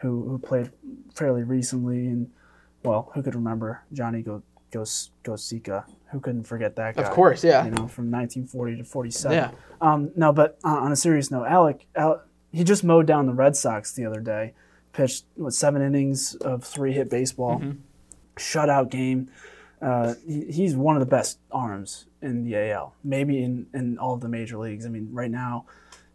Mm-hmm. 0.00 0.08
who 0.08 0.28
who 0.30 0.38
played 0.38 0.70
fairly 1.14 1.42
recently, 1.42 2.06
and 2.06 2.30
well, 2.84 3.10
who 3.14 3.22
could 3.22 3.34
remember 3.34 3.82
Johnny 3.92 4.22
Go 4.22 4.42
Gos 4.70 5.10
Gorsica? 5.24 5.84
Who 6.12 6.20
couldn't 6.20 6.44
forget 6.44 6.76
that 6.76 6.96
guy? 6.96 7.02
Of 7.02 7.10
course, 7.10 7.44
yeah. 7.44 7.64
You 7.66 7.70
know, 7.72 7.86
from 7.88 8.10
1940 8.10 8.76
to 8.76 8.84
47. 8.84 9.36
Yeah. 9.36 9.50
Um, 9.82 10.10
no, 10.16 10.32
but 10.32 10.58
uh, 10.64 10.68
on 10.68 10.90
a 10.90 10.96
serious 10.96 11.30
note, 11.30 11.46
Alek, 11.46 11.80
Alek, 11.94 12.20
he 12.52 12.64
just 12.64 12.82
mowed 12.84 13.06
down 13.06 13.26
the 13.26 13.34
Red 13.34 13.56
Sox 13.56 13.92
the 13.92 14.04
other 14.04 14.20
day. 14.20 14.54
Pitched 14.92 15.24
what 15.34 15.52
seven 15.54 15.82
innings 15.82 16.34
of 16.36 16.64
three 16.64 16.92
hit 16.92 17.10
baseball, 17.10 17.58
Mm-hmm. 17.60 17.78
shutout 18.36 18.90
game. 18.90 19.30
Uh, 19.80 20.14
he, 20.26 20.46
he's 20.50 20.74
one 20.74 20.96
of 20.96 21.00
the 21.00 21.06
best 21.06 21.38
arms 21.52 22.06
in 22.20 22.44
the 22.44 22.56
AL, 22.56 22.94
maybe 23.04 23.42
in, 23.42 23.66
in 23.72 23.96
all 23.98 24.14
of 24.14 24.20
the 24.20 24.28
major 24.28 24.58
leagues. 24.58 24.84
I 24.84 24.88
mean, 24.88 25.08
right 25.12 25.30
now, 25.30 25.66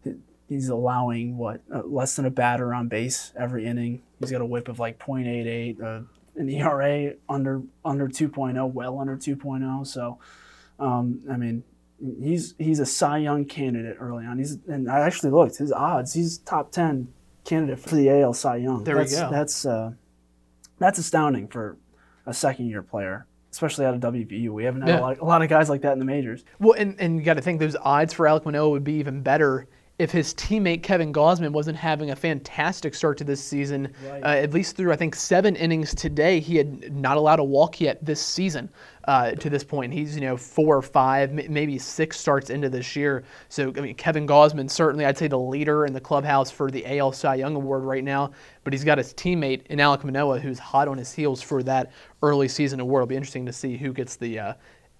he- 0.02 0.16
he's 0.48 0.68
allowing 0.68 1.38
what 1.38 1.62
uh, 1.74 1.82
less 1.84 2.16
than 2.16 2.26
a 2.26 2.30
batter 2.30 2.74
on 2.74 2.88
base 2.88 3.32
every 3.38 3.64
inning. 3.64 4.02
He's 4.20 4.30
got 4.30 4.42
a 4.42 4.44
WHIP 4.46 4.68
of 4.68 4.78
like 4.78 4.98
.88, 4.98 5.82
uh, 5.82 6.00
an 6.36 6.48
ERA 6.50 7.14
under 7.28 7.62
under 7.84 8.08
2.0, 8.08 8.72
well 8.72 8.98
under 8.98 9.16
2.0. 9.16 9.86
So, 9.86 10.18
um, 10.78 11.20
I 11.30 11.36
mean, 11.38 11.62
he's 12.20 12.54
he's 12.58 12.80
a 12.80 12.86
Cy 12.86 13.18
Young 13.18 13.44
candidate 13.44 13.96
early 14.00 14.24
on. 14.26 14.38
He's 14.38 14.58
and 14.66 14.90
I 14.90 15.00
actually 15.00 15.30
looked 15.30 15.56
his 15.56 15.72
odds. 15.72 16.12
He's 16.12 16.38
top 16.38 16.72
10 16.72 17.08
candidate 17.44 17.78
for 17.78 17.94
the 17.94 18.08
AL 18.10 18.34
Cy 18.34 18.56
Young. 18.56 18.84
There 18.84 18.96
we 18.96 19.02
that's, 19.02 19.14
go. 19.14 19.30
That's 19.30 19.66
uh, 19.66 19.92
that's 20.78 20.98
astounding 20.98 21.48
for 21.48 21.76
a 22.26 22.34
second 22.34 22.68
year 22.68 22.82
player, 22.82 23.26
especially 23.52 23.86
out 23.86 23.94
of 23.94 24.00
WVU. 24.00 24.50
We 24.50 24.64
haven't 24.64 24.82
had 24.82 24.88
Yeah. 24.90 25.00
a, 25.00 25.02
lot, 25.02 25.18
a 25.18 25.24
lot 25.24 25.42
of 25.42 25.48
guys 25.48 25.68
like 25.68 25.82
that 25.82 25.92
in 25.92 25.98
the 25.98 26.04
majors. 26.04 26.44
Well, 26.58 26.72
and, 26.72 26.98
and 26.98 27.16
you 27.18 27.22
got 27.22 27.34
to 27.34 27.42
think 27.42 27.60
those 27.60 27.76
odds 27.76 28.12
for 28.14 28.24
Alek 28.26 28.44
Manoah 28.44 28.70
would 28.70 28.84
be 28.84 28.94
even 28.94 29.22
better 29.22 29.68
if 29.96 30.10
his 30.10 30.34
teammate 30.34 30.82
Kevin 30.82 31.12
Gausman 31.12 31.52
wasn't 31.52 31.76
having 31.76 32.10
a 32.10 32.16
fantastic 32.16 32.94
start 32.94 33.16
to 33.18 33.24
this 33.24 33.42
season. 33.42 33.94
Right. 34.04 34.24
Uh, 34.24 34.28
at 34.42 34.52
least 34.52 34.76
through 34.76 34.92
I 34.92 34.96
think 34.96 35.14
seven 35.14 35.54
innings 35.54 35.94
today, 35.94 36.40
he 36.40 36.56
had 36.56 36.92
not 36.92 37.16
allowed 37.16 37.38
a 37.38 37.44
walk 37.44 37.80
yet 37.80 38.04
this 38.04 38.20
season. 38.20 38.68
Uh, 39.06 39.32
to 39.32 39.48
this 39.50 39.62
point, 39.62 39.92
he's 39.92 40.16
you 40.16 40.22
know 40.22 40.36
four 40.36 40.76
or 40.76 40.82
five, 40.82 41.30
m- 41.38 41.52
maybe 41.52 41.78
six 41.78 42.18
starts 42.18 42.50
into 42.50 42.68
this 42.68 42.96
year. 42.96 43.22
So 43.48 43.72
I 43.76 43.80
mean, 43.80 43.94
Kevin 43.94 44.26
Gausman 44.26 44.68
certainly 44.68 45.04
I'd 45.04 45.16
say 45.16 45.28
the 45.28 45.38
leader 45.38 45.86
in 45.86 45.92
the 45.92 46.00
clubhouse 46.00 46.50
for 46.50 46.72
the 46.72 46.98
AL 46.98 47.12
Cy 47.12 47.36
Young 47.36 47.54
Award 47.54 47.84
right 47.84 48.02
now. 48.02 48.32
But 48.64 48.72
he's 48.72 48.84
got 48.84 48.98
his 48.98 49.14
teammate 49.14 49.66
in 49.66 49.78
Alek 49.78 50.02
Manoah 50.02 50.40
who's 50.40 50.58
hot 50.58 50.88
on 50.88 50.98
his 50.98 51.12
heels 51.12 51.40
for 51.40 51.62
that 51.64 51.92
early 52.22 52.48
season 52.48 52.80
award. 52.80 53.02
It'll 53.02 53.08
be 53.08 53.16
interesting 53.16 53.46
to 53.46 53.52
see 53.52 53.76
who 53.76 53.92
gets 53.92 54.16
the 54.16 54.38
uh, 54.40 54.54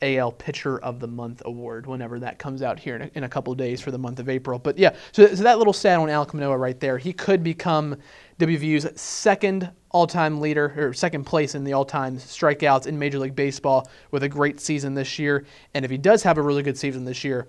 AL 0.05 0.33
Pitcher 0.33 0.79
of 0.79 1.01
the 1.01 1.07
Month 1.07 1.43
award 1.45 1.87
whenever 1.87 2.19
that 2.21 2.39
comes 2.39 2.63
out 2.63 2.79
here 2.79 2.97
in 2.97 3.03
a, 3.03 3.11
in 3.15 3.25
a 3.25 3.29
couple 3.29 3.55
days 3.55 3.81
for 3.81 3.91
the 3.91 3.99
month 3.99 4.21
of 4.21 4.29
April. 4.29 4.59
But 4.59 4.79
yeah, 4.79 4.95
so, 5.13 5.27
so 5.35 5.43
that 5.43 5.59
little 5.59 5.73
stat 5.73 5.99
on 5.99 6.09
Alek 6.09 6.35
Manoah 6.35 6.59
right 6.59 6.79
there, 6.79 6.99
he 6.99 7.13
could 7.13 7.43
become 7.43 7.97
WVU's 8.39 9.01
second 9.01 9.71
all-time 9.91 10.41
leader 10.41 10.75
or 10.77 10.93
second 10.93 11.25
place 11.25 11.55
in 11.55 11.65
the 11.65 11.73
all-time 11.73 12.19
strikeouts 12.19 12.87
in 12.87 12.99
Major 12.99 13.19
League 13.19 13.37
Baseball 13.37 13.89
with 14.11 14.23
a 14.25 14.29
great 14.29 14.61
season 14.61 14.95
this 14.95 15.19
year. 15.19 15.47
And 15.73 15.85
if 15.85 15.91
he 15.91 15.99
does 15.99 16.23
have 16.25 16.37
a 16.37 16.43
really 16.43 16.63
good 16.63 16.77
season 16.77 17.05
this 17.05 17.25
year, 17.25 17.49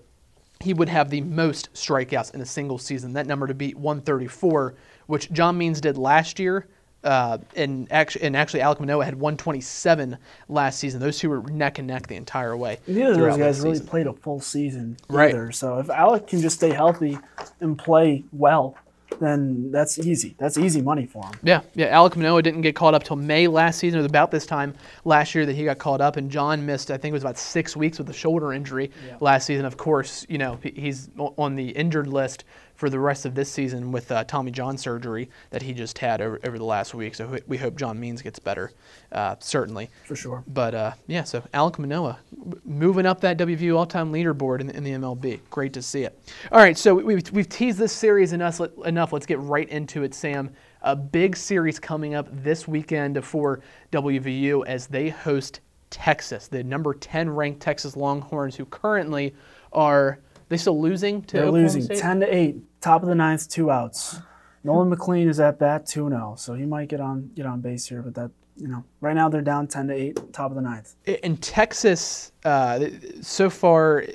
he 0.62 0.74
would 0.74 0.90
have 0.90 1.10
the 1.10 1.22
most 1.22 1.74
strikeouts 1.74 2.34
in 2.34 2.42
a 2.42 2.46
single 2.46 2.78
season. 2.78 3.14
That 3.14 3.28
number 3.28 3.48
to 3.48 3.54
beat 3.54 3.78
134, 3.78 4.76
which 5.08 5.32
John 5.32 5.58
Means 5.58 5.82
did 5.82 5.98
last 5.98 6.40
year. 6.40 6.68
Uh, 7.06 7.38
and 7.56 7.88
actually, 7.92 8.26
and 8.26 8.36
actually, 8.36 8.62
Alek 8.62 8.80
Manoah 8.80 9.06
had 9.06 9.14
127 9.16 10.18
last 10.50 10.80
season. 10.80 11.00
Those 11.00 11.20
two 11.20 11.30
were 11.30 11.42
neck 11.44 11.78
and 11.80 11.88
neck 11.88 12.08
the 12.08 12.16
entire 12.16 12.58
way. 12.58 12.80
Neither 12.88 13.12
of 13.12 13.20
those 13.20 13.38
guys 13.38 13.62
really 13.62 13.80
played 13.80 14.08
a 14.08 14.14
full 14.14 14.42
season 14.42 14.98
Right. 15.08 15.30
either. 15.30 15.52
So 15.52 15.78
if 15.80 15.88
Alek 15.88 16.28
can 16.28 16.42
just 16.42 16.58
stay 16.58 16.72
healthy 16.74 17.18
and 17.62 17.78
play 17.78 18.24
well, 18.34 18.76
then 19.20 19.72
that's 19.72 20.00
easy. 20.00 20.36
That's 20.40 20.58
easy 20.58 20.82
money 20.82 21.06
for 21.06 21.24
him. 21.24 21.34
Yeah, 21.44 21.62
yeah. 21.76 21.96
Alek 21.96 22.16
Manoah 22.16 22.42
didn't 22.42 22.62
get 22.62 22.76
called 22.76 22.96
up 22.96 23.04
till 23.04 23.16
May 23.16 23.48
last 23.48 23.80
season. 23.80 24.00
It 24.00 24.02
was 24.02 24.10
about 24.10 24.32
this 24.32 24.46
time 24.46 24.74
last 25.06 25.36
year 25.36 25.46
that 25.46 25.54
he 25.56 25.64
got 25.64 25.78
called 25.78 26.02
up, 26.02 26.18
and 26.18 26.30
John 26.30 26.66
missed. 26.66 26.90
I 26.92 26.98
think 26.98 27.12
it 27.12 27.14
was 27.14 27.24
about 27.24 27.38
six 27.38 27.78
weeks 27.78 27.98
with 28.00 28.10
a 28.10 28.14
shoulder 28.14 28.52
injury 28.52 28.92
last 29.22 29.46
season. 29.46 29.66
Of 29.66 29.78
course, 29.78 30.26
you 30.28 30.38
know 30.40 30.58
he's 30.64 31.10
on 31.38 31.56
the 31.56 31.70
injured 31.70 32.08
list 32.08 32.44
for 32.76 32.90
the 32.90 33.00
rest 33.00 33.26
of 33.26 33.36
this 33.36 33.52
season 33.52 33.92
with 33.92 34.12
uh, 34.12 34.24
Tommy 34.26 34.52
John 34.52 34.78
surgery 34.78 35.30
that 35.50 35.62
he 35.62 35.74
just 35.74 35.98
had 35.98 36.22
over, 36.22 36.40
over 36.44 36.58
the 36.58 36.66
last 36.66 36.94
week. 36.94 37.16
So 37.16 37.38
we 37.48 37.58
hope 37.58 37.76
John 37.78 38.00
Means 38.00 38.22
gets 38.22 38.40
better, 38.40 38.72
uh, 39.12 39.36
certainly. 39.40 39.90
For 40.04 40.16
sure. 40.16 40.44
But 40.48 40.76
uh, 40.76 40.92
yeah, 41.08 41.24
so 41.24 41.42
Alek 41.54 41.80
Manoah 41.80 42.20
moving 42.66 43.06
up 43.06 43.22
that 43.22 43.38
WVU 43.38 43.78
all-time 43.78 44.12
leaderboard 44.12 44.62
in, 44.62 44.70
in 44.70 44.84
the 44.84 44.92
MLB. 44.92 45.40
Great 45.50 45.74
to 45.74 45.82
see 45.82 46.04
it. 46.04 46.20
All 46.52 46.60
right, 46.60 46.78
so 46.78 46.96
we, 46.96 47.04
we've, 47.04 47.32
we've 47.32 47.50
teased 47.50 47.78
this 47.78 47.94
series 47.94 48.34
enough. 48.34 48.60
Let's 48.60 49.26
get 49.26 49.40
right 49.40 49.70
into 49.70 50.04
it, 50.04 50.14
Sam. 50.14 50.52
A 50.82 50.96
big 50.96 51.36
series 51.36 51.80
coming 51.80 52.14
up 52.14 52.28
this 52.44 52.68
weekend 52.68 53.24
for 53.24 53.62
WVU 53.92 54.66
as 54.68 54.88
they 54.88 55.10
host 55.10 55.62
Texas, 55.90 56.48
the 56.48 56.64
number 56.64 56.94
10 56.94 57.30
ranked 57.30 57.62
Texas 57.62 57.96
Longhorns, 57.96 58.56
who 58.56 58.66
currently 58.66 59.34
are 59.72 60.20
they 60.50 60.58
still 60.58 60.80
losing 60.82 61.22
to 61.24 61.38
They're 61.38 61.46
Oklahoma 61.46 61.64
losing 61.64 61.82
State? 61.84 61.98
ten 62.00 62.20
to 62.22 62.34
eight. 62.36 62.58
Top 62.82 63.02
of 63.02 63.10
the 63.10 63.16
ninth, 63.16 63.50
two 63.50 63.72
outs. 63.72 64.20
Nolan 64.64 64.90
McLean 64.90 65.28
is 65.30 65.40
at 65.40 65.60
bat 65.60 65.86
2 65.86 66.10
0, 66.10 66.36
So 66.40 66.54
he 66.56 66.66
might 66.66 66.88
get 66.88 67.00
on 67.00 67.30
get 67.36 67.46
on 67.46 67.62
base 67.62 67.86
here, 67.88 68.02
but 68.02 68.16
that 68.16 68.32
you 68.58 68.68
know 68.68 68.84
right 69.02 69.16
now 69.16 69.30
they're 69.30 69.42
down 69.42 69.68
ten 69.68 69.88
to 69.88 69.94
eight, 69.94 70.18
top 70.34 70.52
of 70.52 70.56
the 70.56 70.62
ninth. 70.62 70.96
in 71.06 71.38
Texas, 71.38 72.32
uh, 72.46 72.86
so 73.22 73.50
far, 73.50 74.06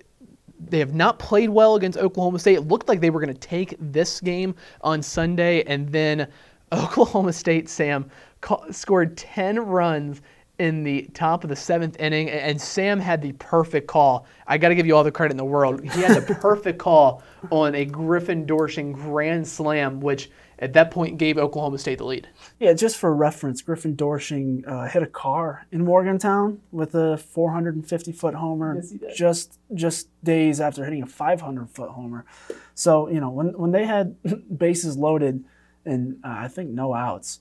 they 0.58 0.78
have 0.78 0.94
not 0.94 1.18
played 1.18 1.50
well 1.50 1.74
against 1.76 1.98
Oklahoma 1.98 2.38
State. 2.38 2.54
It 2.56 2.62
looked 2.68 2.88
like 2.88 3.00
they 3.00 3.10
were 3.10 3.20
going 3.20 3.32
to 3.32 3.38
take 3.40 3.76
this 3.78 4.20
game 4.20 4.54
on 4.82 5.02
Sunday, 5.02 5.62
and 5.64 5.88
then 5.90 6.26
Oklahoma 6.72 7.32
State, 7.32 7.68
Sam, 7.68 8.08
ca- 8.40 8.70
scored 8.70 9.16
10 9.16 9.58
runs 9.60 10.20
in 10.60 10.82
the 10.82 11.08
top 11.14 11.42
of 11.42 11.48
the 11.48 11.56
seventh 11.56 11.98
inning, 11.98 12.28
and 12.28 12.60
Sam 12.60 13.00
had 13.00 13.22
the 13.22 13.32
perfect 13.32 13.86
call. 13.86 14.26
I 14.46 14.58
got 14.58 14.68
to 14.68 14.74
give 14.74 14.86
you 14.86 14.94
all 14.94 15.02
the 15.02 15.10
credit 15.10 15.32
in 15.32 15.38
the 15.38 15.44
world. 15.44 15.82
He 15.82 16.02
had 16.02 16.26
the 16.26 16.34
perfect 16.34 16.78
call 16.86 17.22
on 17.50 17.74
a 17.74 17.86
Griffin 17.86 18.46
Doersching 18.46 18.92
grand 18.92 19.48
slam, 19.48 20.00
which 20.00 20.30
at 20.58 20.74
that 20.74 20.90
point 20.90 21.16
gave 21.16 21.38
Oklahoma 21.38 21.78
State 21.78 21.96
the 21.96 22.04
lead. 22.04 22.28
Yeah, 22.58 22.74
just 22.74 22.98
for 22.98 23.14
reference, 23.14 23.62
Griffin 23.62 23.96
Doersching 23.96 24.68
uh, 24.68 24.86
hit 24.86 25.02
a 25.02 25.06
car 25.06 25.66
in 25.72 25.82
Morgantown 25.82 26.60
with 26.70 26.94
a 26.94 27.16
450 27.16 28.12
foot 28.12 28.34
homer 28.34 28.76
Yes, 28.76 29.16
just 29.16 29.58
just 29.72 30.08
days 30.22 30.60
after 30.60 30.84
hitting 30.84 31.02
a 31.02 31.06
500 31.06 31.70
foot 31.70 31.88
homer. 31.88 32.26
So 32.74 33.08
you 33.08 33.20
know 33.20 33.30
when 33.30 33.56
when 33.56 33.70
they 33.72 33.86
had 33.86 34.14
bases 34.58 34.98
loaded 34.98 35.42
and 35.86 36.18
uh, 36.22 36.36
I 36.40 36.48
think 36.48 36.68
no 36.68 36.92
outs, 36.92 37.40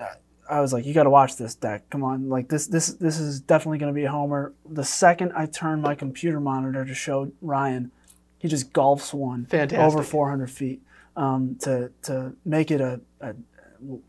uh, 0.00 0.14
I 0.48 0.60
was 0.60 0.72
like, 0.72 0.86
you 0.86 0.94
got 0.94 1.04
to 1.04 1.10
watch 1.10 1.36
this 1.36 1.54
deck. 1.54 1.88
Come 1.90 2.02
on, 2.04 2.28
like 2.28 2.48
this 2.48 2.66
this 2.66 2.88
this 2.94 3.18
is 3.18 3.40
definitely 3.40 3.78
going 3.78 3.92
to 3.92 3.94
be 3.98 4.04
a 4.04 4.10
homer. 4.10 4.52
The 4.68 4.84
second 4.84 5.32
I 5.36 5.46
turned 5.46 5.82
my 5.82 5.94
computer 5.94 6.40
monitor 6.40 6.84
to 6.84 6.94
show 6.94 7.32
Ryan, 7.40 7.90
he 8.38 8.48
just 8.48 8.72
golfs 8.72 9.12
one 9.12 9.46
Fantastic. 9.46 9.78
over 9.80 10.02
400 10.02 10.50
feet 10.50 10.82
um, 11.16 11.56
to 11.60 11.90
to 12.02 12.34
make 12.44 12.70
it 12.70 12.80
a, 12.80 13.00
a. 13.20 13.34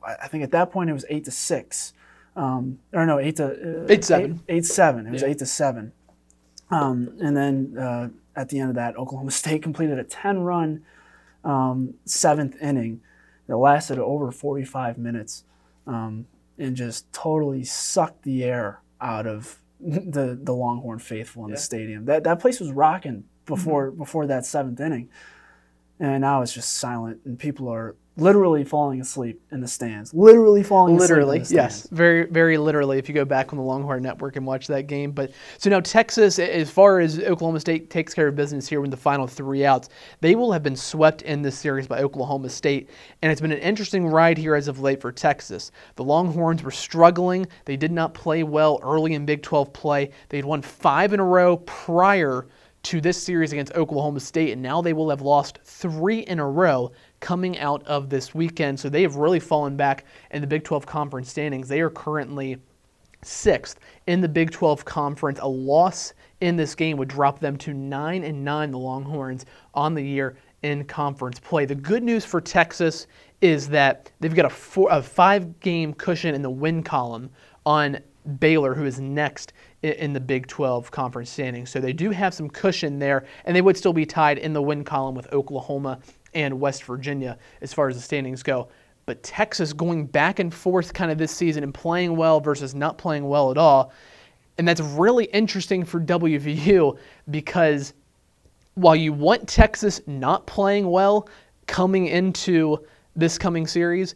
I 0.06 0.28
think 0.28 0.43
at 0.43 0.52
that 0.52 0.71
point 0.71 0.89
it 0.89 0.93
was 0.93 1.06
eight 1.10 1.26
to 1.26 1.32
six, 1.32 1.93
um, 2.36 2.80
or 2.93 3.06
no 3.06 3.19
eight 3.19 3.36
to 3.38 3.84
uh, 3.84 3.86
Eight 3.89 4.04
seven. 4.06 4.41
Eight, 4.47 4.58
eight 4.58 4.65
seven. 4.65 5.08
It 5.08 5.12
was 5.12 5.21
Yeah. 5.23 5.28
eight 5.30 5.39
to 5.39 5.45
seven, 5.45 5.91
um, 6.71 7.17
and 7.21 7.36
then 7.36 7.78
uh, 7.78 8.10
at 8.36 8.50
the 8.50 8.60
end 8.60 8.69
of 8.69 8.76
that, 8.76 8.95
Oklahoma 8.97 9.32
State 9.41 9.63
completed 9.63 9.97
a 10.00 10.04
10 10.04 10.39
run 10.39 10.84
um, 11.43 11.95
seventh 12.06 12.56
inning 12.62 13.02
that 13.47 13.58
lasted 13.58 13.97
over 14.00 14.32
45 14.32 14.97
minutes, 14.97 15.43
um, 15.88 16.28
and 16.58 16.76
just 16.76 17.12
totally 17.13 17.63
sucked 17.63 18.23
the 18.23 18.43
air 18.43 18.82
out 19.02 19.26
of 19.28 19.58
the 19.80 20.38
the 20.41 20.54
Longhorn 20.54 21.00
faithful 21.00 21.43
in 21.45 21.50
Yeah. 21.50 21.56
the 21.56 21.62
stadium. 21.62 22.06
That 22.06 22.23
that 22.26 22.39
place 22.39 22.60
was 22.60 22.71
rocking 22.71 23.23
before 23.45 23.91
before 23.91 24.28
that 24.28 24.45
seventh 24.45 24.80
inning, 24.80 25.10
and 26.00 26.21
now 26.21 26.41
it's 26.41 26.54
just 26.54 26.73
silent, 26.73 27.21
and 27.26 27.38
people 27.39 27.69
are 27.69 27.95
literally 28.17 28.63
falling 28.63 28.99
asleep 28.99 29.41
in 29.51 29.62
the 29.62 29.67
stands. 29.67 30.13
Literally 30.13 30.63
falling 30.63 30.97
Literally, 30.97 31.39
asleep. 31.39 31.58
the 31.58 31.63
yes, 31.63 31.88
very, 31.91 32.25
very 32.25 32.58
literally. 32.58 32.97
If 32.97 33.08
you 33.08 33.15
go 33.15 33.25
back 33.25 33.53
on 33.53 33.58
the 33.58 33.63
Longhorn 33.63 34.01
Network 34.03 34.36
and 34.36 34.45
watch 34.45 34.67
that 34.67 34.88
game, 34.88 35.12
but 35.12 35.32
so 35.58 35.69
now 35.69 35.80
Texas, 35.80 36.39
as 36.39 36.69
far 36.69 36.99
as 36.99 37.19
Oklahoma 37.19 37.60
State 37.60 37.89
takes 37.89 38.13
care 38.13 38.27
of 38.27 38.36
business 38.36 38.67
here 38.67 38.82
with 38.82 38.91
the 38.91 38.97
final 38.97 39.27
three 39.27 39.65
outs, 39.65 39.89
they 40.19 40.36
will 40.36 40.51
have 40.51 40.63
been 40.63 40.75
swept 40.75 41.21
in 41.21 41.41
this 41.41 41.58
series 41.58 41.88
by 41.88 41.99
Oklahoma 41.99 42.49
State, 42.49 42.89
and 43.21 43.32
it's 43.32 43.41
been 43.41 43.51
an 43.51 43.60
interesting 43.60 44.08
ride 44.08 44.38
here 44.38 44.56
as 44.56 44.67
of 44.67 44.80
late 44.80 44.99
for 44.99 45.12
Texas. 45.12 45.71
The 45.95 46.03
Longhorns 46.03 46.63
were 46.63 46.71
struggling; 46.71 47.47
they 47.65 47.77
did 47.77 47.91
not 47.91 48.13
play 48.13 48.43
well 48.43 48.80
early 48.84 49.13
in 49.13 49.25
Big 49.25 49.43
12 49.43 49.71
play. 49.73 50.10
They'd 50.30 50.45
won 50.45 50.62
five 50.62 51.13
in 51.13 51.19
a 51.19 51.25
row 51.25 51.58
prior 51.58 52.47
to 52.84 53.01
this 53.01 53.21
series 53.21 53.51
against 53.51 53.73
Oklahoma 53.73 54.19
State, 54.21 54.53
and 54.53 54.62
now 54.62 54.82
they 54.82 54.93
will 54.93 55.10
have 55.10 55.21
lost 55.21 55.60
three 55.65 56.19
in 56.19 56.39
a 56.39 56.47
row 56.47 56.91
coming 57.19 57.58
out 57.60 57.86
of 57.86 58.10
this 58.10 58.36
weekend. 58.36 58.80
So 58.80 58.89
they 58.89 59.01
have 59.01 59.15
really 59.15 59.39
fallen 59.39 59.75
back 59.75 60.06
in 60.32 60.41
the 60.41 60.47
Big 60.47 60.63
12 60.63 60.86
conference 60.86 61.30
standings. 61.30 61.67
They 61.67 61.82
are 61.82 61.89
currently 61.89 62.58
sixth 63.23 63.80
in 64.08 64.21
the 64.21 64.30
Big 64.30 64.51
12 64.51 64.86
conference. 64.86 65.39
A 65.41 65.47
loss 65.47 66.13
in 66.41 66.56
this 66.56 66.75
game 66.75 66.97
would 66.97 67.08
drop 67.08 67.39
them 67.39 67.58
to 67.58 67.73
nine 67.73 68.23
and 68.23 68.43
nine. 68.43 68.71
The 68.71 68.77
Longhorns 68.77 69.45
on 69.73 69.93
the 69.93 70.03
year 70.03 70.38
in 70.63 70.84
conference 70.86 71.39
play. 71.39 71.65
The 71.65 71.75
good 71.75 72.03
news 72.03 72.25
for 72.25 72.41
Texas 72.41 73.08
is 73.41 73.69
that 73.69 74.12
they've 74.19 74.34
got 74.34 74.45
a, 74.45 74.49
four, 74.49 74.89
a 74.91 75.01
five-game 75.01 75.93
cushion 75.93 76.34
in 76.34 76.41
the 76.41 76.49
win 76.49 76.82
column 76.82 77.30
on 77.65 77.99
Baylor, 78.39 78.73
who 78.73 78.86
is 78.86 78.99
next 78.99 79.53
in 79.84 80.13
the 80.13 80.19
Big 80.19 80.47
12 80.47 80.89
conference 80.91 81.30
standings. 81.30 81.69
So 81.69 81.80
they 81.80 81.93
do 81.93 82.10
have 82.10 82.34
some 82.34 82.49
cushion 82.49 82.99
there, 82.99 83.25
and 83.45 83.56
they 83.56 83.62
would 83.62 83.77
still 83.77 83.93
be 83.93 84.06
tied 84.06 84.38
in 84.38 84.53
the 84.53 84.62
win 84.62 84.84
column 84.84 85.15
with 85.15 85.32
Oklahoma 85.32 85.99
and 86.33 86.59
West 86.59 86.83
Virginia 86.83 87.37
as 87.61 87.73
far 87.73 87.89
as 87.89 87.95
the 87.95 88.01
standings 88.01 88.43
go. 88.43 88.69
But 89.05 89.23
Texas 89.23 89.73
going 89.73 90.05
back 90.05 90.39
and 90.39 90.53
forth 90.53 90.93
kind 90.93 91.11
of 91.11 91.17
this 91.17 91.31
season 91.31 91.63
and 91.63 91.73
playing 91.73 92.15
well 92.15 92.39
versus 92.39 92.75
not 92.75 92.97
playing 92.97 93.27
well 93.27 93.51
at 93.51 93.57
all. 93.57 93.93
And 94.57 94.67
that's 94.67 94.81
really 94.81 95.25
interesting 95.25 95.85
for 95.85 95.99
WVU 96.01 96.97
because 97.29 97.93
while 98.75 98.95
you 98.95 99.13
want 99.13 99.47
Texas 99.47 100.01
not 100.07 100.45
playing 100.45 100.89
well 100.89 101.29
coming 101.67 102.07
into 102.07 102.85
this 103.15 103.37
coming 103.37 103.65
series, 103.65 104.15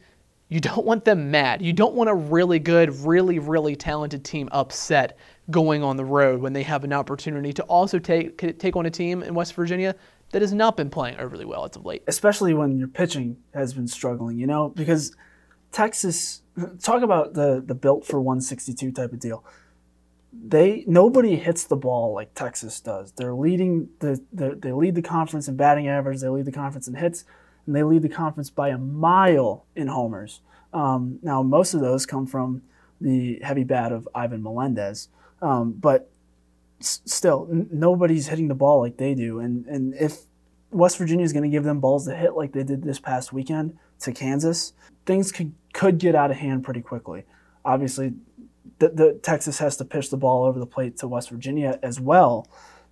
you 0.50 0.60
don't 0.60 0.86
want 0.86 1.06
them 1.06 1.32
mad. 1.32 1.62
You 1.62 1.71
don't 1.71 1.95
want 1.95 2.10
a 2.10 2.13
really 2.13 2.60
good, 2.60 2.93
really, 3.06 3.39
really 3.39 3.76
talented 3.76 4.26
team 4.26 4.50
upset 4.52 5.17
going 5.50 5.82
on 5.84 5.95
the 5.95 6.04
road 6.04 6.41
when 6.41 6.52
they 6.52 6.63
have 6.63 6.84
an 6.84 6.91
opportunity 6.91 7.54
to 7.54 7.63
also 7.63 7.97
take 8.00 8.38
take 8.60 8.76
on 8.76 8.86
a 8.86 8.89
team 8.89 9.24
in 9.24 9.34
West 9.34 9.54
Virginia 9.54 9.95
that 10.32 10.41
has 10.41 10.54
not 10.54 10.78
been 10.78 10.89
playing 10.89 11.17
overly 11.17 11.46
well 11.46 11.65
as 11.65 11.76
of 11.76 11.86
late. 11.86 12.04
especially 12.08 12.54
when 12.54 12.78
your 12.78 12.88
pitching 12.88 13.38
has 13.54 13.74
been 13.74 13.88
struggling, 13.88 14.38
you 14.38 14.48
know, 14.48 14.70
because 14.70 15.15
Texas 15.72 16.41
talk 16.82 17.02
about 17.02 17.34
the 17.34 17.63
the 17.65 17.76
built 17.76 18.06
for 18.06 18.20
162 18.20 18.91
type 18.91 19.13
of 19.13 19.20
deal. 19.20 19.44
They 20.34 20.84
nobody 20.88 21.36
hits 21.36 21.63
the 21.65 21.76
ball 21.76 22.13
like 22.13 22.34
Texas 22.34 22.80
does. 22.80 23.12
They're 23.13 23.34
leading 23.34 23.89
the, 24.00 24.22
the 24.32 24.58
they 24.58 24.72
lead 24.72 24.96
the 24.96 25.02
conference 25.02 25.48
in 25.48 25.58
batting 25.58 25.88
average, 25.88 26.22
they 26.22 26.30
lead 26.30 26.46
the 26.46 26.52
conference 26.52 26.88
in 26.88 26.96
hits, 26.96 27.26
and 27.65 27.76
they 27.76 27.84
lead 27.84 28.02
the 28.02 28.10
conference 28.10 28.50
by 28.50 28.70
a 28.70 28.78
mile 28.78 29.65
in 29.76 29.88
homers. 29.88 30.41
Um, 30.74 31.20
now 31.22 31.44
most 31.44 31.74
of 31.74 31.82
those 31.82 32.06
come 32.06 32.26
from 32.26 32.62
the 33.02 33.39
heavy 33.44 33.63
bat 33.63 33.91
of 33.91 34.08
Ivan 34.13 34.44
Melendez, 34.44 35.10
um, 35.41 35.74
but 35.74 36.11
still 36.84 37.48
n- 37.52 37.67
nobody's 37.72 38.28
hitting 38.28 38.48
the 38.48 38.56
ball 38.56 38.80
like 38.82 38.98
they 38.98 39.13
do. 39.13 39.39
And 39.39 39.65
and 39.65 39.94
if 39.96 40.22
West 40.72 40.98
Virginia 40.98 41.26
is 41.26 41.34
going 41.34 41.44
to 41.44 41.50
give 41.50 41.63
them 41.63 41.80
balls 41.80 42.06
to 42.08 42.15
hit 42.15 42.36
like 42.36 42.54
they 42.54 42.63
did 42.63 42.84
this 42.84 43.00
past 43.00 43.34
weekend 43.34 43.78
to 44.00 44.12
Kansas, 44.12 44.74
things 45.06 45.32
could 45.32 45.54
could 45.74 45.98
get 45.98 46.15
out 46.15 46.32
of 46.32 46.38
hand 46.38 46.63
pretty 46.63 46.82
quickly. 46.82 47.24
Obviously, 47.63 48.13
the, 48.80 48.89
the 48.89 49.13
Texas 49.22 49.60
has 49.60 49.78
to 49.78 49.86
pitch 49.86 50.10
the 50.10 50.17
ball 50.17 50.46
over 50.46 50.60
the 50.60 50.65
plate 50.65 50.98
to 50.98 51.08
West 51.08 51.30
Virginia 51.30 51.80
as 51.84 52.00
well, 52.00 52.48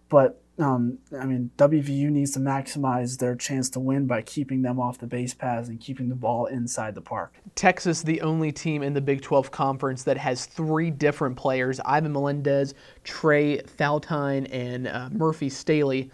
but 0.10 0.42
um, 0.60 1.00
I 1.18 1.26
mean 1.26 1.52
WVU 1.58 2.10
needs 2.10 2.32
to 2.32 2.40
maximize 2.40 3.18
their 3.18 3.36
chance 3.36 3.70
to 3.72 3.80
win 3.80 4.06
by 4.08 4.22
keeping 4.22 4.62
them 4.62 4.80
off 4.80 4.98
the 4.98 5.08
base 5.08 5.34
paths 5.34 5.70
and 5.70 5.80
keeping 5.80 6.10
the 6.10 6.16
ball 6.16 6.46
inside 6.48 6.96
the 6.96 7.02
park. 7.02 7.36
Texas, 7.56 8.04
the 8.04 8.22
only 8.22 8.52
team 8.52 8.84
in 8.84 8.94
the 8.94 9.02
Big 9.02 9.22
12 9.22 9.52
conference 9.52 10.04
that 10.04 10.18
has 10.18 10.46
three 10.46 10.92
different 10.92 11.38
players 11.38 11.80
Ivan 11.86 12.12
Melendez, 12.12 12.74
Trey 13.04 13.60
Faltine, 13.62 14.48
and 14.52 14.88
uh, 14.88 15.10
Murphy 15.12 15.50
Stehly 15.50 16.12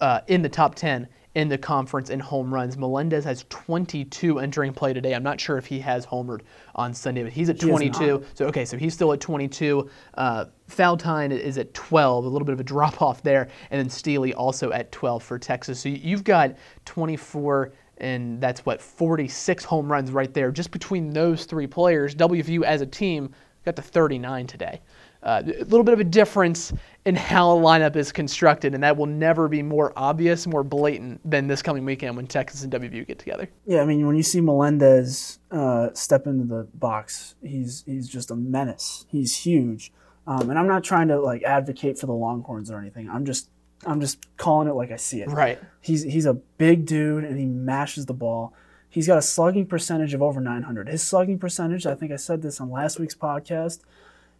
uh, 0.00 0.20
in 0.28 0.42
the 0.42 0.48
top 0.48 0.74
10 0.74 1.08
in 1.40 1.48
the 1.48 1.56
conference 1.56 2.10
in 2.10 2.20
home 2.20 2.52
runs. 2.52 2.76
Melendez 2.76 3.24
has 3.24 3.46
22 3.48 4.38
entering 4.40 4.74
play 4.74 4.92
today. 4.92 5.14
I'm 5.14 5.22
not 5.22 5.40
sure 5.40 5.56
if 5.56 5.64
he 5.64 5.80
has 5.80 6.04
homered 6.04 6.42
on 6.74 6.92
Sunday, 6.92 7.22
but 7.22 7.32
he's 7.32 7.48
at 7.48 7.60
He 7.60 7.66
22. 7.66 8.06
not. 8.06 8.22
So, 8.34 8.44
okay, 8.46 8.66
so 8.66 8.76
he's 8.76 8.92
still 8.92 9.10
at 9.14 9.20
22. 9.20 9.88
Uh, 10.14 10.44
Faltine 10.68 11.32
is 11.32 11.56
at 11.56 11.72
12, 11.72 12.26
a 12.26 12.28
little 12.28 12.44
bit 12.44 12.52
of 12.52 12.60
a 12.60 12.64
drop 12.64 13.00
off 13.08 13.22
there. 13.22 13.48
And 13.70 13.80
then 13.80 13.88
Stehly 13.88 14.34
also 14.36 14.70
at 14.70 14.92
12 14.92 15.22
for 15.22 15.38
Texas. 15.38 15.80
So 15.80 15.88
you've 15.88 16.24
got 16.24 16.56
24 16.84 17.72
and 17.96 18.38
that's 18.40 18.66
what 18.66 18.80
46 18.80 19.64
home 19.64 19.90
runs 19.90 20.10
right 20.10 20.32
there 20.32 20.50
just 20.50 20.70
between 20.70 21.10
those 21.10 21.44
three 21.44 21.66
players 21.66 22.14
wvu 22.14 22.62
as 22.62 22.80
a 22.80 22.86
team 22.86 23.30
got 23.66 23.76
to 23.76 23.82
39 23.82 24.46
today 24.46 24.80
uh, 25.22 25.42
a 25.44 25.64
little 25.64 25.84
bit 25.84 25.92
of 25.92 26.00
a 26.00 26.04
difference 26.04 26.72
in 27.04 27.14
how 27.14 27.50
a 27.50 27.60
lineup 27.60 27.96
is 27.96 28.12
constructed 28.12 28.74
and 28.74 28.82
that 28.82 28.96
will 28.96 29.06
never 29.06 29.48
be 29.48 29.62
more 29.62 29.92
obvious 29.96 30.46
more 30.46 30.62
blatant 30.64 31.20
than 31.30 31.46
this 31.46 31.62
coming 31.62 31.84
weekend 31.84 32.16
when 32.16 32.26
texas 32.26 32.62
and 32.62 32.72
wvu 32.72 33.06
get 33.06 33.18
together 33.18 33.48
Yeah, 33.66 33.82
I 33.82 33.84
mean, 33.86 34.06
when 34.06 34.16
you 34.16 34.22
see 34.22 34.40
Melendez 34.40 35.38
uh, 35.50 35.88
step 35.94 36.26
into 36.26 36.44
the 36.44 36.66
box, 36.74 37.34
he's 37.42 37.82
he's 37.86 38.08
just 38.08 38.30
a 38.30 38.36
menace. 38.36 39.06
He's 39.08 39.36
huge, 39.36 39.92
um, 40.26 40.50
and 40.50 40.58
I'm 40.58 40.66
not 40.66 40.84
trying 40.84 41.08
to 41.08 41.20
like 41.20 41.42
advocate 41.42 41.98
for 41.98 42.06
the 42.06 42.12
Longhorns 42.12 42.70
or 42.70 42.78
anything. 42.78 43.08
I'm 43.08 43.24
just 43.24 43.50
I'm 43.86 44.00
just 44.00 44.26
calling 44.36 44.68
it 44.68 44.74
like 44.74 44.90
I 44.92 44.96
see 44.96 45.22
it. 45.22 45.28
right 45.28 45.58
He's 45.80 46.02
he's 46.02 46.26
a 46.26 46.34
big 46.34 46.86
dude 46.86 47.24
and 47.24 47.38
he 47.38 47.46
mashes 47.46 48.06
the 48.06 48.14
ball. 48.14 48.52
He's 48.88 49.06
got 49.06 49.18
a 49.18 49.22
slugging 49.22 49.66
percentage 49.66 50.14
of 50.14 50.22
over 50.22 50.40
900. 50.40 50.88
His 50.88 51.02
slugging 51.02 51.38
percentage, 51.38 51.86
I 51.86 51.94
think 51.94 52.10
I 52.10 52.16
said 52.16 52.42
this 52.42 52.60
on 52.60 52.70
last 52.70 52.98
week's 52.98 53.14
podcast, 53.14 53.80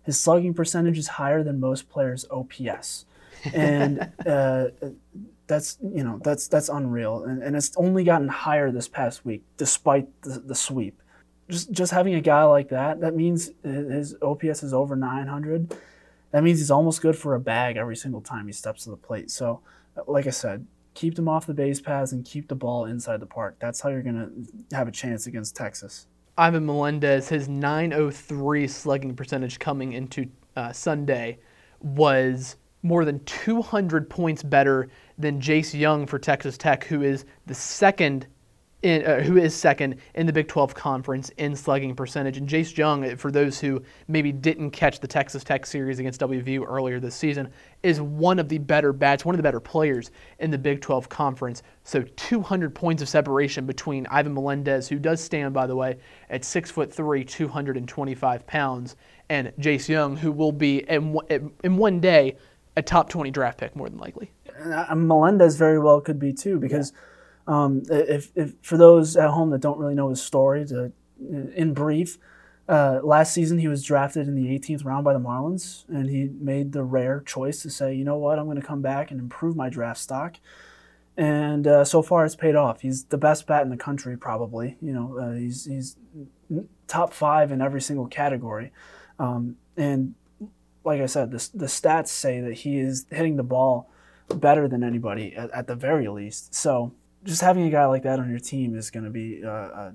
his 0.03 0.19
slugging 0.19 0.55
percentage 0.55 0.99
is 0.99 1.09
higher 1.09 1.43
than 1.43 1.61
most 1.61 1.89
players' 1.89 2.27
OPS, 2.31 3.05
and 3.53 4.11
uh, 4.27 4.67
that's 5.47 5.79
you 5.83 6.03
know 6.03 6.21
that's 6.23 6.49
that's 6.49 6.69
unreal. 6.69 7.25
And, 7.25 7.43
and 7.43 7.57
it's 7.57 7.77
only 7.77 8.05
gotten 8.05 8.29
higher 8.29 8.71
this 8.71 8.89
past 8.89 9.25
week, 9.25 9.43
despite 9.57 10.09
the, 10.23 10.41
the 10.41 10.55
sweep. 10.55 11.01
Just 11.49 11.71
just 11.73 11.93
having 11.93 12.15
a 12.15 12.21
guy 12.21 12.45
like 12.45 12.69
that, 12.71 13.01
that 13.01 13.15
means 13.15 13.51
his 13.63 14.15
OPS 14.23 14.63
is 14.63 14.73
over 14.73 14.97
900. 14.97 15.75
That 16.31 16.45
means 16.45 16.61
he's 16.61 16.71
almost 16.71 17.03
good 17.03 17.17
for 17.17 17.35
a 17.35 17.41
bag 17.41 17.77
every 17.77 17.97
single 17.97 18.21
time 18.21 18.47
he 18.47 18.53
steps 18.53 18.85
to 18.85 18.91
the 18.91 18.97
plate. 18.97 19.33
So, 19.33 19.61
like 20.07 20.29
I 20.29 20.31
said, 20.31 20.65
keep 20.95 21.17
them 21.17 21.29
off 21.29 21.47
the 21.47 21.55
base 21.55 21.81
paths 21.81 22.13
and 22.13 22.25
keep 22.25 22.49
the 22.49 22.55
ball 22.55 22.85
inside 22.85 23.21
the 23.21 23.27
park. 23.27 23.57
That's 23.59 23.81
how 23.81 23.89
you're 23.89 24.03
going 24.03 24.47
to 24.71 24.77
have 24.77 24.87
a 24.87 24.93
chance 24.93 25.27
against 25.27 25.57
Texas. 25.57 26.07
Ivan 26.39 26.67
melendez 26.67 27.29
his 27.29 27.49
903 27.49 28.67
slugging 28.67 29.15
percentage 29.15 29.59
coming 29.59 29.93
into 29.93 30.27
uh, 30.57 30.73
sunday 30.73 31.39
was 31.81 32.57
more 32.83 33.05
than 33.05 33.23
200 33.25 34.09
points 34.09 34.43
better 34.43 34.89
than 35.19 35.41
jace 35.41 35.79
jung 35.79 36.07
for 36.07 36.19
texas 36.19 36.57
tech 36.57 36.85
who 36.85 37.03
is 37.03 37.25
the 37.47 37.55
second 37.55 38.27
in, 38.83 39.05
uh, 39.05 39.21
who 39.21 39.37
is 39.37 39.55
second 39.55 39.97
in 40.15 40.27
the 40.27 40.33
Big 40.33 40.49
12 40.49 40.75
Conference 40.75 41.29
in 41.37 41.55
slugging 41.55 41.95
percentage. 41.95 42.37
And 42.39 42.49
Jace 42.49 42.77
Jung, 42.77 43.17
for 43.17 43.31
those 43.31 43.61
who 43.61 43.83
maybe 44.09 44.33
didn't 44.33 44.71
catch 44.71 45.01
the 45.01 45.07
Texas 45.07 45.45
Tech 45.45 45.67
series 45.67 45.99
against 45.99 46.21
WVU 46.21 46.65
earlier 46.67 46.99
this 47.01 47.15
season, 47.15 47.51
is 47.83 48.01
one 48.01 48.39
of 48.39 48.49
the 48.49 48.59
better 48.59 48.93
bats, 48.93 49.25
one 49.25 49.35
of 49.35 49.39
the 49.39 49.43
better 49.43 49.61
players 49.61 50.11
in 50.39 50.51
the 50.51 50.59
Big 50.59 50.81
12 50.81 51.09
Conference. 51.09 51.63
So 51.85 52.03
200 52.17 52.75
points 52.75 53.03
of 53.03 53.09
separation 53.09 53.67
between 53.67 54.07
Ivan 54.09 54.35
Melendez, 54.35 54.89
who 54.89 54.99
does 54.99 55.21
stand, 55.21 55.55
by 55.55 55.67
the 55.67 55.77
way, 55.77 55.99
at 56.29 56.45
six 56.45 56.71
foot 56.71 56.93
three, 56.93 57.25
225 57.25 58.47
pounds, 58.47 58.97
and 59.29 59.53
Jace 59.59 59.89
Jung, 59.89 60.17
who 60.17 60.33
will 60.33 60.53
be 60.53 60.79
in, 60.89 61.17
in 61.65 61.77
one 61.77 62.01
day 62.01 62.37
a 62.77 62.83
top 62.83 63.09
20 63.09 63.31
draft 63.31 63.59
pick 63.59 63.75
more 63.75 63.89
than 63.89 63.99
likely. 63.99 64.31
And 64.57 64.75
uh, 64.75 64.95
Melendez 64.95 65.57
very 65.57 65.79
well 65.79 66.01
could 66.01 66.19
be 66.19 66.33
too, 66.33 66.59
because. 66.59 66.93
Yeah 66.95 67.01
um, 67.51 67.83
if, 67.91 68.31
if, 68.37 68.55
for 68.63 68.77
those 68.77 69.17
at 69.17 69.31
home 69.31 69.51
that 69.51 69.61
don't 69.61 69.79
really 69.79 69.95
know 69.95 70.11
his 70.11 70.23
story, 70.23 70.65
to, 70.67 70.93
in 71.19 71.75
brief, 71.75 72.17
uh, 72.71 73.01
last 73.03 73.35
season 73.35 73.59
he 73.59 73.67
was 73.67 73.83
drafted 73.83 74.29
in 74.29 74.37
the 74.37 74.47
18th 74.57 74.85
round 74.85 75.05
by 75.05 75.13
the 75.13 75.19
Marlins, 75.19 75.89
and 75.89 76.09
he 76.09 76.31
made 76.41 76.71
the 76.71 76.85
rare 76.85 77.21
choice 77.21 77.63
to 77.63 77.71
say, 77.71 77.93
you 77.93 78.05
know 78.05 78.17
what, 78.17 78.39
I'm 78.39 78.45
going 78.45 78.61
to 78.61 78.67
come 78.67 78.81
back 78.81 79.11
and 79.11 79.19
improve 79.19 79.57
my 79.57 79.69
draft 79.69 79.99
stock. 79.99 80.37
And 81.17 81.67
uh, 81.67 81.85
so 81.85 82.01
far, 82.01 82.25
it's 82.25 82.37
paid 82.37 82.55
off. 82.55 82.81
He's 82.81 83.05
the 83.07 83.19
best 83.19 83.49
bat 83.49 83.63
in 83.63 83.71
the 83.71 83.77
country, 83.77 84.17
probably. 84.17 84.77
You 84.81 84.93
know, 84.93 85.19
uh, 85.19 85.33
he's 85.33 85.65
he's 85.65 85.97
top 86.87 87.13
five 87.13 87.51
in 87.51 87.61
every 87.61 87.81
single 87.81 88.07
category. 88.07 88.71
Um, 89.19 89.57
and 89.77 90.15
like 90.85 91.01
I 91.01 91.07
said, 91.07 91.33
the, 91.33 91.49
the 91.53 91.67
stats 91.67 92.09
say 92.09 92.41
that 92.41 92.55
he 92.55 92.79
is 92.79 93.05
hitting 93.11 93.37
the 93.37 93.43
ball 93.43 93.91
better 94.33 94.69
than 94.69 94.85
anybody 94.85 95.35
at, 95.35 95.51
at 95.51 95.67
the 95.67 95.75
very 95.75 96.09
least. 96.09 96.55
So 96.55 96.93
just 97.25 97.43
having 97.43 97.65
a 97.65 97.71
guy 97.71 97.85
like 97.87 98.05
that 98.05 98.21
on 98.21 98.31
your 98.31 98.39
team 98.39 98.77
is 98.77 98.91
going 98.91 99.05
to 99.05 99.11
be 99.11 99.43
a, 99.43 99.51
a, 99.51 99.93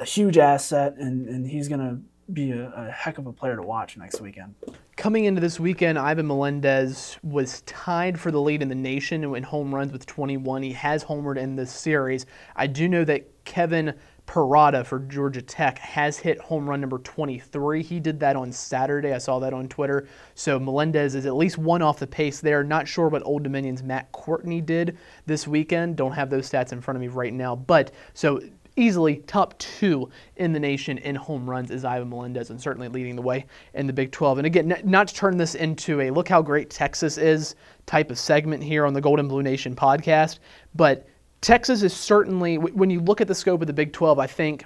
a, 0.00 0.04
huge 0.04 0.38
asset, 0.38 0.94
and, 0.98 1.28
and 1.28 1.46
he's 1.46 1.68
going 1.68 1.80
to 1.80 1.98
be 2.32 2.50
a, 2.52 2.72
a, 2.74 2.90
heck 2.90 3.18
of 3.18 3.26
a 3.26 3.32
player 3.32 3.56
to 3.56 3.62
watch 3.62 3.96
next 3.96 4.20
weekend. 4.20 4.54
Coming 4.96 5.26
into 5.26 5.40
this 5.40 5.60
weekend, 5.60 5.98
Ivan 5.98 6.26
Melendez 6.26 7.18
was 7.22 7.60
tied 7.62 8.18
for 8.18 8.30
the 8.30 8.40
lead 8.40 8.62
in 8.62 8.68
the 8.68 8.74
nation 8.74 9.22
in 9.36 9.42
home 9.42 9.74
runs 9.74 9.92
with 9.92 10.06
21. 10.06 10.62
He 10.62 10.72
has 10.72 11.04
homered 11.04 11.36
in 11.36 11.54
this 11.54 11.70
series. 11.70 12.26
I 12.56 12.66
do 12.66 12.88
know 12.88 13.04
that 13.04 13.44
Kevin 13.44 13.94
Parada 14.26 14.84
for 14.84 14.98
Georgia 14.98 15.40
Tech 15.40 15.78
has 15.78 16.18
hit 16.18 16.38
home 16.40 16.68
run 16.68 16.80
number 16.80 16.98
23. 16.98 17.82
He 17.82 18.00
did 18.00 18.18
that 18.20 18.36
on 18.36 18.50
Saturday. 18.50 19.12
I 19.12 19.18
saw 19.18 19.38
that 19.38 19.54
on 19.54 19.68
Twitter. 19.68 20.08
So 20.34 20.58
Melendez 20.58 21.14
is 21.14 21.26
at 21.26 21.36
least 21.36 21.58
one 21.58 21.80
off 21.80 21.98
the 21.98 22.06
pace 22.06 22.40
there. 22.40 22.64
Not 22.64 22.88
sure 22.88 23.08
what 23.08 23.24
Old 23.24 23.44
Dominion's 23.44 23.82
Matt 23.82 24.10
Coutney 24.12 24.60
did 24.60 24.98
this 25.26 25.46
weekend. 25.46 25.96
Don't 25.96 26.12
have 26.12 26.28
those 26.28 26.50
stats 26.50 26.72
in 26.72 26.80
front 26.80 26.96
of 26.96 27.00
me 27.00 27.08
right 27.08 27.32
now. 27.32 27.54
But 27.54 27.92
so 28.14 28.40
easily 28.76 29.16
top 29.26 29.58
two 29.58 30.08
in 30.36 30.52
the 30.52 30.60
nation 30.60 30.98
in 30.98 31.14
home 31.14 31.48
runs 31.48 31.70
is 31.70 31.84
Ivan 31.84 32.10
Melendez 32.10 32.50
and 32.50 32.60
certainly 32.60 32.88
leading 32.88 33.16
the 33.16 33.22
way 33.22 33.46
in 33.74 33.86
the 33.86 33.92
Big 33.92 34.12
12. 34.12 34.38
And 34.38 34.46
again, 34.46 34.80
not 34.84 35.08
to 35.08 35.14
turn 35.14 35.36
this 35.36 35.54
into 35.54 36.00
a 36.00 36.10
look 36.10 36.28
how 36.28 36.42
great 36.42 36.70
Texas 36.70 37.18
is 37.18 37.54
type 37.86 38.10
of 38.10 38.18
segment 38.18 38.62
here 38.62 38.86
on 38.86 38.92
the 38.92 39.00
Gold 39.00 39.18
and 39.18 39.28
Blue 39.28 39.42
Nation 39.42 39.74
podcast, 39.74 40.38
but 40.74 41.06
Texas 41.40 41.82
is 41.82 41.94
certainly, 41.94 42.58
when 42.58 42.90
you 42.90 43.00
look 43.00 43.20
at 43.20 43.28
the 43.28 43.34
scope 43.34 43.60
of 43.60 43.66
the 43.66 43.72
Big 43.72 43.92
12, 43.92 44.18
I 44.18 44.26
think 44.26 44.64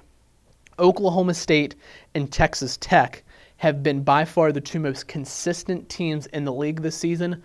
Oklahoma 0.79 1.33
State 1.33 1.75
and 2.15 2.31
Texas 2.31 2.77
Tech 2.77 3.23
have 3.57 3.83
been 3.83 4.03
by 4.03 4.25
far 4.25 4.51
the 4.51 4.61
two 4.61 4.79
most 4.79 5.07
consistent 5.07 5.87
teams 5.89 6.25
in 6.27 6.43
the 6.43 6.53
league 6.53 6.81
this 6.81 6.97
season. 6.97 7.43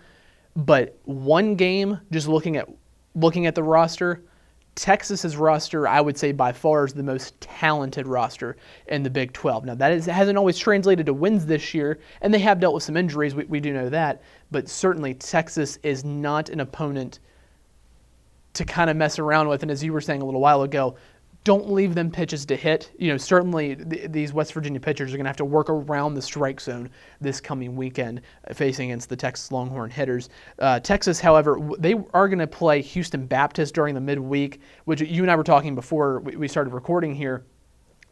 But 0.55 0.97
one 1.03 1.55
game, 1.55 1.99
just 2.11 2.27
looking 2.27 2.57
at 2.57 2.67
looking 3.13 3.45
at 3.45 3.53
the 3.53 3.61
roster, 3.61 4.23
Texas's 4.77 5.35
roster, 5.35 5.87
I 5.87 5.99
would 5.99 6.17
say 6.19 6.31
by 6.31 6.51
far 6.51 6.85
is 6.85 6.93
the 6.93 7.01
most 7.01 7.39
talented 7.41 8.05
roster 8.05 8.57
in 8.87 9.01
the 9.01 9.09
Big 9.09 9.33
12. 9.33 9.65
Now 9.65 9.75
that 9.75 9.91
is, 9.91 10.05
hasn't 10.05 10.37
always 10.37 10.57
translated 10.57 11.07
to 11.07 11.13
wins 11.13 11.47
this 11.47 11.73
year, 11.73 11.99
and 12.21 12.31
they 12.31 12.39
have 12.39 12.59
dealt 12.59 12.75
with 12.75 12.83
some 12.83 12.95
injuries. 12.95 13.33
We, 13.33 13.45
we 13.45 13.59
do 13.59 13.73
know 13.73 13.89
that, 13.89 14.21
but 14.51 14.69
certainly 14.69 15.15
Texas 15.15 15.79
is 15.81 16.05
not 16.05 16.49
an 16.49 16.59
opponent 16.59 17.19
to 18.53 18.65
kind 18.65 18.89
of 18.91 18.95
mess 18.95 19.17
around 19.17 19.47
with. 19.47 19.63
And 19.63 19.71
as 19.71 19.83
you 19.83 19.91
were 19.91 20.01
saying 20.01 20.21
a 20.21 20.25
little 20.25 20.41
while 20.41 20.61
ago, 20.61 20.95
don't 21.43 21.71
leave 21.71 21.95
them 21.95 22.11
pitches 22.11 22.45
to 22.45 22.55
hit. 22.55 22.91
You 22.99 23.11
know, 23.11 23.17
certainly 23.17 23.75
th- 23.75 24.11
these 24.11 24.33
West 24.33 24.53
Virginia 24.53 24.79
pitchers 24.79 25.13
are 25.13 25.17
going 25.17 25.23
to 25.23 25.29
have 25.29 25.37
to 25.37 25.45
work 25.45 25.69
around 25.69 26.13
the 26.13 26.21
strike 26.21 26.59
zone 26.59 26.89
this 27.21 27.39
coming 27.39 27.75
weekend, 27.75 28.21
uh, 28.49 28.53
facing 28.53 28.91
against 28.91 29.07
the 29.07 29.15
Texas 29.15 29.51
Longhorn 29.51 29.89
hitters. 29.89 30.29
Uh, 30.59 30.79
Texas, 30.79 31.19
however, 31.19 31.59
they 31.79 31.95
are 32.13 32.27
going 32.27 32.39
to 32.39 32.47
play 32.47 32.81
Houston 32.81 33.25
Baptist 33.25 33.73
during 33.73 33.95
the 33.95 34.01
midweek, 34.01 34.59
which 34.85 34.99
you 35.01 35.21
and 35.21 35.31
I 35.31 35.35
were 35.35 35.43
talking 35.43 35.73
before 35.73 36.19
we 36.19 36.47
started 36.47 36.73
recording 36.73 37.15
here. 37.15 37.45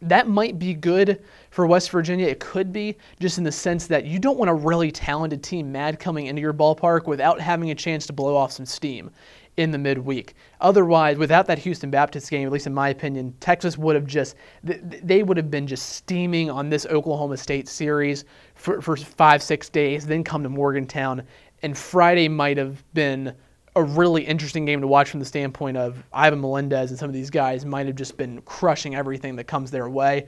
That 0.01 0.27
might 0.27 0.59
be 0.59 0.73
good 0.73 1.23
for 1.49 1.65
West 1.65 1.89
Virginia. 1.89 2.27
It 2.27 2.39
could 2.39 2.71
be, 2.71 2.97
just 3.19 3.37
in 3.37 3.43
the 3.43 3.51
sense 3.51 3.87
that 3.87 4.05
you 4.05 4.19
don't 4.19 4.37
want 4.37 4.49
a 4.49 4.53
really 4.53 4.91
talented 4.91 5.41
team 5.41 5.71
mad 5.71 5.99
coming 5.99 6.27
into 6.27 6.41
your 6.41 6.53
ballpark 6.53 7.07
without 7.07 7.39
having 7.39 7.71
a 7.71 7.75
chance 7.75 8.05
to 8.07 8.13
blow 8.13 8.35
off 8.35 8.51
some 8.51 8.65
steam 8.65 9.09
in 9.57 9.71
the 9.71 9.77
midweek. 9.77 10.35
Otherwise, 10.61 11.17
without 11.17 11.45
that 11.47 11.59
Houston 11.59 11.89
Baptist 11.89 12.29
game, 12.29 12.45
at 12.45 12.51
least 12.51 12.67
in 12.67 12.73
my 12.73 12.89
opinion, 12.89 13.33
Texas 13.39 13.77
would 13.77 13.95
have 13.95 14.05
just 14.05 14.35
they 14.63 15.23
would 15.23 15.37
have 15.37 15.49
been 15.49 15.67
just 15.67 15.89
steaming 15.89 16.49
on 16.49 16.69
this 16.69 16.85
Oklahoma 16.87 17.37
State 17.37 17.67
series 17.67 18.25
for, 18.55 18.81
for 18.81 18.97
five 18.97 19.41
six 19.41 19.69
days, 19.69 20.05
then 20.05 20.23
come 20.23 20.43
to 20.43 20.49
Morgantown, 20.49 21.23
and 21.61 21.77
Friday 21.77 22.27
might 22.27 22.57
have 22.57 22.83
been 22.93 23.33
a 23.75 23.83
really 23.83 24.23
interesting 24.23 24.65
game 24.65 24.81
to 24.81 24.87
watch 24.87 25.09
from 25.09 25.19
the 25.19 25.25
standpoint 25.25 25.75
of 25.75 26.01
Ivan 26.13 26.39
Melendez 26.39 26.91
and 26.91 26.99
some 26.99 27.09
of 27.09 27.13
these 27.13 27.29
guys 27.29 27.65
might 27.65 27.87
have 27.87 27.95
just 27.95 28.15
been 28.15 28.41
crushing 28.43 28.95
everything 28.95 29.35
that 29.35 29.45
comes 29.45 29.69
their 29.69 29.89
way. 29.89 30.27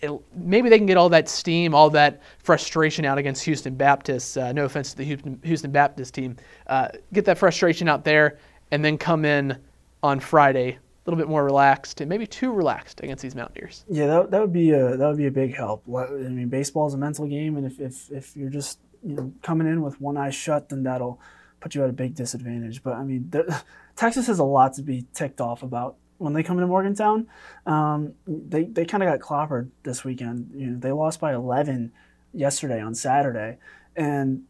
It, 0.00 0.10
maybe 0.34 0.70
they 0.70 0.78
can 0.78 0.86
get 0.86 0.96
all 0.96 1.10
that 1.10 1.28
steam, 1.28 1.74
all 1.74 1.90
that 1.90 2.22
frustration 2.38 3.04
out 3.04 3.18
against 3.18 3.44
Houston 3.44 3.74
Baptist. 3.74 4.38
Uh, 4.38 4.52
no 4.52 4.64
offense 4.64 4.92
to 4.92 4.96
the 4.96 5.04
Houston, 5.04 5.38
Houston 5.44 5.70
Baptist 5.70 6.14
team. 6.14 6.36
Uh, 6.68 6.88
get 7.12 7.26
that 7.26 7.36
frustration 7.36 7.86
out 7.86 8.02
there 8.02 8.38
and 8.70 8.84
then 8.84 8.98
come 8.98 9.24
in 9.24 9.58
on 10.02 10.20
Friday 10.20 10.78
a 10.78 11.10
little 11.10 11.18
bit 11.18 11.28
more 11.28 11.44
relaxed 11.44 12.00
and 12.00 12.08
maybe 12.08 12.26
too 12.26 12.52
relaxed 12.52 13.00
against 13.00 13.22
these 13.22 13.34
Mountaineers. 13.34 13.84
Yeah, 13.88 14.06
that, 14.06 14.30
that 14.30 14.40
would 14.40 14.52
be 14.52 14.70
a 14.72 14.96
that 14.96 15.08
would 15.08 15.16
be 15.16 15.26
a 15.26 15.30
big 15.30 15.54
help. 15.54 15.84
I 15.88 16.06
mean, 16.10 16.48
baseball 16.48 16.86
is 16.86 16.94
a 16.94 16.98
mental 16.98 17.26
game, 17.26 17.56
and 17.56 17.66
if, 17.66 17.80
if, 17.80 18.10
if 18.10 18.36
you're 18.36 18.50
just 18.50 18.78
you 19.02 19.14
know 19.16 19.32
coming 19.42 19.66
in 19.66 19.82
with 19.82 20.00
one 20.00 20.16
eye 20.16 20.30
shut, 20.30 20.68
then 20.68 20.82
that'll 20.82 21.20
put 21.60 21.74
you 21.74 21.82
at 21.82 21.90
a 21.90 21.92
big 21.92 22.14
disadvantage. 22.14 22.82
But 22.82 22.94
I 22.94 23.04
mean, 23.04 23.30
the, 23.30 23.62
Texas 23.96 24.26
has 24.26 24.38
a 24.38 24.44
lot 24.44 24.74
to 24.74 24.82
be 24.82 25.06
ticked 25.14 25.40
off 25.40 25.62
about 25.62 25.96
when 26.18 26.34
they 26.34 26.42
come 26.42 26.58
into 26.58 26.66
Morgantown. 26.66 27.26
Um, 27.64 28.14
they 28.26 28.64
they 28.64 28.84
kind 28.84 29.02
of 29.02 29.08
got 29.08 29.20
clobbered 29.20 29.70
this 29.82 30.04
weekend. 30.04 30.50
You 30.54 30.66
know, 30.68 30.78
they 30.78 30.92
lost 30.92 31.18
by 31.18 31.34
11 31.34 31.92
yesterday 32.34 32.80
on 32.80 32.94
Saturday, 32.94 33.56
and 33.96 34.42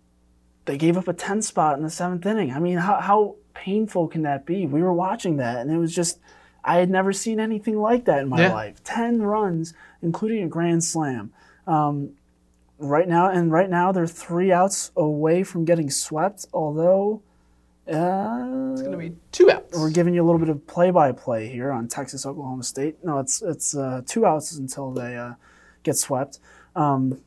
they 0.65 0.77
gave 0.77 0.97
up 0.97 1.09
a 1.09 1.13
10 1.13 1.43
spot 1.43 1.77
in 1.77 1.85
the 1.85 1.91
seventh 1.91 2.27
inning. 2.27 2.53
I 2.53 2.59
mean, 2.59 2.79
how, 2.79 3.01
how 3.01 3.37
painful 3.55 4.09
can 4.09 4.23
that 4.23 4.47
be? 4.47 4.67
We 4.67 4.83
were 4.83 4.93
watching 4.93 5.37
that, 5.37 5.59
and 5.59 5.71
it 5.71 5.79
was 5.79 5.95
just, 5.95 6.19
I 6.65 6.77
had 6.77 6.91
never 6.91 7.13
seen 7.13 7.41
anything 7.41 7.79
like 7.81 8.05
that 8.07 8.21
in 8.21 8.29
my 8.29 8.43
yeah. 8.43 8.53
life. 8.53 8.83
10 8.85 9.23
runs, 9.23 9.75
including 10.03 10.43
a 10.43 10.49
grand 10.49 10.85
slam. 10.85 11.33
Um, 11.67 12.13
right 12.79 13.09
now, 13.09 13.29
and 13.29 13.53
right 13.53 13.71
now, 13.71 13.93
they're 13.93 14.07
three 14.07 14.53
outs 14.53 14.91
away 14.97 15.43
from 15.43 15.65
getting 15.65 15.91
swept, 15.91 16.47
although. 16.53 17.23
Uh, 17.89 18.73
it's 18.73 18.83
going 18.83 18.93
to 18.93 18.99
be 18.99 19.17
two 19.33 19.51
outs. 19.51 19.77
We're 19.77 19.91
giving 19.91 20.15
you 20.15 20.23
a 20.23 20.27
little 20.27 20.39
bit 20.39 20.49
of 20.49 20.67
play-by-play 20.67 21.49
here 21.49 21.73
on 21.73 21.89
Texas 21.89 22.25
Oklahoma 22.25 22.63
State. 22.63 23.03
No, 23.03 23.19
it's 23.19 23.43
it's 23.43 23.75
uh, 23.75 24.03
two 24.07 24.25
outs 24.25 24.53
until 24.53 24.93
they 24.93 25.17
uh, 25.17 25.33
get 25.83 25.97
swept. 25.97 26.39
Um, 26.77 27.21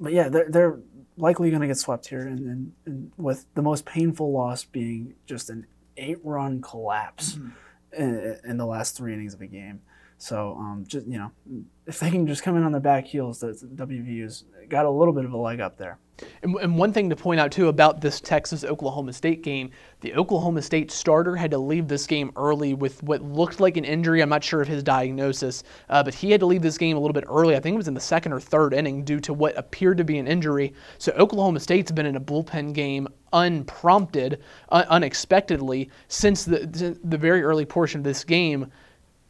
but 0.00 0.12
yeah, 0.12 0.30
they're, 0.30 0.48
they're 0.48 0.78
likely 1.20 1.50
going 1.50 1.60
to 1.62 1.66
get 1.66 1.78
swept 1.78 2.08
here, 2.08 2.20
and, 2.20 2.40
and, 2.40 2.72
and, 2.86 3.12
with 3.16 3.46
the 3.54 3.62
most 3.62 3.84
painful 3.84 4.32
loss 4.32 4.64
being 4.64 5.14
just 5.26 5.50
an 5.50 5.66
eight-run 5.96 6.60
collapse 6.60 7.34
mm-hmm. 7.34 8.02
in, 8.02 8.38
in, 8.44 8.56
the 8.56 8.66
last 8.66 8.96
three 8.96 9.12
innings 9.12 9.34
of 9.34 9.40
a 9.40 9.46
game. 9.46 9.80
So, 10.18 10.56
um, 10.58 10.84
just 10.86 11.06
you 11.06 11.18
know, 11.18 11.30
if 11.86 12.00
they 12.00 12.10
can 12.10 12.26
just 12.26 12.42
come 12.42 12.56
in 12.56 12.62
on 12.62 12.72
the 12.72 12.80
back 12.80 13.06
heels, 13.06 13.40
the 13.40 13.48
WVU's 13.52 14.44
got 14.68 14.86
a 14.86 14.90
little 14.90 15.14
bit 15.14 15.24
of 15.24 15.32
a 15.32 15.38
leg 15.38 15.60
up 15.60 15.78
there. 15.78 15.98
And, 16.42 16.54
and, 16.56 16.78
one 16.78 16.92
thing 16.92 17.10
to 17.10 17.16
point 17.16 17.40
out 17.40 17.52
too 17.52 17.68
about 17.68 18.00
this 18.00 18.20
Texas 18.20 18.64
Oklahoma 18.64 19.12
State 19.12 19.42
game, 19.42 19.70
the 20.00 20.14
Oklahoma 20.14 20.62
State 20.62 20.90
starter 20.90 21.36
had 21.36 21.50
to 21.50 21.58
leave 21.58 21.88
this 21.88 22.06
game 22.06 22.30
early 22.36 22.74
with 22.74 23.02
what 23.02 23.22
looked 23.22 23.60
like 23.60 23.76
an 23.76 23.84
injury. 23.84 24.22
I'm 24.22 24.28
not 24.28 24.44
sure 24.44 24.60
of 24.60 24.68
his 24.68 24.82
diagnosis, 24.82 25.62
uh, 25.88 26.02
but 26.02 26.14
he 26.14 26.30
had 26.30 26.40
to 26.40 26.46
leave 26.46 26.62
this 26.62 26.78
game 26.78 26.96
a 26.96 27.00
little 27.00 27.12
bit 27.12 27.24
early. 27.28 27.56
I 27.56 27.60
think 27.60 27.74
it 27.74 27.76
was 27.78 27.88
in 27.88 27.94
the 27.94 28.00
second 28.00 28.32
or 28.32 28.40
third 28.40 28.72
inning 28.74 29.04
due 29.04 29.20
to 29.20 29.32
what 29.32 29.56
appeared 29.56 29.98
to 29.98 30.04
be 30.04 30.18
an 30.18 30.26
injury. 30.26 30.72
So 30.98 31.12
Oklahoma 31.12 31.60
State's 31.60 31.92
been 31.92 32.06
in 32.06 32.16
a 32.16 32.20
bullpen 32.20 32.72
game 32.72 33.08
unprompted, 33.32 34.40
uh, 34.70 34.84
unexpectedly 34.88 35.90
since 36.08 36.44
the 36.44 36.98
the 37.04 37.18
very 37.18 37.42
early 37.42 37.64
portion 37.64 38.00
of 38.00 38.04
this 38.04 38.24
game 38.24 38.70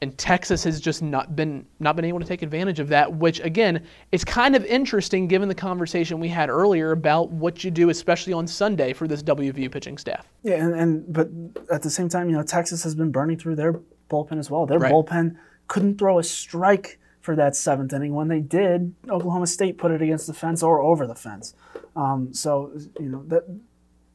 and 0.03 0.17
Texas 0.17 0.65
has 0.65 0.81
just 0.81 1.03
not 1.03 1.37
been 1.37 1.67
not 1.79 1.95
been 1.95 2.05
able 2.05 2.21
to 2.21 2.25
take 2.25 2.43
advantage 2.43 2.81
of 2.81 2.89
that. 2.89 3.13
Which 3.13 3.41
again, 3.41 3.85
it's 4.13 4.25
kind 4.25 4.57
of 4.57 4.65
interesting 4.65 5.29
given 5.29 5.49
the 5.49 5.55
conversation 5.55 6.21
we 6.21 6.29
had 6.29 6.49
earlier 6.49 6.93
about 6.93 7.31
what 7.31 7.63
you 7.65 7.71
do, 7.71 7.91
especially 7.91 8.33
on 8.33 8.47
Sunday 8.47 8.93
for 8.93 9.07
this 9.07 9.23
WVU 9.23 9.71
pitching 9.71 9.99
staff. 9.99 10.27
Yeah, 10.43 10.55
and, 10.55 10.75
and 10.75 11.13
but 11.13 11.29
at 11.71 11.83
the 11.83 11.91
same 11.91 12.09
time, 12.09 12.31
you 12.31 12.37
know, 12.37 12.43
Texas 12.43 12.83
has 12.85 12.95
been 12.95 13.11
burning 13.11 13.39
through 13.39 13.57
their 13.57 13.81
bullpen 14.09 14.39
as 14.39 14.51
well. 14.51 14.67
Their 14.67 14.79
Right. 14.79 14.93
bullpen 14.93 15.37
couldn't 15.69 15.99
throw 15.99 16.19
a 16.19 16.25
strike 16.25 16.99
for 17.21 17.37
that 17.37 17.55
seventh 17.55 17.93
inning. 17.93 18.15
When 18.15 18.29
they 18.29 18.41
did, 18.41 18.95
Oklahoma 19.09 19.47
State 19.47 19.77
put 19.77 19.91
it 19.91 20.01
against 20.01 20.27
the 20.27 20.35
fence 20.35 20.63
or 20.63 20.81
over 20.81 21.07
the 21.07 21.15
fence. 21.15 21.55
Um, 21.95 22.33
so 22.33 22.73
you 22.99 23.09
know 23.11 23.23
that 23.29 23.45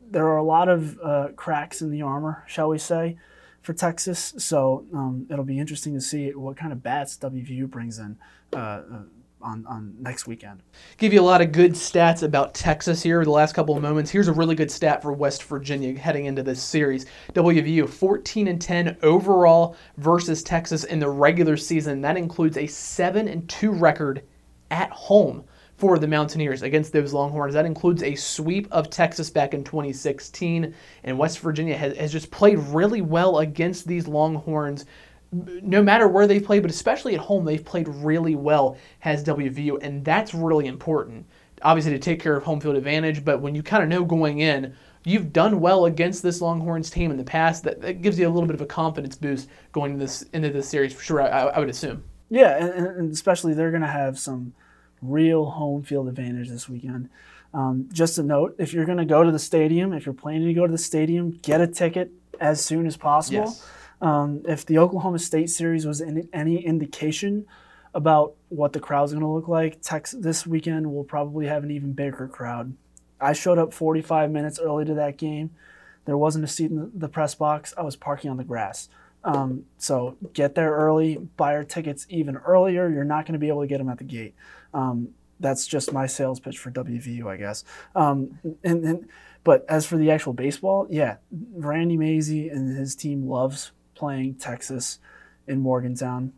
there 0.10 0.28
are 0.28 0.38
a 0.38 0.44
lot 0.44 0.68
of 0.68 1.00
uh, 1.04 1.28
cracks 1.36 1.82
in 1.82 1.92
the 1.92 2.02
armor, 2.02 2.44
shall 2.48 2.70
we 2.70 2.78
say, 2.78 3.18
for 3.66 3.74
Texas. 3.74 4.34
So 4.38 4.86
um, 4.94 5.28
it'll 5.30 5.44
be 5.44 5.60
interesting 5.60 5.94
to 5.96 6.02
see 6.02 6.30
what 6.32 6.56
kind 6.56 6.72
of 6.72 6.84
bats 6.84 7.18
WVU 7.18 7.70
brings 7.70 8.00
in 8.00 8.18
uh, 8.54 8.58
uh, 8.58 8.82
on, 9.42 9.66
on 9.68 9.96
next 10.00 10.28
weekend. 10.28 10.62
give 10.98 11.14
you 11.14 11.22
a 11.22 11.24
lot 11.24 11.42
of 11.42 11.52
good 11.52 11.74
stats 11.74 12.24
about 12.24 12.54
Texas 12.54 13.04
here 13.04 13.24
the 13.24 13.30
last 13.30 13.54
couple 13.54 13.76
of 13.76 13.82
moments. 13.82 14.10
Here's 14.10 14.28
a 14.28 14.34
really 14.34 14.56
good 14.56 14.72
stat 14.72 15.02
for 15.02 15.12
West 15.12 15.44
Virginia 15.44 15.98
heading 15.98 16.26
into 16.26 16.44
this 16.44 16.62
series. 16.62 17.06
WVU 17.34 17.90
14 17.90 18.48
and 18.48 18.62
10 18.62 18.98
overall 19.04 19.76
versus 19.98 20.42
Texas 20.42 20.84
in 20.86 21.00
the 21.00 21.10
regular 21.10 21.58
season. 21.58 22.02
That 22.02 22.18
includes 22.18 22.58
a 22.58 22.68
7 22.68 23.28
and 23.28 23.48
2 23.50 23.72
record 23.72 24.24
at 24.72 24.90
home 24.92 25.44
for 25.78 26.00
the 26.00 26.08
Mountaineers 26.08 26.62
against 26.62 26.94
those 26.94 27.14
Longhorns. 27.14 27.54
That 27.54 27.66
includes 27.66 28.02
a 28.02 28.16
sweep 28.16 28.68
of 28.72 28.90
Texas 28.90 29.30
back 29.30 29.54
in 29.54 29.64
2016 29.64 30.74
and 31.04 31.18
West 31.18 31.40
Virginia 31.40 31.78
has, 31.78 31.98
has 31.98 32.12
just 32.12 32.32
played 32.32 32.60
really 32.60 33.02
well 33.02 33.40
against 33.40 33.88
these 33.88 34.08
Longhorns 34.08 34.86
no 35.32 35.84
matter 35.84 36.08
where 36.08 36.28
they 36.28 36.40
play, 36.40 36.60
but 36.60 36.72
especially 36.72 37.16
at 37.16 37.22
home, 37.22 37.46
they've 37.46 37.64
played 37.64 37.88
really 37.88 38.36
well, 38.36 38.78
has 39.00 39.24
WVU, 39.24 39.80
and 39.82 40.04
that's 40.06 40.34
really 40.34 40.68
important. 40.68 41.26
Obviously, 41.62 41.92
to 41.92 42.00
take 42.00 42.22
care 42.22 42.36
of 42.36 42.44
home 42.44 42.60
field 42.60 42.76
advantage, 42.76 43.26
but 43.26 43.42
when 43.42 43.56
you 43.56 43.64
kind 43.64 43.84
of 43.84 43.90
know 43.90 44.06
going 44.06 44.40
in, 44.40 44.76
you've 45.04 45.34
done 45.34 45.60
well 45.60 45.86
against 45.86 46.24
this 46.24 46.42
Longhorns 46.42 46.90
team 46.90 47.12
in 47.12 47.18
the 47.18 47.24
past, 47.24 47.64
that, 47.64 47.82
that 47.82 48.02
gives 48.02 48.20
you 48.20 48.28
a 48.28 48.30
little 48.30 48.48
bit 48.48 48.56
of 48.56 48.62
a 48.62 48.66
confidence 48.66 49.16
boost 49.16 49.50
going 49.72 49.94
into 49.94 50.06
this 50.06 50.22
into 50.34 50.50
this 50.50 50.68
series 50.68 50.94
for 50.94 51.04
sure. 51.04 51.22
I, 51.22 51.28
I 51.28 51.60
would 51.60 51.70
assume. 51.70 52.04
Yeah, 52.30 52.58
and, 52.58 52.88
and 52.88 53.12
especially 53.12 53.54
they're 53.54 53.72
going 53.72 53.82
to 53.82 53.88
have 53.88 54.18
some 54.20 54.54
real 55.02 55.46
home 55.46 55.84
field 55.84 56.08
advantage 56.08 56.50
this 56.50 56.68
weekend. 56.70 57.10
Um, 57.54 57.88
just 57.92 58.18
a 58.18 58.24
note: 58.24 58.56
if 58.58 58.74
you're 58.74 58.86
going 58.86 58.98
to 58.98 59.06
go 59.06 59.24
to 59.24 59.32
the 59.32 59.40
stadium, 59.40 59.94
if 59.94 60.06
you're 60.06 60.14
planning 60.14 60.48
to 60.48 60.54
go 60.54 60.66
to 60.66 60.72
the 60.72 60.78
stadium, 60.78 61.40
get 61.42 61.62
a 61.62 61.68
ticket 61.68 62.12
as 62.40 62.64
soon 62.64 62.86
as 62.86 62.98
possible. 62.98 63.46
Yes. 63.46 63.68
Um, 64.02 64.42
if 64.46 64.66
the 64.66 64.78
Oklahoma 64.78 65.20
State 65.20 65.50
series 65.50 65.86
was 65.86 66.02
in, 66.02 66.28
any 66.34 66.64
indication 66.66 67.46
about 67.94 68.34
what 68.50 68.74
the 68.74 68.80
crowd's 68.80 69.14
going 69.14 69.22
to 69.24 69.28
look 69.30 69.48
like, 69.48 69.82
Texas 69.82 70.20
this 70.22 70.46
weekend 70.46 70.94
will 70.94 71.06
probably 71.06 71.48
have 71.48 71.64
an 71.64 71.72
even 71.72 71.94
bigger 71.94 72.28
crowd. 72.28 72.76
I 73.22 73.32
showed 73.32 73.58
up 73.58 73.74
45 73.74 74.32
minutes 74.32 74.60
early 74.60 74.84
to 74.86 74.94
that 74.96 75.18
game. 75.18 75.52
There 76.04 76.18
wasn't 76.18 76.44
a 76.44 76.48
seat 76.48 76.72
in 76.72 76.76
the- 76.78 76.92
the 76.94 77.08
press 77.08 77.36
box. 77.36 77.74
I 77.78 77.84
was 77.84 77.96
parking 77.96 78.30
on 78.30 78.36
the 78.36 78.44
grass. 78.44 78.90
Um, 79.24 79.66
so 79.78 80.18
get 80.34 80.54
there 80.54 80.72
early, 80.72 81.18
buy 81.18 81.54
your 81.54 81.64
tickets 81.64 82.06
even 82.10 82.36
earlier. 82.38 82.90
You're 82.90 83.06
not 83.06 83.26
going 83.26 83.34
to 83.34 83.40
be 83.40 83.48
able 83.48 83.62
to 83.62 83.68
get 83.68 83.80
them 83.80 83.90
at 83.90 83.98
the 83.98 84.04
gate. 84.04 84.36
Um, 84.76 85.10
that's 85.40 85.66
just 85.66 85.92
my 85.94 86.06
sales 86.06 86.40
pitch 86.40 86.60
for 86.60 86.70
WVU, 86.72 87.26
I 87.28 87.38
guess. 87.38 87.64
Um, 87.96 88.40
and, 88.64 88.86
and 88.86 89.10
but 89.44 89.66
as 89.70 89.86
for 89.86 89.98
the 89.98 90.12
actual 90.12 90.34
baseball, 90.34 90.88
yeah, 90.90 91.18
Randy 91.32 91.98
Mazey 91.98 92.50
and 92.50 92.76
his 92.76 92.96
team 92.96 93.28
loves 93.28 93.72
playing 93.96 94.36
Texas 94.36 95.00
in 95.48 95.60
Morgantown. 95.60 96.34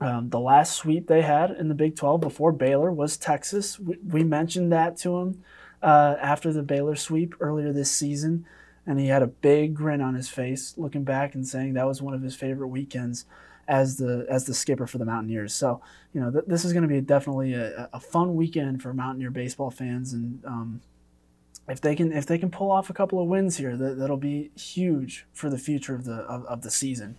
Um, 0.00 0.30
the 0.30 0.40
last 0.40 0.76
sweep 0.76 1.08
they 1.08 1.22
had 1.22 1.50
in 1.50 1.68
the 1.68 1.74
Big 1.74 1.96
12 1.96 2.20
before 2.20 2.52
Baylor 2.52 2.92
was 2.92 3.16
Texas. 3.16 3.78
We, 3.78 3.98
we 4.06 4.22
mentioned 4.22 4.72
that 4.72 4.96
to 4.98 5.18
him 5.18 5.42
uh, 5.82 6.14
after 6.20 6.52
the 6.52 6.62
Baylor 6.62 6.94
sweep 6.94 7.34
earlier 7.40 7.72
this 7.72 7.90
season, 7.90 8.46
and 8.86 9.00
he 9.00 9.08
had 9.08 9.22
a 9.22 9.26
big 9.26 9.74
grin 9.74 10.00
on 10.00 10.14
his 10.14 10.28
face, 10.28 10.74
looking 10.76 11.02
back 11.02 11.34
and 11.34 11.46
saying 11.46 11.74
that 11.74 11.86
was 11.86 12.00
one 12.00 12.14
of 12.14 12.22
his 12.22 12.36
favorite 12.36 12.68
weekends 12.68 13.24
as 13.68 13.98
the 13.98 14.26
as 14.28 14.46
the 14.46 14.54
skipper 14.54 14.86
for 14.86 14.98
the 14.98 15.04
Mountaineers. 15.04 15.54
So 15.54 15.80
you 16.12 16.20
know 16.20 16.30
th- 16.30 16.44
this 16.46 16.64
is 16.64 16.72
going 16.72 16.82
to 16.82 16.88
be 16.88 17.00
definitely 17.00 17.52
a, 17.52 17.88
a 17.92 18.00
fun 18.00 18.34
weekend 18.34 18.82
for 18.82 18.92
Mountaineer 18.92 19.30
baseball 19.30 19.70
fans, 19.70 20.12
and 20.14 20.44
um, 20.44 20.80
if 21.68 21.80
they 21.80 21.94
can 21.94 22.12
if 22.12 22.26
they 22.26 22.38
can 22.38 22.50
pull 22.50 22.72
off 22.72 22.90
a 22.90 22.94
couple 22.94 23.20
of 23.22 23.28
wins 23.28 23.58
here, 23.58 23.76
that, 23.76 23.98
that'll 23.98 24.16
be 24.16 24.50
huge 24.56 25.26
for 25.32 25.50
the 25.50 25.58
future 25.58 25.94
of 25.94 26.04
the 26.04 26.14
of, 26.14 26.44
of 26.46 26.62
the 26.62 26.70
season. 26.70 27.16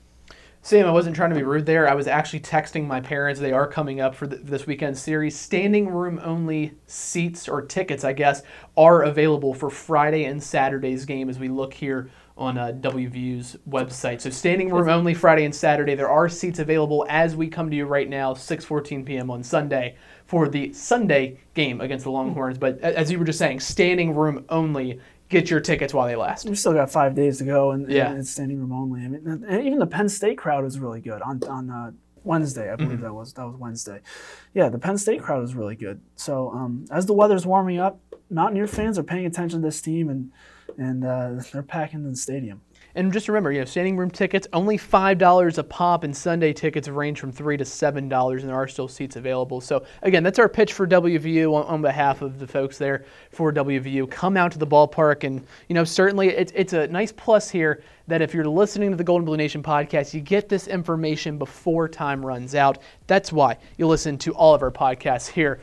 Sam, 0.62 0.86
I 0.86 0.92
wasn't 0.92 1.16
trying 1.16 1.30
to 1.30 1.38
be 1.38 1.44
rude 1.44 1.66
there. 1.66 1.88
I 1.88 1.94
was 1.94 2.08
actually 2.08 2.42
texting 2.42 2.86
my 2.86 3.00
parents. 3.00 3.40
They 3.40 3.54
are 3.54 3.66
coming 3.66 4.02
up 4.02 4.14
for 4.14 4.28
th 4.28 4.42
this 4.44 4.68
weekend 4.68 4.98
series. 4.98 5.38
Standing 5.38 5.88
room 5.88 6.20
only 6.22 6.74
seats 6.86 7.48
or 7.48 7.62
tickets, 7.62 8.04
I 8.04 8.12
guess, 8.12 8.42
are 8.76 9.04
available 9.04 9.54
for 9.54 9.70
Friday 9.70 10.26
and 10.26 10.44
Saturday's 10.44 11.06
game 11.06 11.30
as 11.30 11.40
we 11.40 11.48
look 11.48 11.74
here 11.74 12.10
on 12.40 12.58
uh, 12.58 12.72
WVU's 12.80 13.58
website. 13.70 14.22
So 14.22 14.30
standing 14.30 14.70
room 14.72 14.90
only 14.90 15.14
Friday 15.14 15.46
and 15.46 15.54
Saturday. 15.54 15.94
There 15.94 16.10
are 16.10 16.28
seats 16.30 16.58
available 16.60 17.06
as 17.10 17.36
we 17.36 17.48
come 17.50 17.70
to 17.70 17.76
you 17.76 17.86
right 17.86 18.10
now, 18.10 18.34
6:14 18.34 19.06
p.m. 19.06 19.30
on 19.30 19.44
Sunday 19.44 19.98
for 20.26 20.48
the 20.48 20.72
Sunday 20.74 21.38
game 21.54 21.82
against 21.82 22.06
the 22.06 22.12
Longhorns. 22.12 22.58
But 22.58 22.80
as 22.80 23.12
you 23.12 23.20
were 23.20 23.26
just 23.26 23.40
saying, 23.40 23.60
standing 23.60 24.16
room 24.16 24.46
only. 24.50 25.00
Get 25.28 25.52
your 25.52 25.60
tickets 25.60 25.94
while 25.94 26.08
they 26.08 26.16
last. 26.16 26.48
We've 26.48 26.58
still 26.58 26.74
got 26.74 26.90
five 26.90 27.14
days 27.14 27.38
to 27.38 27.44
go, 27.44 27.70
and, 27.70 27.88
Yeah. 27.88 28.10
and 28.10 28.18
it's 28.20 28.32
standing 28.32 28.58
room 28.60 28.72
only. 28.72 29.02
I 29.06 29.08
mean, 29.10 29.46
and 29.48 29.64
even 29.64 29.78
the 29.78 29.86
Penn 29.86 30.10
State 30.10 30.40
crowd 30.40 30.66
is 30.66 30.80
really 30.80 31.02
good 31.02 31.22
on 31.22 31.40
on 31.48 31.70
uh, 31.70 31.92
Wednesday. 32.24 32.72
I 32.72 32.76
believe 32.76 32.94
Mm-hmm. 32.94 33.04
that 33.04 33.14
was 33.14 33.34
that 33.34 33.46
was 33.46 33.56
Wednesday. 33.56 34.00
Yeah, 34.56 34.70
the 34.70 34.80
Penn 34.80 34.98
State 34.98 35.22
crowd 35.22 35.44
is 35.44 35.54
really 35.54 35.76
good. 35.76 36.02
So 36.16 36.50
um, 36.50 36.86
as 36.90 37.06
the 37.06 37.14
weather's 37.14 37.46
warming 37.46 37.78
up, 37.80 38.00
Mountaineer 38.32 38.66
fans 38.66 38.98
are 38.98 39.04
paying 39.04 39.28
attention 39.28 39.62
to 39.62 39.68
this 39.68 39.80
team, 39.84 40.10
and 40.10 40.32
and 40.78 41.06
uh, 41.06 41.32
they're 41.52 41.64
packing 41.64 42.10
the 42.10 42.16
stadium. 42.16 42.62
And 42.96 43.14
just 43.14 43.28
remember, 43.28 43.52
you 43.52 43.60
know, 43.60 43.66
standing 43.66 43.98
room 43.98 44.10
tickets 44.10 44.48
only 44.52 44.76
five 44.76 45.20
dollars 45.20 45.58
a 45.58 45.64
pop, 45.64 46.04
and 46.04 46.16
Sunday 46.16 46.54
tickets 46.54 46.88
range 46.88 47.20
from 47.20 47.32
three 47.32 47.56
to 47.56 47.64
seven 47.64 48.10
dollars, 48.10 48.42
and 48.42 48.50
there 48.50 48.58
are 48.58 48.68
still 48.68 48.88
seats 48.88 49.16
available. 49.16 49.62
So 49.62 49.86
again, 50.02 50.24
that's 50.24 50.40
our 50.40 50.50
pitch 50.50 50.74
for 50.74 50.88
WVU 50.88 51.54
on, 51.54 51.66
on 51.66 51.82
behalf 51.82 52.22
of 52.22 52.40
the 52.40 52.48
folks 52.48 52.78
there 52.78 53.06
for 53.30 53.54
WVU. 53.54 54.10
Come 54.10 54.36
out 54.38 54.52
to 54.54 54.58
the 54.58 54.68
ballpark, 54.68 55.24
and 55.24 55.46
you 55.68 55.76
know, 55.76 55.84
certainly 55.84 56.30
it's 56.30 56.52
it's 56.56 56.74
a 56.74 56.88
nice 56.88 57.12
plus 57.12 57.50
here 57.50 57.84
that 58.08 58.24
if 58.24 58.34
you're 58.34 58.46
listening 58.46 58.90
to 58.90 58.98
the 58.98 59.04
Gold 59.04 59.20
and 59.20 59.26
Blue 59.28 59.38
Nation 59.38 59.62
podcast, 59.62 60.16
you 60.16 60.20
get 60.20 60.50
this 60.50 60.68
information 60.68 61.38
before 61.38 61.88
time 61.88 62.26
runs 62.26 62.56
out. 62.56 62.80
That's 63.06 63.32
why 63.32 63.58
you 63.78 63.86
listen 63.86 64.18
to 64.20 64.34
all 64.34 64.56
of 64.56 64.64
our 64.64 64.72
podcasts 64.72 65.28
here 65.28 65.62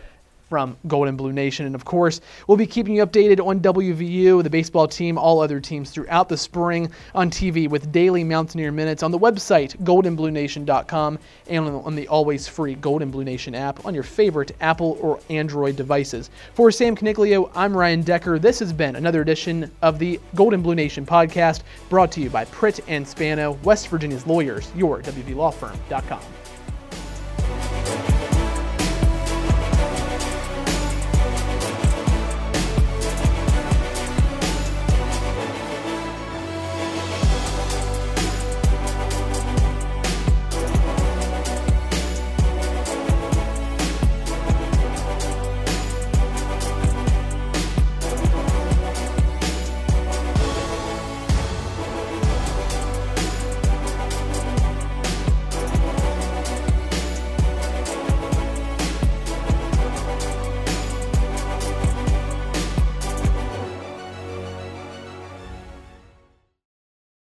from 0.48 0.76
Gold 0.86 1.08
and 1.08 1.18
Blue 1.18 1.32
Nation. 1.32 1.66
And 1.66 1.74
of 1.74 1.84
course, 1.84 2.20
we'll 2.46 2.56
be 2.56 2.66
keeping 2.66 2.96
you 2.96 3.06
updated 3.06 3.44
on 3.44 3.60
WVU, 3.60 4.42
the 4.42 4.50
baseball 4.50 4.86
team, 4.86 5.18
all 5.18 5.40
other 5.40 5.60
teams 5.60 5.90
throughout 5.90 6.28
the 6.28 6.36
spring 6.36 6.90
on 7.14 7.30
TV 7.30 7.68
with 7.68 7.90
daily 7.92 8.22
Mountaineer 8.22 8.72
Minutes 8.72 9.02
on 9.02 9.10
the 9.10 9.18
website, 9.18 9.76
goldandbluenation.com, 9.84 11.18
and 11.48 11.68
on 11.68 11.96
the, 11.96 12.08
always 12.08 12.46
free 12.46 12.74
Gold 12.74 13.02
and 13.02 13.10
Blue 13.10 13.24
Nation 13.24 13.54
app 13.54 13.84
on 13.84 13.94
your 13.94 14.02
favorite 14.02 14.52
Apple 14.60 14.98
or 15.00 15.20
Android 15.30 15.76
devices. 15.76 16.30
For 16.54 16.70
Sam 16.70 16.96
Coniglio, 16.96 17.50
I'm 17.54 17.76
Ryan 17.76 18.02
Decker. 18.02 18.38
This 18.38 18.58
has 18.60 18.72
been 18.72 18.96
another 18.96 19.22
edition 19.22 19.70
of 19.82 19.98
the 19.98 20.20
Golden 20.34 20.62
Blue 20.62 20.74
Nation 20.74 21.04
podcast 21.04 21.62
brought 21.88 22.12
to 22.12 22.20
you 22.20 22.30
by 22.30 22.44
Pritt 22.46 22.80
and 22.88 23.06
Spano, 23.06 23.52
West 23.64 23.88
Virginia's 23.88 24.26
lawyers, 24.26 24.70
your 24.76 25.00
WVLawFirm.com. 25.02 26.45